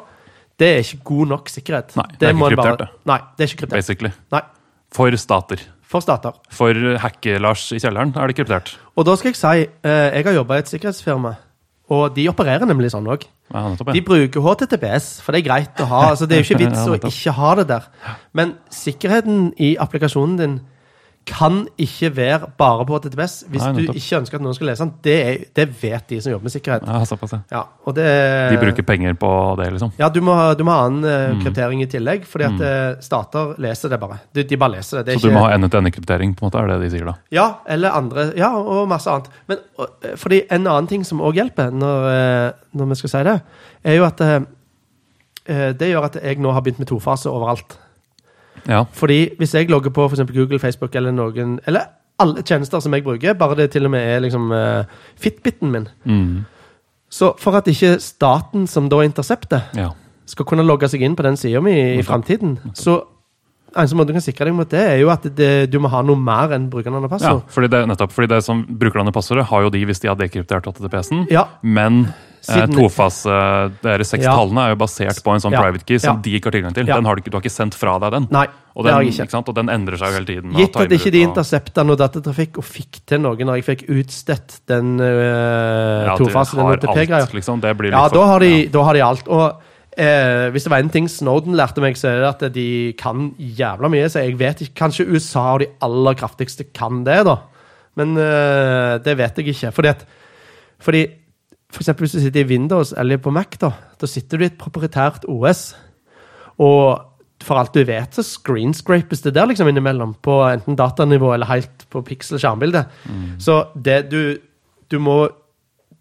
det 0.59 0.69
er 0.75 0.79
ikke 0.83 1.03
god 1.07 1.33
nok 1.33 1.51
sikkerhet. 1.51 1.95
Nei, 1.99 2.07
det 2.19 2.29
er 2.29 2.35
ikke 2.35 2.53
kryptert, 2.55 2.79
det. 2.83 2.89
Nei, 3.07 3.19
det 3.35 3.45
er 3.45 3.51
ikke 3.51 3.61
kryptert. 3.63 3.77
Basically. 3.77 4.11
Nei, 4.35 4.41
For 4.95 5.15
stater. 5.21 5.61
For 5.89 6.05
stater. 6.05 6.35
For 6.53 6.77
Hacke-Lars 7.01 7.71
i 7.73 7.79
kjelleren 7.81 8.11
er 8.17 8.29
det 8.29 8.35
kryptert. 8.37 8.75
Og 8.97 9.05
da 9.07 9.15
skal 9.17 9.31
jeg 9.31 9.39
si, 9.39 9.69
eh, 9.85 10.09
jeg 10.17 10.25
har 10.27 10.35
jobba 10.37 10.57
i 10.57 10.63
et 10.63 10.71
sikkerhetsfirma, 10.71 11.35
og 11.89 12.15
de 12.15 12.27
opererer 12.29 12.67
nemlig 12.69 12.91
sånn 12.93 13.07
òg. 13.09 13.23
Ja, 13.49 13.63
De 13.93 14.01
bruker 14.05 14.43
HTTPS, 14.45 15.07
for 15.25 15.33
det 15.33 15.41
er 15.41 15.47
greit 15.47 15.79
å 15.81 15.87
ha. 15.89 16.01
altså 16.11 16.27
Det 16.29 16.37
er 16.37 16.43
jo 16.43 16.47
ikke 16.51 16.61
vits 16.65 16.83
å 16.85 16.97
ikke 16.99 17.33
ha 17.39 17.53
det 17.57 17.67
der. 17.71 17.87
Men 18.37 18.53
sikkerheten 18.69 19.47
i 19.57 19.71
applikasjonen 19.81 20.37
din 20.37 20.59
kan 21.29 21.61
ikke 21.79 22.09
være 22.17 22.49
bare 22.59 22.85
på 22.89 22.97
HTTPS 22.97 23.35
hvis 23.49 23.63
Nei, 23.63 23.85
du 23.85 23.93
ikke 23.93 24.19
ønsker 24.19 24.39
at 24.39 24.45
noen 24.45 24.57
skal 24.57 24.71
lese 24.71 24.85
den. 24.85 24.93
Det, 25.05 25.15
er, 25.21 25.41
det 25.55 25.67
vet 25.81 26.09
de 26.09 26.19
som 26.23 26.33
jobber 26.33 26.49
med 26.49 26.55
sikkerhet. 26.55 26.87
Ja, 26.89 26.99
ja. 27.53 27.63
Det, 27.99 28.07
De 28.53 28.59
bruker 28.61 28.85
penger 28.87 29.15
på 29.19 29.31
det, 29.61 29.69
liksom. 29.75 29.93
Ja, 30.01 30.09
du 30.13 30.19
må, 30.25 30.35
du 30.57 30.65
må 30.67 30.75
ha 30.75 30.87
annen 30.89 31.05
eh, 31.05 31.17
Mm. 31.29 31.41
kryptering 31.43 31.81
i 31.83 31.87
tillegg, 31.89 32.23
fordi 32.27 32.45
at 32.47 32.55
mm. 32.57 33.01
stater 33.05 33.53
leser 33.61 33.91
det 33.91 33.99
bare. 34.01 34.19
De, 34.33 34.43
de 34.47 34.57
bare 34.59 34.77
leser 34.77 34.99
det. 34.99 35.13
det 35.13 35.21
Så 35.21 35.29
du 35.29 35.35
må 35.35 35.43
ha 35.45 35.53
ende-til-ende-kryptering, 35.55 36.33
på 36.35 36.43
en 36.43 36.49
måte, 36.49 36.61
er 36.61 36.71
det 36.71 36.77
de 36.83 36.91
sier 36.93 37.07
da? 37.07 37.15
Ja, 37.33 37.47
eller 37.69 37.95
andre. 37.97 38.29
Ja, 38.39 38.51
og 38.57 38.87
masse 38.89 39.11
annet. 39.11 39.29
Men 39.49 39.61
og, 39.77 39.91
eh, 40.03 40.15
fordi 40.19 40.41
en 40.49 40.67
annen 40.67 40.89
ting 40.89 41.05
som 41.07 41.21
òg 41.21 41.39
hjelper, 41.39 41.71
når, 41.75 42.07
eh, 42.13 42.51
når 42.79 42.91
vi 42.93 42.99
skal 43.01 43.13
si 43.13 43.23
det, 43.29 43.37
er 43.83 43.99
jo 43.99 44.07
at 44.07 44.21
eh, 44.21 44.39
eh, 45.45 45.69
Det 45.73 45.91
gjør 45.91 46.09
at 46.09 46.19
jeg 46.23 46.39
nå 46.39 46.51
har 46.51 46.61
begynt 46.61 46.79
med 46.79 46.87
tofase 46.87 47.29
overalt. 47.29 47.77
Ja. 48.69 48.83
Fordi 48.93 49.23
hvis 49.39 49.55
jeg 49.55 49.69
logger 49.69 49.89
på 49.89 50.05
for 50.07 50.15
eksempel 50.15 50.37
Google, 50.37 50.59
Facebook 50.61 50.95
eller 50.95 51.11
noen 51.15 51.59
Eller 51.67 51.89
alle 52.19 52.43
tjenester 52.43 52.79
som 52.83 52.93
jeg 52.93 53.03
bruker, 53.03 53.33
bare 53.33 53.55
det 53.55 53.71
til 53.71 53.87
og 53.87 53.93
med 53.95 54.03
er 54.03 54.19
liksom 54.19 54.51
uh, 54.51 54.83
Fitbiten 55.17 55.71
min. 55.71 55.87
Mm. 56.03 56.45
Så 57.09 57.33
for 57.39 57.57
at 57.57 57.67
ikke 57.67 57.95
staten, 58.03 58.67
som 58.67 58.89
da 58.89 59.01
intercepter, 59.01 59.61
ja. 59.75 59.89
skal 60.27 60.45
kunne 60.45 60.65
logge 60.67 60.89
seg 60.91 61.01
inn 61.01 61.15
på 61.17 61.25
den 61.25 61.39
sida 61.39 61.61
mi 61.63 61.73
i 61.97 62.03
framtiden, 62.05 62.59
så 62.77 62.99
eneste 63.77 63.97
måte 63.97 64.11
du 64.11 64.17
kan 64.17 64.25
sikre 64.25 64.49
deg 64.49 64.55
mot 64.57 64.69
det, 64.69 64.81
er 64.81 64.99
jo 65.01 65.11
at 65.13 65.25
det, 65.37 65.69
du 65.71 65.79
må 65.81 65.91
ha 65.93 66.01
noe 66.05 66.19
mer 66.19 66.53
enn 66.57 66.67
brukernavn 66.73 67.05
og 67.05 67.21
ja 67.21 67.35
fordi 67.53 67.69
det, 67.71 67.83
nettopp. 67.89 68.13
Fordi 68.15 68.29
det 68.31 68.41
som 68.45 68.63
brukernavnet 68.67 69.15
passordet 69.15 69.47
har 69.49 69.65
jo 69.65 69.73
de 69.73 69.83
hvis 69.85 70.01
de 70.03 70.09
har 70.11 70.17
dekryptert 70.19 70.69
HTTPS-en. 70.69 71.27
Ja. 71.33 71.47
Men 71.61 72.07
Siden- 72.41 72.71
tofase, 72.75 73.71
dere 73.83 74.03
seks 74.07 74.23
Ja. 74.23 74.31
tallene 74.35 74.61
er 74.65 74.69
jo 74.69 74.75
basert 74.79 75.23
på 75.23 75.33
en 75.33 75.39
sånn 75.39 75.51
Ja. 75.51 75.61
private 75.61 75.85
key 75.85 75.97
som 75.99 76.15
Ja. 76.17 76.21
de 76.21 76.29
ikke 76.39 76.45
har 76.45 76.51
tilgang 76.51 76.73
til. 76.73 76.85
Den 76.85 77.05
har 77.05 77.15
du, 77.15 77.21
ikke, 77.21 77.31
du 77.31 77.37
har 77.37 77.41
ikke 77.41 77.51
sendt 77.51 77.73
fra 77.75 77.99
deg 77.99 78.11
den. 78.11 78.27
Nei, 78.31 78.45
Og 78.75 78.85
det 78.85 78.93
den, 78.93 79.01
jeg 79.05 79.13
ikke. 79.19 79.29
sant? 79.31 79.49
og 79.49 79.55
den 79.55 79.67
endrer 79.69 79.97
seg 79.97 80.07
jo 80.07 80.13
hele 80.13 80.25
tiden. 80.25 80.53
Gitt 80.55 80.75
at 80.75 80.89
ikke 80.89 81.11
de 81.11 81.21
intercepta 81.25 81.83
noe 81.85 81.95
datatrafikk 81.97 82.57
og 82.57 82.63
fikk 82.63 83.01
til 83.05 83.19
noe 83.19 83.35
når 83.35 83.55
jeg 83.61 83.65
fikk 83.65 83.89
utstedt 83.89 84.59
den 84.67 84.99
uh, 84.99 86.05
Ja, 86.05 86.15
de 86.17 86.23
den 86.25 86.33
OTP-greia. 86.33 87.27
liksom. 87.33 87.59
Det 87.61 87.77
blir 87.77 87.91
litt 87.91 87.93
Ja, 87.93 88.07
for- 88.07 88.15
da 88.15 88.25
har, 88.25 88.39
de, 88.39 88.67
da 88.67 88.83
har 88.83 88.93
de 88.93 89.01
alt. 89.01 89.27
Og 89.27 89.61
eh, 89.97 90.49
hvis 90.51 90.63
det 90.63 90.69
var 90.71 90.79
en 90.79 90.89
ting 90.89 91.07
Snowden 91.07 91.55
lærte 91.55 91.81
meg, 91.81 91.95
så 91.95 92.07
er 92.07 92.21
det 92.21 92.43
at 92.43 92.53
de 92.53 92.93
kan 92.93 93.33
jævla 93.37 93.89
mye. 93.89 94.05
Så 94.09 94.23
jeg 94.23 94.37
vet 94.37 94.61
ikke, 94.61 94.75
Kanskje 94.75 95.07
USA 95.11 95.53
og 95.55 95.59
de 95.59 95.67
aller 95.81 96.13
kraftigste 96.15 96.65
kan 96.73 97.03
det, 97.03 97.25
da. 97.25 97.37
Men 97.97 98.15
eh, 98.17 98.97
det 98.99 99.17
vet 99.17 99.35
jeg 99.35 99.47
ikke. 99.47 99.73
Fordi 99.73 99.89
at 99.89 100.05
fordi, 100.79 101.09
For 101.69 101.83
eksempel 101.83 102.05
hvis 102.05 102.15
du 102.17 102.23
sitter 102.23 102.41
i 102.41 102.49
Windows 102.49 102.93
eller 102.97 103.21
på 103.21 103.31
Mac, 103.33 103.59
da, 103.61 103.71
da 104.01 104.09
sitter 104.09 104.39
du 104.39 104.45
i 104.45 104.49
et 104.49 104.57
proprietært 104.57 105.27
OS. 105.29 105.71
Og 106.59 107.05
for 107.45 107.59
alt 107.59 107.75
du 107.75 107.83
vet, 107.87 108.15
så 108.15 108.25
screenscrapes 108.25 109.21
det 109.23 109.35
der 109.37 109.47
liksom 109.47 109.69
innimellom. 109.69 110.15
På 110.25 110.41
enten 110.49 110.77
datanivå 110.79 111.33
eller 111.33 111.49
helt 111.51 111.85
på 111.93 112.01
pixel-skjermbilde. 112.05 112.85
Så 113.39 113.63
det 113.75 114.09
du 114.11 114.37
Du 114.89 114.97
må 114.99 115.29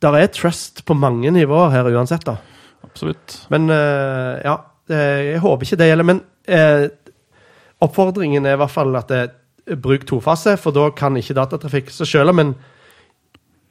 Der 0.01 0.15
er 0.15 0.27
trust 0.27 0.85
på 0.87 0.95
mange 0.95 1.31
nivåer 1.31 1.71
her 1.71 1.85
uansett, 1.85 2.25
da. 2.25 2.37
Absolutt. 2.85 3.47
Men 3.51 3.69
uh, 3.69 4.39
ja, 4.45 4.55
jeg 4.89 5.41
håper 5.43 5.67
ikke 5.67 5.77
det 5.77 5.89
gjelder. 5.89 6.07
Men 6.07 6.21
uh, 6.49 6.87
oppfordringen 7.83 8.47
er 8.47 8.55
i 8.55 8.61
hvert 8.63 8.71
fall 8.71 8.95
at 8.97 9.09
det, 9.09 9.31
bruk 9.83 10.07
tofase, 10.07 10.57
for 10.57 10.71
da 10.71 10.89
kan 10.97 11.17
ikke 11.17 11.35
datatrafikk 11.35 11.91
Så 11.91 12.07
selv 12.09 12.31
om 12.31 12.39
en, 12.39 12.55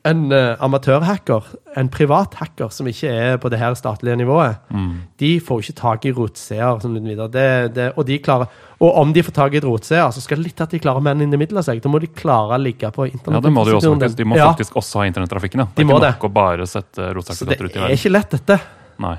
en 0.07 0.23
uh, 0.31 0.55
amatørhacker, 0.63 1.45
en 1.77 1.89
privat 1.93 2.33
hacker 2.39 2.71
som 2.73 2.87
ikke 2.89 3.11
er 3.11 3.37
på 3.41 3.51
det 3.53 3.59
her 3.61 3.75
statlige 3.77 4.17
nivået, 4.19 4.57
Mm. 4.73 4.93
de 5.19 5.29
får 5.43 5.61
ikke 5.63 5.75
tak 5.81 6.05
i 6.05 6.11
rotseer. 6.15 6.79
Sånn. 6.81 6.95
Det, 7.31 7.73
det, 7.75 7.87
og, 7.95 8.05
de 8.07 8.17
klarer, 8.23 8.47
og 8.79 8.97
om 9.01 9.13
de 9.13 9.23
får 9.23 9.35
tak 9.35 9.53
i 9.53 9.61
rotseer, 9.63 10.09
så 10.11 10.21
skal 10.23 10.37
det 10.41 10.49
litt 10.51 10.61
at 10.61 10.73
de 10.73 10.79
klarer 10.79 11.03
man 11.03 11.21
inn 11.21 11.33
i 11.33 11.37
middel 11.39 11.57
av 11.61 11.67
seg. 11.67 11.81
Da 11.83 11.89
må 11.91 11.99
de 12.03 12.07
klare 12.07 12.57
å 12.57 12.61
ligge 12.61 12.91
på 12.95 13.07
internett. 13.09 13.39
Ja, 13.41 13.45
det 13.47 13.53
må 13.53 13.65
de 13.67 13.77
også 13.77 13.93
faktisk. 13.95 14.17
De 14.17 14.27
må 14.27 14.39
ja, 14.39 14.49
faktisk 14.51 14.75
også 14.81 15.03
ha 15.03 15.07
internettrafikken. 15.11 15.63
Ja. 15.63 15.69
Det 15.73 15.83
er 15.83 15.87
de 15.87 15.93
ikke 15.93 16.03
det. 16.03 16.11
nok 16.17 16.27
å 16.29 16.33
bare 16.33 16.67
sette 16.67 16.95
Så 16.95 17.05
det 17.07 17.15
rotsertifikater 17.19 17.65
ut 17.71 17.79
i 17.79 17.85
er 17.87 17.97
ikke 17.97 18.13
lett, 18.13 18.35
dette. 18.37 18.59
Nei. 19.03 19.17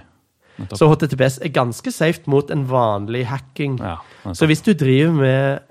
Nettopp. 0.58 0.78
Så 0.80 0.88
HTTPS 0.90 1.38
er 1.46 1.52
ganske 1.54 1.90
safe 1.94 2.26
mot 2.26 2.48
en 2.50 2.64
vanlig 2.66 3.26
hacking. 3.30 3.78
Ja. 3.78 3.98
Så 4.34 4.48
hvis 4.50 4.62
du 4.66 4.72
driver 4.74 5.12
med 5.14 5.67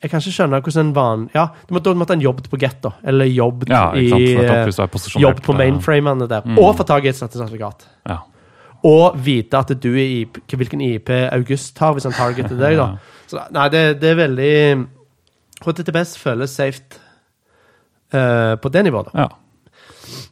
Jeg 0.00 0.08
kan 0.08 0.22
ikke 0.22 0.32
skjønne 0.32 0.60
hvordan 0.64 0.86
en 0.86 0.92
van... 0.96 1.24
Ja, 1.34 1.50
du 1.68 1.74
måtte, 1.76 1.92
måtte 1.98 2.14
ha 2.14 2.16
en 2.16 2.24
jobb 2.24 2.40
på 2.48 2.58
Get, 2.60 2.78
da. 2.84 2.94
Eller 3.04 3.28
jobb 3.28 3.66
ja, 3.68 3.82
i 3.92 4.06
eh, 4.08 4.62
hvis 4.64 4.78
du 4.78 4.84
er 4.86 4.92
posisjonert, 4.92 5.24
Jobb 5.26 5.42
på 5.44 5.56
mainframene 5.58 6.28
der. 6.30 6.46
Mm. 6.48 6.60
Og 6.62 6.72
få 6.78 6.86
tak 6.88 7.04
i 7.04 7.10
et 7.12 7.18
sertifikat. 7.18 7.84
Ja. 8.08 8.22
Og 8.88 9.18
vite 9.20 9.60
at 9.60 9.74
du 9.76 9.90
er 9.92 10.14
IP, 10.22 10.40
hvilken 10.56 10.80
IP 10.80 11.12
August 11.26 11.76
har, 11.84 11.92
hvis 11.92 12.08
han 12.08 12.16
targeter 12.16 12.56
deg. 12.56 12.80
da. 12.80 12.94
Så 13.28 13.44
nei, 13.52 13.66
det, 13.74 13.84
det 14.00 14.14
er 14.14 14.18
veldig 14.22 14.54
HTTPS 15.60 16.16
føles 16.16 16.56
safe 16.56 16.80
uh, 18.16 18.56
på 18.56 18.72
det 18.72 18.86
nivået, 18.88 19.12
da. 19.12 19.26
ja. 19.26 19.28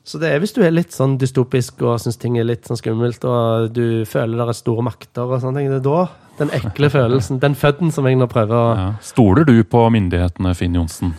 Så 0.04 0.20
det 0.20 0.30
er 0.32 0.40
hvis 0.42 0.54
du 0.56 0.62
er 0.64 0.72
litt 0.74 0.94
sånn 0.96 1.18
dystopisk 1.20 1.82
og 1.84 1.98
syns 2.02 2.18
ting 2.20 2.38
er 2.40 2.46
litt 2.48 2.68
sånn 2.68 2.78
skummelt, 2.80 3.24
og 3.28 3.70
du 3.76 4.04
føler 4.08 4.40
det 4.40 4.48
er 4.48 4.58
store 4.58 4.84
makter 4.86 5.28
og 5.28 5.42
sånne 5.42 5.60
ting, 5.62 5.70
det 5.72 5.80
er 5.82 5.86
da 5.86 6.00
den 6.38 6.52
ekle 6.54 6.90
følelsen, 6.96 7.40
den 7.42 7.56
fødden 7.58 7.92
som 7.94 8.06
jeg 8.08 8.18
nå 8.18 8.28
prøver 8.30 8.56
å 8.56 8.68
ja. 8.78 8.90
Stoler 9.04 9.48
du 9.48 9.56
på 9.68 9.84
myndighetene, 9.94 10.54
Finn 10.58 10.78
Johnsen? 10.78 11.14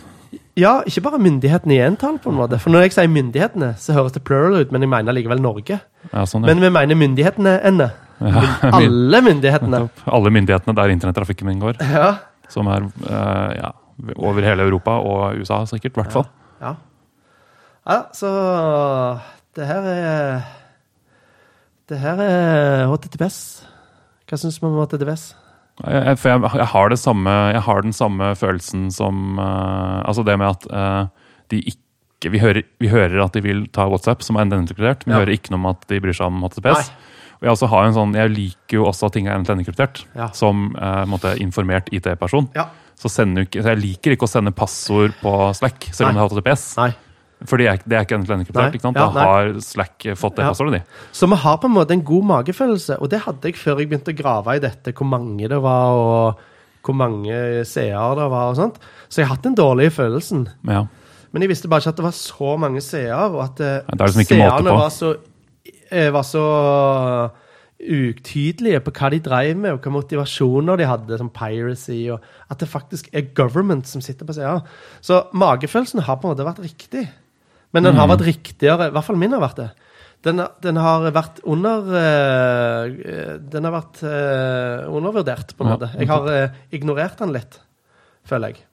Ja, 0.58 0.80
ikke 0.84 1.04
bare 1.06 1.20
myndighetene 1.22 1.76
i 1.76 1.80
entall, 1.84 2.18
på 2.20 2.32
en 2.32 2.36
måte. 2.40 2.58
For 2.60 2.74
når 2.74 2.88
jeg 2.88 2.96
sier 2.96 3.10
myndighetene, 3.12 3.70
så 3.80 3.94
høres 3.96 4.12
det 4.16 4.24
plural 4.26 4.58
ut, 4.58 4.72
men 4.74 4.84
jeg 4.84 4.90
mener 4.92 5.14
likevel 5.16 5.40
Norge. 5.40 5.78
Ja, 6.10 6.24
sånn, 6.28 6.44
ja. 6.44 6.50
Men 6.50 6.64
vi 6.64 6.72
mener 6.74 6.98
myndighetene 6.98 7.54
enne. 7.70 7.86
ja. 8.20 8.42
Alle 8.80 9.22
myndighetene. 9.24 9.84
Alle 10.18 10.32
myndighetene 10.34 10.74
der 10.76 10.92
internettrafikken 10.96 11.48
min 11.48 11.62
går. 11.62 11.80
Ja. 11.80 12.10
Som 12.50 12.68
er 12.72 12.88
eh, 12.90 13.56
ja, 13.60 13.72
over 14.18 14.44
hele 14.44 14.66
Europa 14.66 14.98
og 15.00 15.38
USA, 15.40 15.62
sikkert. 15.70 15.94
I 15.94 16.02
hvert 16.02 16.18
fall. 16.18 16.28
Ja. 16.60 16.74
Ja, 17.88 17.98
så 18.14 18.30
det 19.56 19.66
her 19.66 19.86
er 19.90 20.42
Det 21.90 21.98
her 21.98 22.20
er 22.22 22.86
HTTPS. 22.86 23.38
Hva 24.30 24.38
syns 24.38 24.60
du 24.60 24.66
om 24.68 24.76
HTTPS? 24.78 25.32
Jeg, 25.80 26.02
jeg, 26.06 26.18
for 26.20 26.30
jeg, 26.30 26.42
jeg, 26.60 26.66
har 26.70 26.90
det 26.92 26.98
samme, 27.00 27.36
jeg 27.56 27.62
har 27.66 27.82
den 27.82 27.94
samme 27.96 28.34
følelsen 28.36 28.90
som 28.92 29.38
uh, 29.40 30.04
Altså 30.04 30.22
det 30.26 30.36
med 30.38 30.52
at 30.52 30.66
uh, 30.70 31.32
de 31.50 31.62
ikke 31.72 31.78
vi 32.28 32.38
hører, 32.42 32.66
vi 32.78 32.90
hører 32.92 33.16
at 33.24 33.32
de 33.32 33.40
vil 33.40 33.62
ta 33.72 33.86
WhatsApp, 33.88 34.20
som 34.20 34.36
er 34.36 34.44
endekriptert, 34.44 35.06
men 35.06 35.14
vi 35.14 35.16
Ja. 35.16 35.20
hører 35.24 35.32
ikke 35.38 35.54
noe 35.54 35.62
om 35.62 35.70
at 35.70 35.86
de 35.88 36.00
bryr 36.04 36.12
seg 36.12 36.26
om 36.28 36.42
HTTPS. 36.44 36.90
Nei. 36.90 37.08
Og 37.40 37.46
jeg, 37.46 37.50
også 37.54 37.68
har 37.72 37.86
en 37.86 37.94
sånn, 37.96 38.12
jeg 38.14 38.32
liker 38.34 38.76
jo 38.76 38.84
også 38.84 39.06
at 39.08 39.14
ting 39.16 39.26
er 39.26 39.38
endekriptert, 39.38 40.04
Ja. 40.14 40.28
som 40.36 40.76
eh, 40.76 41.06
måtte, 41.08 41.32
informert 41.40 41.88
IT-person. 41.88 42.50
Ja. 42.54 42.66
Så, 42.94 43.08
så 43.08 43.24
jeg 43.24 43.80
liker 43.80 44.12
ikke 44.12 44.28
å 44.28 44.28
sende 44.28 44.52
passord 44.52 45.16
på 45.22 45.32
Slack, 45.56 45.88
selv 45.96 46.10
om 46.10 46.14
Nei. 46.14 46.20
det 46.20 46.28
er 46.28 46.28
HTTPS. 46.28 46.76
Nei. 46.76 46.90
For 47.48 47.56
det 47.56 47.66
er, 47.70 47.78
det 47.88 47.96
er 47.96 48.04
ikke 48.04 48.18
endekriptert. 48.18 48.54
Nei. 48.54 48.70
ikke 48.76 48.84
sant? 48.84 48.96
Ja, 49.00 49.06
Da 49.14 49.24
har 49.24 49.52
Slack 49.64 50.04
fått 50.16 50.36
det 50.36 50.44
Ja. 50.44 50.50
passordet, 50.50 50.72
de. 50.72 50.82
Så 51.12 51.26
vi 51.28 51.36
har 51.36 51.56
på 51.58 51.64
en 51.70 51.74
måte 51.74 51.90
en 51.96 52.02
god 52.04 52.24
magefølelse, 52.24 53.00
og 53.00 53.08
det 53.10 53.20
hadde 53.20 53.40
jeg 53.48 53.54
før 53.56 53.78
jeg 53.78 53.88
begynte 53.88 54.12
å 54.12 54.16
grave 54.16 54.56
i 54.56 54.58
dette, 54.58 54.92
hvor 54.92 55.06
mange 55.08 55.48
det 55.48 55.60
var, 55.62 55.90
og 55.96 56.38
hvor 56.84 56.94
mange 56.94 57.64
seere 57.64 58.14
det 58.16 58.30
var 58.30 58.50
og 58.50 58.56
sånt. 58.56 58.78
Så 59.08 59.20
jeg 59.20 59.26
har 59.26 59.36
hatt 59.36 59.44
den 59.44 59.54
dårlige 59.56 59.90
følelsen. 59.90 60.48
Ja. 60.68 60.86
Men 61.32 61.42
jeg 61.42 61.48
visste 61.50 61.68
bare 61.68 61.80
ikke 61.80 61.88
at 61.94 61.96
det 61.96 62.04
var 62.04 62.16
så 62.16 62.58
mange 62.58 62.80
seere, 62.80 63.30
og 63.30 63.42
at 63.44 63.86
liksom 63.86 64.24
seerne 64.26 64.64
var 64.64 64.90
så, 64.90 65.16
eh, 65.92 66.10
var 66.10 66.22
så 66.22 67.30
utydelige 67.80 68.80
på 68.84 68.92
hva 68.92 69.10
de 69.10 69.20
drev 69.24 69.56
med, 69.56 69.72
og 69.72 69.80
hva 69.84 69.92
motivasjoner 69.94 70.76
de 70.80 70.84
hadde, 70.88 71.16
som 71.20 71.30
piracy, 71.32 72.10
og 72.12 72.20
at 72.52 72.60
det 72.60 72.68
faktisk 72.68 73.08
er 73.16 73.30
government 73.34 73.88
som 73.88 74.02
sitter 74.04 74.28
på 74.28 74.36
seere. 74.36 74.60
Så 75.00 75.22
magefølelsen 75.32 76.02
har 76.04 76.16
på 76.20 76.28
en 76.28 76.34
måte 76.36 76.44
vært 76.46 76.62
riktig. 76.64 77.08
Men 77.72 77.84
den 77.86 77.94
har 77.94 78.06
Mm. 78.08 78.16
vært 78.16 78.26
riktigere, 78.26 78.88
i 78.88 78.90
hvert 78.94 79.04
fall 79.06 79.16
min 79.16 79.32
har 79.32 79.40
vært 79.40 79.56
det. 79.60 79.70
Den, 80.22 80.40
den 80.60 80.76
har 80.76 81.04
vært 81.16 81.38
under 81.48 81.86
eh, 81.96 83.38
Den 83.40 83.64
har 83.64 83.72
vært 83.72 84.02
eh, 84.04 84.88
undervurdert, 84.90 85.54
på 85.56 85.64
en 85.64 85.70
måte. 85.72 85.88
Jeg 85.96 86.08
har 86.10 86.26
eh, 86.28 86.50
ignorert 86.76 87.16
den 87.22 87.32
litt, 87.32 87.60
føler 88.28 88.48
jeg. 88.52 88.64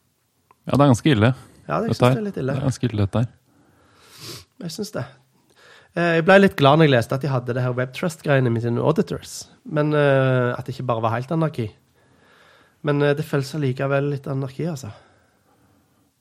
ja, 0.67 0.73
det 0.73 0.81
er 0.81 0.91
ganske 0.91 1.11
ille. 1.13 1.29
Ja, 1.67 1.79
jeg 1.85 1.95
synes 1.95 2.15
det 2.15 2.17
er 2.17 2.25
litt 2.25 2.37
ille. 2.41 2.53
Det 2.53 2.61
er 2.63 2.67
ganske 2.67 2.89
ille, 2.89 3.05
dette 3.05 3.21
her. 3.23 3.31
Jeg 4.65 4.71
syns 4.75 4.91
det. 4.95 5.05
Jeg 5.97 6.25
ble 6.27 6.35
litt 6.41 6.55
glad 6.59 6.77
når 6.77 6.85
jeg 6.87 6.93
leste 6.93 7.15
at 7.15 7.21
de 7.23 7.29
hadde 7.31 7.53
det 7.55 7.61
her 7.63 7.73
WebTrust-greiene 7.73 8.51
med 8.53 8.61
sine 8.61 8.81
auditors. 8.81 9.47
Men 9.65 9.93
at 9.95 10.65
det 10.67 10.75
ikke 10.75 10.85
bare 10.89 11.01
var 11.01 11.13
helt 11.15 11.31
anarki. 11.33 11.69
Men 12.85 12.99
det 13.01 13.25
føles 13.25 13.49
allikevel 13.57 14.11
litt 14.11 14.27
anarki, 14.29 14.67
altså. 14.69 14.91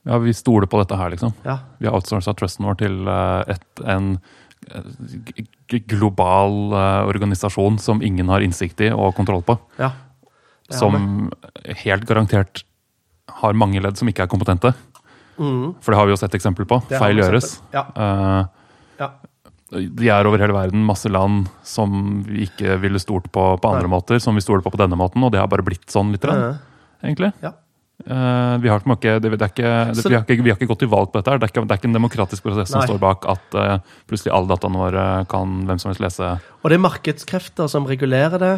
Ja, 0.06 0.18
vi 0.22 0.32
stoler 0.36 0.68
på 0.70 0.78
dette 0.78 0.96
her, 0.96 1.10
liksom. 1.10 1.32
Ja. 1.44 1.58
Vi 1.82 1.88
har 1.88 1.96
outsourca 1.98 2.32
trusten 2.38 2.66
vår 2.68 2.76
til 2.78 3.08
eh, 3.10 3.54
et, 3.56 3.64
en 3.84 4.12
eh, 4.70 5.80
global 5.90 6.72
eh, 6.72 7.02
organisasjon 7.10 7.78
som 7.82 8.02
ingen 8.06 8.28
har 8.30 8.44
innsikt 8.46 8.80
i 8.86 8.92
og 8.94 9.14
kontroll 9.18 9.42
på. 9.46 9.58
ja. 9.82 9.92
Som 10.74 11.30
helt 11.84 12.06
garantert 12.08 12.64
har 13.38 13.54
mange 13.54 13.78
ledd 13.78 13.94
som 14.00 14.08
ikke 14.10 14.24
er 14.24 14.30
kompetente. 14.32 14.72
Mm. 15.38 15.76
For 15.78 15.92
det 15.94 15.98
har 16.00 16.08
vi 16.08 16.14
jo 16.14 16.18
sett 16.18 16.34
eksempel 16.34 16.66
på. 16.66 16.80
Det 16.88 16.98
Feil 16.98 17.20
gjøres. 17.22 17.60
Ja. 17.74 17.84
Uh, 17.94 18.48
Ja. 18.98 19.10
de 19.70 20.08
er 20.10 20.26
over 20.26 20.42
hele 20.42 20.54
verden, 20.56 20.82
masse 20.86 21.06
land 21.06 21.46
som 21.62 22.22
vi 22.26 22.48
ikke 22.48 22.80
ville 22.82 22.98
stolt 22.98 23.30
på 23.30 23.44
på 23.62 23.68
andre 23.70 23.86
Nei. 23.86 23.92
måter, 23.94 24.18
som 24.18 24.34
vi 24.34 24.42
stoler 24.42 24.62
på 24.64 24.72
på 24.74 24.78
denne 24.82 24.98
måten, 24.98 25.22
og 25.22 25.30
det 25.30 25.38
har 25.38 25.46
bare 25.46 25.62
blitt 25.62 25.86
sånn 25.86 26.10
litt, 26.10 26.24
Ja. 26.24 26.54
egentlig. 27.04 27.32
Ja. 27.42 27.52
Eh, 28.06 28.56
vi, 28.62 28.70
har 28.70 28.84
ikke, 28.84 29.16
det, 29.18 29.32
det 29.34 29.48
ikke, 29.50 29.70
det, 29.90 30.04
vi, 30.06 30.14
har 30.14 30.22
ikke, 30.22 30.42
vi 30.44 30.52
har 30.52 30.58
ikke 30.60 30.68
gått 30.70 30.84
til 30.84 30.90
valg 30.92 31.10
på 31.10 31.18
dette. 31.18 31.32
her. 31.32 31.40
Det 31.42 31.48
er 31.48 31.52
ikke, 31.52 31.64
det 31.66 31.74
er 31.74 31.80
ikke 31.80 31.90
en 31.90 31.98
demokratisk 31.98 32.46
prosess 32.46 32.70
som 32.70 32.78
Nei. 32.78 32.86
står 32.86 33.00
bak 33.02 33.26
at 33.32 33.56
uh, 33.58 33.96
plutselig 34.06 34.34
alle 34.36 34.50
dataene 34.52 34.78
våre 34.78 35.06
kan 35.32 35.56
hvem 35.66 35.80
som 35.82 35.90
helst 35.90 36.04
lese. 36.04 36.28
Og 36.62 36.70
det 36.70 36.78
er 36.78 36.84
markedskrefter 36.84 37.70
som 37.72 37.88
regulerer 37.90 38.38
det. 38.42 38.54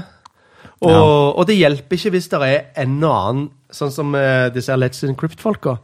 Og, 0.84 0.90
Ja. 0.92 1.01
og 1.01 1.46
det 1.49 1.57
hjelper 1.57 1.96
ikke 1.96 2.12
hvis 2.14 2.28
det 2.28 2.42
er 2.44 2.82
en 2.84 2.99
og 3.01 3.14
annen, 3.14 3.46
sånn 3.72 3.94
som 3.94 4.12
uh, 4.14 4.51
disse 4.53 4.76
Let's 4.76 5.01
Encrypt-folka, 5.09 5.78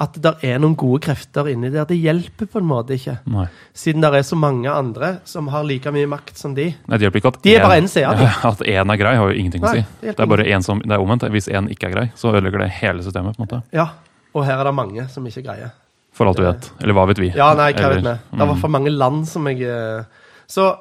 at 0.00 0.16
det 0.18 0.32
er 0.42 0.58
noen 0.58 0.72
gode 0.74 1.04
krefter 1.04 1.46
inni 1.52 1.68
der. 1.70 1.84
Det 1.86 1.94
hjelper 1.94 2.48
på 2.50 2.58
en 2.58 2.66
måte 2.66 2.96
ikke. 2.96 3.14
Nei. 3.30 3.44
Siden 3.78 4.02
det 4.02 4.10
er 4.18 4.24
så 4.26 4.38
mange 4.38 4.70
andre 4.70 5.12
som 5.28 5.46
har 5.52 5.66
like 5.68 5.92
mye 5.94 6.08
makt 6.10 6.40
som 6.40 6.56
de. 6.56 6.72
Nei, 6.74 6.98
det 6.98 7.06
hjelper 7.06 7.22
ikke 7.22 7.30
at 7.30 7.38
De 7.44 7.52
er 7.54 7.60
en, 7.60 7.68
bare 7.68 7.78
en 7.84 7.90
side, 7.92 8.30
at 8.50 8.64
én 8.66 8.94
er 8.94 8.98
grei, 8.98 9.12
har 9.20 9.30
jo 9.30 9.36
ingenting 9.38 9.62
å 9.62 9.70
si. 9.70 9.84
det 10.00 10.16
Det, 10.16 10.24
er 10.24 10.32
bare 10.32 10.48
en 10.50 10.66
som, 10.66 10.82
det 10.82 10.96
er 10.96 11.04
omvendt. 11.04 11.28
Hvis 11.34 11.46
én 11.52 11.70
ikke 11.70 11.92
er 11.92 11.94
grei, 11.94 12.04
så 12.18 12.32
ødelegger 12.32 12.64
det 12.66 12.72
hele 12.80 13.06
systemet. 13.06 13.36
på 13.38 13.44
en 13.44 13.46
måte. 13.46 13.62
Ja, 13.76 13.92
Og 14.34 14.42
her 14.48 14.58
er 14.58 14.66
det 14.66 14.74
mange 14.74 15.06
som 15.14 15.26
ikke 15.30 15.44
greier. 15.46 15.70
For 16.14 16.26
alt 16.30 16.38
vi 16.42 16.46
vet. 16.46 16.66
Eller 16.82 16.94
hva 16.94 17.06
vet 17.10 17.20
vi? 17.22 17.30
Ja, 17.34 17.52
nei, 17.58 17.70
hva 17.74 17.92
vet 17.94 18.02
vi. 18.02 18.16
Det 18.34 18.42
er 18.48 18.58
for 18.62 18.74
mange 18.74 18.90
land 18.90 19.24
som 19.30 19.46
jeg 19.50 19.62
eh, 19.66 20.26
Så 20.50 20.72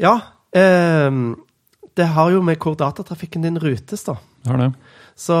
ja. 0.00 0.14
Eh, 0.52 1.10
det 1.94 2.06
har 2.12 2.30
jo 2.34 2.42
med 2.42 2.58
hvor 2.60 2.76
datatrafikken 2.76 3.44
din 3.46 3.58
rutes, 3.62 4.04
da. 4.04 4.16
Det 4.42 4.50
har 4.52 4.60
det. 4.64 4.70
Så, 5.16 5.36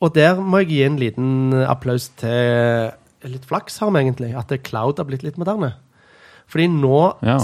og 0.00 0.14
der 0.14 0.36
må 0.38 0.60
jeg 0.62 0.68
gi 0.72 0.80
en 0.86 0.98
liten 1.00 1.28
applaus 1.66 2.08
til 2.20 2.92
litt 3.28 3.44
flaks, 3.48 3.78
har 3.82 3.90
vi 3.90 4.04
egentlig. 4.04 4.32
At 4.38 4.52
cloud 4.62 4.98
har 5.00 5.08
blitt 5.08 5.24
litt 5.26 5.38
moderne. 5.40 5.72
Fordi 6.48 6.68
nå, 6.70 7.00
Ja. 7.22 7.38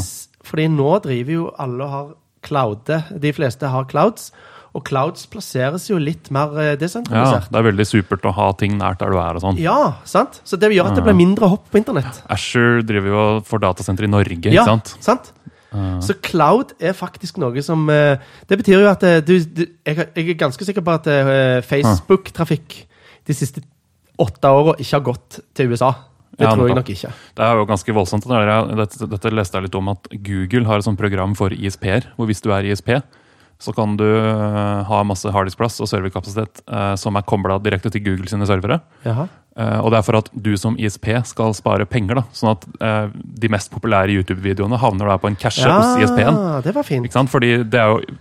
fordi 0.45 0.69
nå 0.71 1.03
driver 1.03 1.33
jo 1.33 1.51
alle 1.59 1.83
og 1.85 1.91
har 1.91 2.13
cloude. 2.43 3.21
De 3.21 3.33
fleste 3.33 3.69
har 3.69 3.85
clouds. 3.91 4.31
Og 4.75 4.83
clouds 4.85 5.27
plasseres 5.31 5.89
jo 5.89 5.99
litt 6.03 6.31
mer 6.35 6.49
desentralisert. 6.77 7.47
Ja, 7.47 7.51
det 7.51 7.59
er 7.61 7.67
veldig 7.73 7.87
supert 7.87 8.25
å 8.27 8.33
ha 8.35 8.53
ting 8.59 8.73
nært 8.79 8.99
der 8.99 9.11
du 9.11 9.19
er 9.19 9.37
og 9.39 9.43
sånn. 9.43 9.59
Ja, 9.63 9.95
sant? 10.05 10.41
Så 10.45 10.59
det 10.59 10.73
gjør 10.75 10.91
at 10.91 10.97
det 10.99 11.05
blir 11.05 11.15
mindre 11.15 11.49
hopp 11.49 11.69
på 11.71 11.79
internett. 11.79 12.23
Azure 12.29 12.83
driver 12.83 13.07
jo 13.13 13.41
for 13.47 13.59
får 13.59 13.63
datasenter 13.69 14.05
i 14.05 14.11
Norge, 14.11 14.51
Ja, 14.51 14.63
ikke 14.65 14.73
sant? 14.73 14.97
sant? 15.01 15.33
Uh, 15.75 15.99
Så 16.05 16.15
cloud 16.23 16.73
er 16.79 16.95
faktisk 16.95 17.39
noe 17.43 17.63
som 17.67 17.89
eh, 17.91 18.17
Det 18.47 18.59
betyr 18.61 18.85
jo 18.85 18.91
at 18.91 19.03
eh, 19.03 19.21
du, 19.27 19.35
du 19.43 19.65
jeg, 19.67 19.97
jeg 20.15 20.29
er 20.31 20.39
ganske 20.39 20.67
sikker 20.69 20.85
på 20.87 20.95
at 20.95 21.09
eh, 21.11 21.59
Facebook-trafikk 21.67 22.77
de 23.27 23.35
siste 23.35 23.63
åtte 24.21 24.47
åra 24.55 24.77
ikke 24.79 24.95
har 24.95 25.03
gått 25.09 25.41
til 25.57 25.73
USA. 25.73 25.91
Det 26.35 26.47
Ja, 26.47 26.53
tror 26.55 26.69
jeg 26.69 26.77
nok 26.79 26.91
ikke. 26.91 27.11
det 27.39 27.45
er 27.47 27.59
jo 27.59 27.67
ganske 27.67 27.95
voldsomt. 27.95 28.27
Dette, 28.79 29.07
dette 29.11 29.31
leste 29.35 29.59
jeg 29.59 29.67
litt 29.69 29.79
om 29.79 29.91
at 29.91 30.09
Google 30.27 30.67
har 30.67 30.79
et 30.79 30.87
sånt 30.87 30.99
program 30.99 31.35
for 31.39 31.51
ISP-er. 31.55 32.09
Hvor 32.17 32.27
hvis 32.31 32.43
du 32.43 32.51
er 32.55 32.67
ISP, 32.67 32.91
så 33.63 33.73
kan 33.75 33.97
du 33.97 34.05
ha 34.05 35.03
masse 35.07 35.31
harddiskplass 35.31 35.79
og 35.81 35.89
serverkapasitet 35.91 36.63
eh, 36.67 36.95
som 37.01 37.17
er 37.17 37.27
kobla 37.27 37.59
direkte 37.63 37.91
til 37.95 38.03
Google 38.05 38.29
sine 38.31 38.47
servere. 38.51 38.81
Jaha. 39.07 39.27
Eh, 39.55 39.79
og 39.79 39.93
det 39.93 40.01
er 40.01 40.07
for 40.07 40.19
at 40.19 40.29
du 40.35 40.51
som 40.59 40.75
ISP 40.75 41.07
skal 41.29 41.53
spare 41.55 41.87
penger. 41.87 42.19
da, 42.19 42.25
Sånn 42.35 42.51
at 42.57 42.65
eh, 42.83 43.13
de 43.15 43.51
mest 43.53 43.71
populære 43.71 44.11
YouTube-videoene 44.17 44.81
havner 44.83 45.13
da 45.13 45.17
på 45.23 45.31
en 45.31 45.37
cache 45.39 45.63
hos 45.71 46.01
ISP-en. 46.03 46.35
Ja, 46.35 46.57
det 46.65 46.75
var 46.75 46.87
fint. 46.87 47.07
Ikke 47.07 47.15
sant? 47.21 47.31
Fordi 47.31 47.53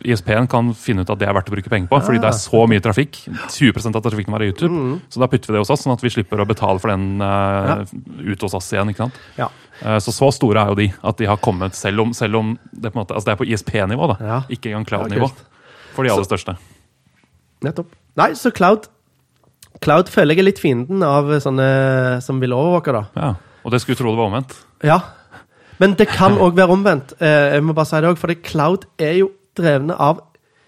ISP-en 0.06 0.50
kan 0.52 0.70
finne 0.78 1.02
ut 1.02 1.10
at 1.10 1.22
det 1.22 1.28
er 1.30 1.34
verdt 1.34 1.50
å 1.50 1.56
bruke 1.56 1.74
penger 1.74 1.90
på, 1.90 2.02
fordi 2.06 2.22
det 2.22 2.30
er 2.30 2.38
så 2.38 2.64
mye 2.70 2.84
trafikk. 2.86 3.24
20% 3.50 3.98
av 3.98 4.06
trafikken 4.06 4.36
var 4.36 4.46
i 4.46 4.52
YouTube. 4.52 4.70
Mm. 4.74 4.94
Så 5.10 5.24
da 5.24 5.30
putter 5.32 5.50
vi 5.50 5.58
det 5.58 5.64
hos 5.66 5.74
oss, 5.74 5.86
sånn 5.88 5.96
at 5.96 6.06
vi 6.06 6.14
slipper 6.14 6.44
å 6.44 6.48
betale 6.50 6.78
for 6.84 6.94
den 6.94 7.18
eh, 7.26 7.98
ut 8.34 8.46
hos 8.46 8.58
oss 8.62 8.70
igjen. 8.76 8.94
ikke 8.94 9.08
sant? 9.08 9.18
Ja. 9.40 9.50
Eh, 9.82 9.98
så 10.06 10.14
så 10.14 10.30
store 10.38 10.62
er 10.62 10.70
jo 10.76 10.78
de, 10.84 10.90
at 11.02 11.18
de 11.18 11.32
har 11.34 11.42
kommet, 11.42 11.74
selv 11.74 12.06
om, 12.06 12.14
selv 12.14 12.38
om 12.44 12.54
det, 12.70 12.92
på 12.92 12.94
en 12.94 13.02
måte, 13.02 13.18
altså 13.18 13.32
det 13.32 13.36
er 13.36 13.42
på 13.42 13.50
ISP-nivå, 13.50 14.14
da. 14.14 14.20
Ja. 14.22 14.40
Ikke 14.54 14.70
engang 14.70 14.86
cloud-nivå. 14.86 15.34
for 15.98 16.06
de 16.06 16.14
aller 16.14 16.30
største. 16.30 16.56
Nettopp. 17.64 17.90
Nei, 18.20 18.34
så 18.38 18.52
cloud 18.54 18.86
Cloud 19.82 20.10
føler 20.14 20.36
jeg 20.36 20.44
er 20.44 20.50
litt 20.52 20.62
fienden 20.62 21.04
av 21.04 21.32
sånne 21.44 22.22
som 22.24 22.40
vil 22.44 22.54
overvåke, 22.56 22.94
da. 22.94 23.04
Ja. 23.18 23.34
Og 23.64 23.72
det 23.74 23.82
skulle 23.82 23.98
tro 23.98 24.12
det 24.12 24.20
var 24.20 24.30
omvendt. 24.30 24.56
Ja. 24.84 25.00
Men 25.82 25.96
det 26.00 26.08
kan 26.12 26.38
òg 26.38 26.56
være 26.56 26.76
omvendt. 26.76 27.16
Eh, 27.20 27.56
jeg 27.56 27.64
må 27.66 27.74
bare 27.76 27.90
si 27.90 28.00
det 28.00 28.12
også, 28.12 28.22
for 28.22 28.36
cloud 28.46 28.86
er 29.02 29.18
jo 29.24 29.32
drevne 29.58 29.96
av 30.00 30.22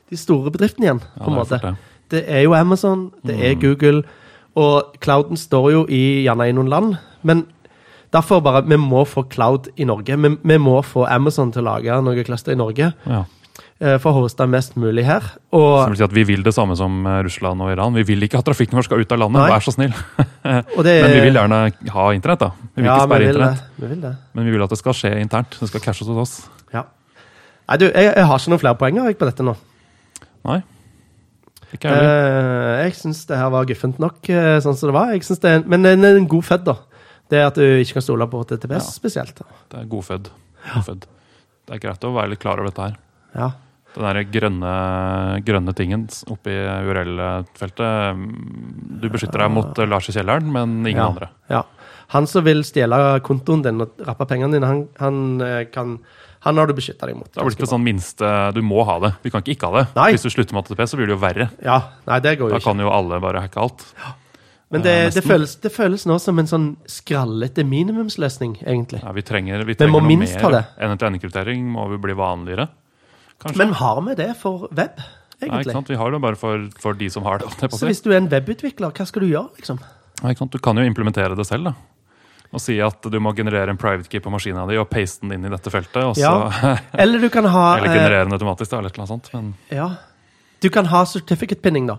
de 0.09 0.17
store 0.19 0.51
bedriftene 0.53 0.87
igjen. 0.89 1.01
På 1.19 1.29
en 1.29 1.35
det 1.35 1.35
er 1.35 1.41
måte. 1.41 1.59
det. 1.61 1.75
Det 2.13 2.23
er 2.29 2.41
jo 2.45 2.53
Amazon, 2.53 3.11
det 3.25 3.35
er 3.41 3.55
Google, 3.57 4.03
og 4.55 4.95
clouden 5.01 5.37
står 5.37 5.71
jo 5.71 5.85
i, 5.89 6.23
gjerne 6.25 6.49
i 6.49 6.53
noen 6.55 6.69
land. 6.69 6.97
Men 7.25 7.45
derfor 8.13 8.43
bare, 8.45 8.63
vi 8.67 8.77
må 8.79 9.03
få 9.09 9.25
cloud 9.29 9.71
i 9.77 9.87
Norge. 9.87 10.17
Vi, 10.17 10.35
vi 10.41 10.57
må 10.61 10.77
få 10.85 11.05
Amazon 11.09 11.51
til 11.51 11.63
å 11.65 11.71
lage 11.73 12.01
noe 12.05 12.23
cluster 12.27 12.53
i 12.55 12.59
Norge 12.59 12.93
Ja. 13.05 13.23
Eh, 13.81 13.97
for 14.01 14.11
å 14.11 14.23
hoste 14.25 14.45
mest 14.49 14.75
mulig 14.79 15.05
her. 15.07 15.25
Som 15.51 15.91
vil 15.93 15.97
si 15.99 16.05
at 16.07 16.13
Vi 16.15 16.23
vil 16.27 16.43
det 16.45 16.53
samme 16.55 16.75
som 16.79 17.05
eh, 17.05 17.21
Russland 17.27 17.61
og 17.61 17.71
Iran. 17.73 17.93
Vi 17.97 18.03
vil 18.03 18.23
ikke 18.27 18.39
at 18.39 18.45
trafikken 18.47 18.77
vår 18.79 18.87
skal 18.87 19.01
ut 19.03 19.11
av 19.15 19.19
landet. 19.23 19.41
Nei. 19.41 19.49
Vær 19.51 19.65
så 19.65 19.73
snill. 19.75 19.93
og 20.77 20.83
det 20.85 20.95
Men 21.05 21.11
vi 21.15 21.23
vil 21.27 21.39
gjerne 21.41 21.61
ha 21.95 22.05
internett. 22.15 22.39
da. 22.45 22.51
Vi 22.75 22.81
vil 22.81 22.89
ja, 22.91 22.95
ikke 22.99 23.09
sperre 23.09 23.23
vi 23.23 23.31
internett. 23.33 23.65
Vi 23.81 23.87
vil 23.93 24.01
det. 24.05 24.13
Men 24.33 24.45
vi 24.45 24.55
vil 24.55 24.63
at 24.67 24.75
det 24.75 24.79
skal 24.81 24.93
skje 25.01 25.13
internt. 25.21 25.57
Det 25.61 25.71
skal 25.71 25.85
cashes 25.87 26.07
hos 26.11 26.21
oss. 26.25 26.35
Ja. 26.73 26.85
Nei, 27.67 27.77
du, 27.81 27.85
jeg, 27.89 28.11
jeg 28.13 28.25
har 28.29 28.39
ikke 28.41 28.53
noen 28.53 28.61
flere 28.61 28.79
poenger 28.79 29.09
jeg, 29.09 29.17
på 29.19 29.29
dette 29.31 29.45
nå. 29.47 29.55
Nei. 30.45 30.59
Ikke 31.73 31.89
heller. 31.91 32.09
Eh, 32.79 32.83
jeg 32.85 32.93
syns 33.01 33.23
det 33.27 33.39
her 33.41 33.49
var 33.51 33.65
guffent 33.67 33.97
nok, 33.99 34.19
eh, 34.29 34.59
sånn 34.63 34.77
som 34.77 34.91
det 34.91 34.95
var. 34.95 35.09
Jeg 35.15 35.25
synes 35.27 35.41
det 35.43 35.49
er, 35.51 35.63
men 35.67 35.83
det 35.83 35.95
er 35.97 36.19
en 36.21 36.27
god 36.31 36.45
fed, 36.47 36.63
da. 36.67 36.77
Det 37.33 37.39
er 37.41 37.47
at 37.49 37.57
du 37.57 37.63
ikke 37.81 37.97
kan 37.97 38.03
stole 38.05 38.27
på 38.29 38.43
TTPS 38.47 38.85
Ja. 38.85 38.93
spesielt. 38.93 39.41
Det 39.73 39.79
er 39.81 39.87
godfødd. 39.89 40.29
godfødd. 40.75 41.07
Det 41.65 41.73
er 41.75 41.81
greit 41.81 42.03
å 42.05 42.11
være 42.13 42.29
litt 42.35 42.39
klar 42.43 42.61
over 42.61 42.69
dette 42.69 42.85
her. 42.85 42.99
Ja. 43.35 43.47
Den 43.95 44.03
der 44.03 44.25
grønne, 44.27 44.73
grønne 45.47 45.73
tingen 45.77 46.05
oppi 46.33 46.51
URL-feltet 46.51 48.17
mm, 48.19 48.99
Du 49.01 49.07
beskytter 49.13 49.45
deg 49.45 49.53
mot 49.55 49.79
eh, 49.79 49.87
Lars 49.89 50.09
i 50.11 50.15
kjelleren, 50.15 50.51
men 50.51 50.81
ingen 50.83 51.01
ja. 51.01 51.07
andre. 51.13 51.29
Ja. 51.51 51.63
Han 52.13 52.27
som 52.29 52.45
vil 52.45 52.61
stjele 52.67 52.99
kontoen 53.25 53.63
din 53.65 53.81
og 53.81 53.95
rappe 54.05 54.27
pengene 54.29 54.57
dine, 54.59 54.67
han, 54.69 54.83
han, 55.01 55.21
eh, 55.41 55.63
kan, 55.73 55.95
han 56.45 56.61
har 56.61 56.69
du 56.69 56.75
beskytta 56.77 57.09
deg 57.09 57.17
mot. 57.17 57.31
Det 57.31 57.41
har 57.41 57.49
blitt 57.49 57.71
sånn 57.71 57.85
minste 57.85 58.33
Du 58.53 58.61
må 58.65 58.83
ha 58.85 58.99
det. 59.07 59.15
Vi 59.23 59.31
kan 59.33 59.41
ikke 59.41 59.55
ikke 59.55 59.71
ha 59.71 59.79
det. 59.81 59.87
Nei. 59.97 60.11
Hvis 60.17 60.27
du 60.27 60.33
slutter 60.35 60.57
med 60.57 60.67
ATP, 60.67 60.85
så 60.91 60.99
blir 60.99 61.09
det 61.09 61.17
jo 61.17 61.23
verre. 61.23 61.49
Ja, 61.65 61.79
nei, 62.05 62.19
det 62.21 62.37
går 62.41 62.51
Da 62.51 62.59
jo 62.59 62.61
ikke. 62.61 62.69
kan 62.69 62.85
jo 62.85 62.93
alle 62.93 63.23
bare 63.23 63.47
hacke 63.47 63.63
alt. 63.63 63.87
Ja. 64.03 64.13
Men 64.75 64.81
det, 64.81 64.93
Eh, 65.05 65.11
det, 65.13 65.21
føles, 65.23 65.55
det 65.61 65.71
føles 65.71 66.05
nå 66.09 66.17
som 66.19 66.39
en 66.41 66.47
sånn 66.49 66.65
skrallete 66.89 67.63
minimumsløsning, 67.63 68.57
egentlig. 68.65 68.99
Ja, 69.03 69.11
vi 69.15 69.21
trenger, 69.21 69.63
vi 69.63 69.75
trenger 69.77 70.01
noe 70.01 70.17
mer. 70.17 70.51
det. 70.51 70.63
NTN-kryptering 70.89 71.63
må 71.69 71.87
vi 71.93 71.99
bli 72.01 72.13
vanligere. 72.17 72.67
Kanskje. 73.43 73.59
Men 73.61 73.73
har 73.81 74.01
vi 74.05 74.15
det 74.21 74.31
for 74.39 74.67
web, 74.71 75.01
Egentlig? 75.35 75.51
Nei, 75.51 75.63
ikke 75.65 75.75
sant? 75.75 75.89
Vi 75.91 75.97
har 75.99 76.13
det 76.13 76.21
bare 76.23 76.39
for, 76.39 76.61
for 76.79 76.95
de 76.95 77.09
som 77.11 77.25
har 77.27 77.41
det. 77.43 77.49
Så 77.75 77.89
hvis 77.89 77.99
du 78.01 78.07
er 78.13 78.21
en 78.21 78.29
webutvikler, 78.31 78.93
hva 78.95 79.05
skal 79.07 79.25
du 79.25 79.27
gjøre, 79.27 79.51
liksom? 79.59 79.81
Nei, 80.21 80.31
ikke 80.31 80.45
sant? 80.45 80.55
Du 80.55 80.63
kan 80.63 80.79
jo 80.79 80.85
implementere 80.87 81.35
det 81.35 81.45
selv. 81.47 81.67
da. 81.67 81.75
Og 82.55 82.61
si 82.63 82.77
at 82.79 83.03
du 83.11 83.17
må 83.19 83.33
generere 83.35 83.73
en 83.73 83.79
private 83.79 84.07
key 84.07 84.21
på 84.23 84.31
maskina 84.31 84.63
di 84.69 84.77
og 84.79 84.87
paste 84.87 85.25
den 85.25 85.35
inn 85.35 85.47
i 85.49 85.51
dette 85.51 85.71
feltet. 85.73 86.01
Og 86.07 86.15
så, 86.15 86.79
Eller 87.03 87.19
du 87.19 87.27
kan 87.33 87.47
ha 87.51 87.65
eller 87.77 87.91
eh, 87.91 87.97
generere 87.99 88.27
den 88.29 88.37
automatisk. 88.37 88.71
Da, 88.71 88.79
eller 88.79 88.95
noe 89.01 89.11
sånt. 89.11 89.31
Men 89.35 89.53
Ja. 89.73 89.89
Du 90.63 90.69
kan 90.71 90.87
ha 90.89 91.03
certificate 91.05 91.59
pinning, 91.61 91.89
da. 91.89 91.97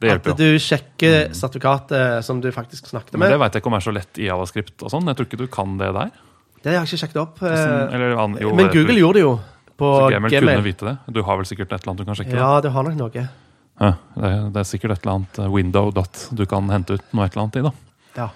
det 0.00 0.12
hjelper 0.12 0.32
At 0.32 0.38
du 0.40 0.60
sjekker 0.62 1.34
sertifikatet 1.36 2.24
som 2.24 2.38
du 2.40 2.48
faktisk 2.54 2.86
snakket 2.86 3.16
med. 3.16 3.26
Men 3.26 3.34
det 3.34 3.40
veit 3.42 3.56
jeg 3.58 3.64
ikke 3.64 3.72
om 3.72 3.76
er 3.80 3.84
så 3.84 3.92
lett 3.92 4.20
i 4.22 4.28
Javascript 4.30 4.86
og 4.86 4.94
sånn. 4.94 5.10
Jeg 5.10 5.18
tror 5.18 5.28
ikke 5.28 5.40
du 5.42 5.48
kan 5.50 5.74
det 5.80 5.90
der. 5.98 6.12
Det 6.62 6.70
har 6.70 6.78
jeg 6.78 6.92
ikke 6.92 7.00
sjekket 7.02 7.20
opp. 7.24 7.42
Eh, 7.42 7.96
eller, 7.96 8.14
jo, 8.40 8.54
Men 8.54 8.70
Google 8.70 9.00
gjorde 9.00 9.18
det 9.18 9.26
jo 9.26 9.34
på 9.80 9.88
så 9.96 10.08
Gmail 10.12 10.34
kunne 10.36 10.62
vite 10.66 10.86
det. 10.90 10.96
Du 11.16 11.22
har 11.26 11.40
vel 11.40 11.48
sikkert 11.48 11.72
et 11.72 11.80
eller 11.80 11.92
annet 11.94 12.04
du 12.04 12.10
kan 12.10 12.18
sjekke? 12.20 12.36
Ja, 12.38 12.50
det 12.64 12.72
har 12.74 12.86
nok 12.86 12.98
noe. 13.00 13.24
Ja, 13.80 13.90
det, 14.14 14.28
er, 14.28 14.42
det 14.52 14.60
er 14.60 14.68
sikkert 14.68 14.92
et 14.98 15.04
eller 15.06 15.16
annet 15.18 15.38
eh, 15.40 15.48
window 15.56 15.90
dot 15.96 16.26
du 16.36 16.44
kan 16.46 16.68
hente 16.70 16.98
ut 17.00 17.12
noe 17.16 17.24
et 17.26 17.32
eller 17.36 17.46
annet 17.46 17.56
i. 17.56 17.64
da. 17.64 17.72
Ja. 18.20 18.28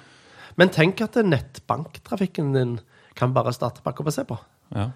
Men 0.57 0.71
tenk 0.73 1.01
at 1.05 1.17
nettbanktrafikken 1.27 2.53
din 2.57 2.77
kan 3.19 3.33
bare 3.37 3.53
starte 3.55 3.83
bak 3.85 4.01
opp 4.01 4.09
og 4.11 4.15
se 4.17 4.25
på. 4.29 4.39
Ja. 4.75 4.89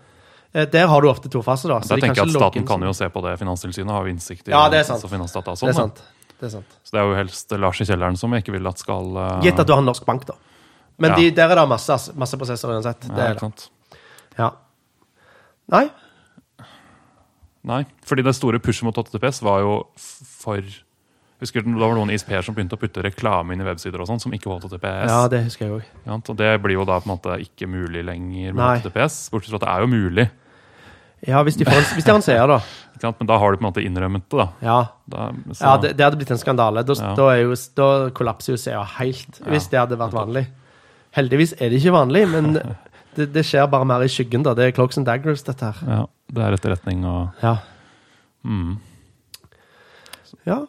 Eh, 0.57 0.65
Der 0.73 0.87
har 0.89 1.03
du 1.05 1.11
ofte 1.11 1.29
to 1.29 1.43
faser, 1.45 1.69
da. 1.75 1.81
så 1.85 1.95
de 1.99 2.01
tenker 2.07 2.23
jeg 2.25 2.31
at 2.33 2.39
Staten 2.41 2.67
kan 2.67 2.81
jo 2.83 2.93
se 2.97 3.09
på 3.13 3.21
det. 3.27 3.37
Finanstilsynet 3.43 3.93
har 3.93 4.07
jo 4.09 4.15
innsikt 4.15 4.49
i 4.49 4.55
Ja, 4.57 4.65
det 4.73 4.81
er 4.81 4.89
sant. 4.89 5.03
så 5.05 5.11
finansdata 5.13 5.53
og 5.53 5.59
Det 5.61 5.69
er 5.69 5.77
sånn. 5.77 5.93
sant. 5.93 6.03
Det 6.39 6.47
er 6.47 6.55
sant. 6.57 6.77
Så 6.87 6.95
det 6.95 7.01
er 7.03 7.09
jo 7.11 7.15
helst 7.19 7.51
Lars 7.59 7.81
i 7.83 7.85
kjelleren 7.85 8.17
som 8.17 8.33
jeg 8.33 8.45
ikke 8.47 8.55
vil 8.57 8.67
at 8.71 8.79
skal 8.79 9.17
uh... 9.19 9.41
Gitt 9.45 9.59
at 9.59 9.67
du 9.67 9.73
har 9.75 9.83
en 9.83 9.89
norsk 9.91 10.05
bank, 10.07 10.25
da. 10.31 10.35
Men 10.99 11.11
Ja. 11.11 11.17
de, 11.17 11.31
der 11.35 11.51
er 11.51 11.55
det 11.61 11.69
masse, 11.69 11.97
masse 12.19 12.39
prosesser 12.39 12.71
uansett. 12.73 13.01
Det 13.05 13.11
ja, 13.19 13.25
er 13.29 13.35
ikke 13.37 13.51
det. 13.51 13.59
sant? 13.61 13.99
Ja. 14.39 14.49
Nei. 15.75 15.85
Nei, 17.67 17.83
fordi 18.07 18.23
det 18.23 18.35
store 18.39 18.61
pushet 18.63 18.87
mot 18.87 18.95
HTTPS 18.97 19.43
var 19.43 19.65
jo 19.65 19.73
for 19.99 20.63
Husker 21.39 21.63
du, 21.63 21.71
Da 21.71 21.87
var 21.87 21.95
det 21.95 22.01
noen 22.01 22.11
ISP-er 22.11 22.43
som 22.43 22.55
begynte 22.57 22.75
å 22.75 22.81
putte 22.83 23.03
reklame 23.05 23.55
inn 23.55 23.61
i 23.63 23.67
websider 23.67 24.03
og 24.03 24.09
sånn, 24.11 24.19
som 24.19 24.33
ikke 24.35 24.51
var 24.51 24.59
HTTPS. 24.59 25.07
Ja, 25.07 25.21
det 25.31 25.45
husker 25.45 25.67
jeg 25.69 25.75
også. 25.77 26.01
Ja. 26.09 26.17
Og 26.19 26.37
det 26.41 26.49
blir 26.65 26.75
jo 26.75 26.87
da 26.89 26.97
på 26.99 27.07
en 27.07 27.13
måte 27.13 27.37
ikke 27.45 27.69
mulig 27.71 28.03
lenger 28.03 28.57
med 28.57 28.59
Nei. 28.59 28.73
HTTPS. 28.81 29.21
Bortsett 29.31 29.55
fra 29.55 29.61
at 29.61 29.67
det 29.67 29.71
er 29.71 29.85
jo 29.85 29.91
mulig. 29.93 30.25
Ja, 31.27 31.43
hvis 31.47 31.55
de, 31.59 31.67
får, 31.67 31.95
hvis 31.95 32.07
de 32.07 32.15
har 32.39 32.51
da. 32.51 32.59
Men 33.21 33.31
da 33.31 33.39
har 33.39 33.53
du 33.55 33.59
på 33.61 33.63
en 33.63 33.69
måte 33.69 33.83
innrømmet 33.87 34.27
det. 34.27 34.39
da. 34.39 34.49
Ja, 34.67 34.79
da 35.07 35.29
ja 35.63 35.77
det, 35.83 35.93
det 35.99 36.05
hadde 36.09 36.19
blitt 36.19 36.35
en 36.35 36.43
skandale. 36.43 36.83
Da, 36.87 36.95
Ja. 36.99 37.15
da, 37.15 37.29
er 37.37 37.45
jo, 37.45 37.55
da 37.79 37.89
kollapser 38.15 38.55
jo 38.55 38.59
CA 38.59 38.83
helt, 38.99 39.39
hvis 39.47 39.71
det 39.71 39.79
hadde 39.79 39.99
vært 39.99 40.15
vanlig. 40.19 40.45
Heldigvis 41.15 41.55
er 41.59 41.71
det 41.71 41.79
ikke 41.79 41.95
vanlig, 41.95 42.27
men 42.35 42.59
det, 43.19 43.29
det 43.35 43.45
skjer 43.49 43.67
bare 43.71 43.87
mer 43.89 44.05
i 44.07 44.11
skyggen. 44.13 44.47
da. 44.47 44.55
Det 44.57 44.69
er 44.69 44.75
cloaks 44.77 44.99
and 45.01 45.07
daggers, 45.09 45.43
dette 45.47 45.69
her. 45.73 45.85
ja, 45.99 46.01
det 46.33 46.45
er 46.47 46.57
etterretning 46.59 47.05
og 47.09 47.45
Ja. 47.45 47.57
mm. 48.47 48.75
ja. 50.49 50.63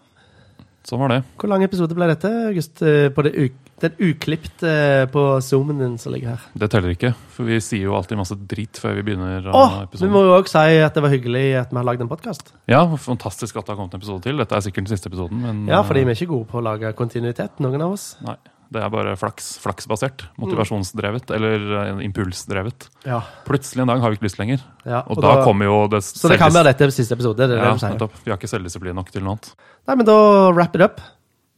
Sånn 0.89 1.01
var 1.03 1.11
det. 1.13 1.23
Hvor 1.37 1.51
lang 1.51 1.63
episode 1.65 1.93
ble 1.97 2.07
dette, 2.09 2.29
August? 2.49 2.81
eh, 2.81 3.09
På 3.13 3.25
det 3.25 3.35
u 3.37 3.49
den 3.79 3.93
uklippte 4.03 4.67
eh, 4.67 5.05
på 5.07 5.21
zoomen 5.39 5.77
din 5.79 5.93
som 6.01 6.11
ligger 6.11 6.33
her. 6.33 6.41
Det 6.59 6.67
teller 6.71 6.91
ikke, 6.91 7.13
for 7.31 7.47
vi 7.47 7.61
sier 7.63 7.85
jo 7.87 7.93
alltid 7.95 8.19
masse 8.19 8.35
drit 8.51 8.75
før 8.75 8.97
vi 8.97 9.05
begynner. 9.07 9.45
Å! 9.53 9.61
av 9.85 9.93
vi 9.95 10.09
må 10.11 10.25
jo 10.25 10.33
òg 10.35 10.49
si 10.51 10.81
at 10.83 10.97
det 10.97 11.03
var 11.05 11.13
hyggelig 11.13 11.43
at 11.61 11.71
vi 11.71 11.79
har 11.79 11.87
lagd 11.87 12.03
en 12.03 12.11
podkast. 12.11 12.51
Ja, 12.67 12.81
fantastisk 12.99 13.55
at 13.55 13.63
det 13.69 13.71
har 13.71 13.79
kommet 13.79 13.95
en 13.95 14.01
episode 14.03 14.25
til. 14.25 14.35
Dette 14.41 14.57
er 14.57 14.65
sikkert 14.65 14.83
den 14.89 14.91
siste 14.91 15.07
episoden. 15.07 15.39
Men 15.45 15.61
Ja, 15.71 15.79
fordi 15.87 16.03
eh, 16.03 16.09
vi 16.09 16.11
er 16.11 16.19
ikke 16.19 16.33
gode 16.33 16.49
på 16.51 16.59
å 16.59 16.65
lage 16.65 16.91
kontinuitet, 16.99 17.55
noen 17.63 17.85
av 17.85 17.95
oss. 17.95 18.09
Nei, 18.25 18.35
det 18.69 18.81
er 18.85 18.89
bare 18.93 19.15
flaks, 19.17 19.55
flaksbasert. 19.63 20.27
Motivasjonsdrevet, 20.37 21.31
eller 21.33 21.63
eh, 21.79 22.01
impulsdrevet. 22.05 22.85
Ja, 23.07 23.21
Plutselig 23.47 23.81
en 23.81 23.89
dag 23.89 24.03
har 24.03 24.13
vi 24.13 24.19
ikke 24.19 24.27
lyst 24.27 24.41
lenger. 24.41 24.61
ja. 24.85 25.01
Og, 25.09 25.21
da, 25.23 25.39
kommer 25.43 25.65
jo 25.65 25.77
det 25.89 26.03
Så 26.05 26.29
det 26.29 26.37
kan 26.41 26.53
være 26.53 26.69
dette 26.69 26.91
siste 26.93 27.17
episode? 27.17 27.47
det 27.49 27.57
Ja, 27.57 27.73
det. 27.73 28.09
Vi 28.25 28.29
har 28.29 28.37
ikke 28.37 28.51
selvdisiplin 28.51 28.93
nok 28.97 29.09
til 29.11 29.25
noe 29.25 29.37
annet. 29.37 29.53
Nei, 29.89 29.95
men 29.95 30.05
da 30.05 30.17
wrap 30.53 30.75
it 30.77 30.85
up. 30.85 31.01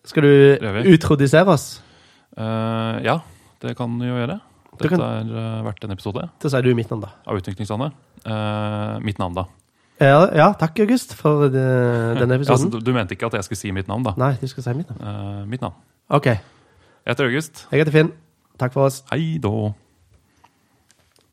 Skal 0.07 0.23
du 0.23 0.93
utrodisere 0.93 1.51
oss? 1.51 1.81
Uh, 2.37 2.97
ja, 3.03 3.19
det 3.61 3.75
kan 3.77 3.91
vi 3.99 4.07
jo 4.07 4.15
gjøre. 4.15 4.39
Dette 4.79 4.93
kan- 4.95 5.03
er 5.03 5.33
uh, 5.35 5.65
vært 5.67 5.83
en 5.83 5.91
episode 5.91 6.23
Da 6.39 6.49
sier 6.49 6.63
du 6.63 6.71
mitt 6.73 6.89
navn, 6.89 7.03
da. 7.03 7.11
av 7.27 7.37
Utviklingslandet. 7.37 7.91
Uh, 8.23 8.97
mitt 9.03 9.19
navn, 9.19 9.35
da. 9.35 9.45
Ja, 10.01 10.23
ja 10.33 10.47
takk, 10.57 10.79
August, 10.79 11.13
for 11.13 11.49
denne 11.51 12.15
Ja, 12.17 12.23
altså, 12.23 12.55
episoden. 12.55 12.71
du, 12.71 12.79
du 12.79 12.95
mente 12.95 13.13
ikke 13.13 13.27
at 13.27 13.37
jeg 13.37 13.49
skulle 13.49 13.59
si 13.59 13.75
mitt 13.75 13.91
navn, 13.91 14.07
da? 14.07 14.15
Nei, 14.17 14.33
du 14.39 14.47
skal 14.47 14.63
si 14.63 14.73
mitt 14.79 14.89
navn. 14.89 15.03
Uh, 15.03 15.43
mitt 15.51 15.61
navn. 15.61 15.75
OK. 16.09 16.31
Jeg 17.05 17.11
heter 17.11 17.25
August. 17.25 17.67
Jeg 17.71 17.79
heter 17.79 17.91
Finn. 17.91 18.11
Takk 18.59 18.73
for 18.73 18.85
oss. 18.85 19.03
Hei 19.11 19.39
då. 19.43 19.73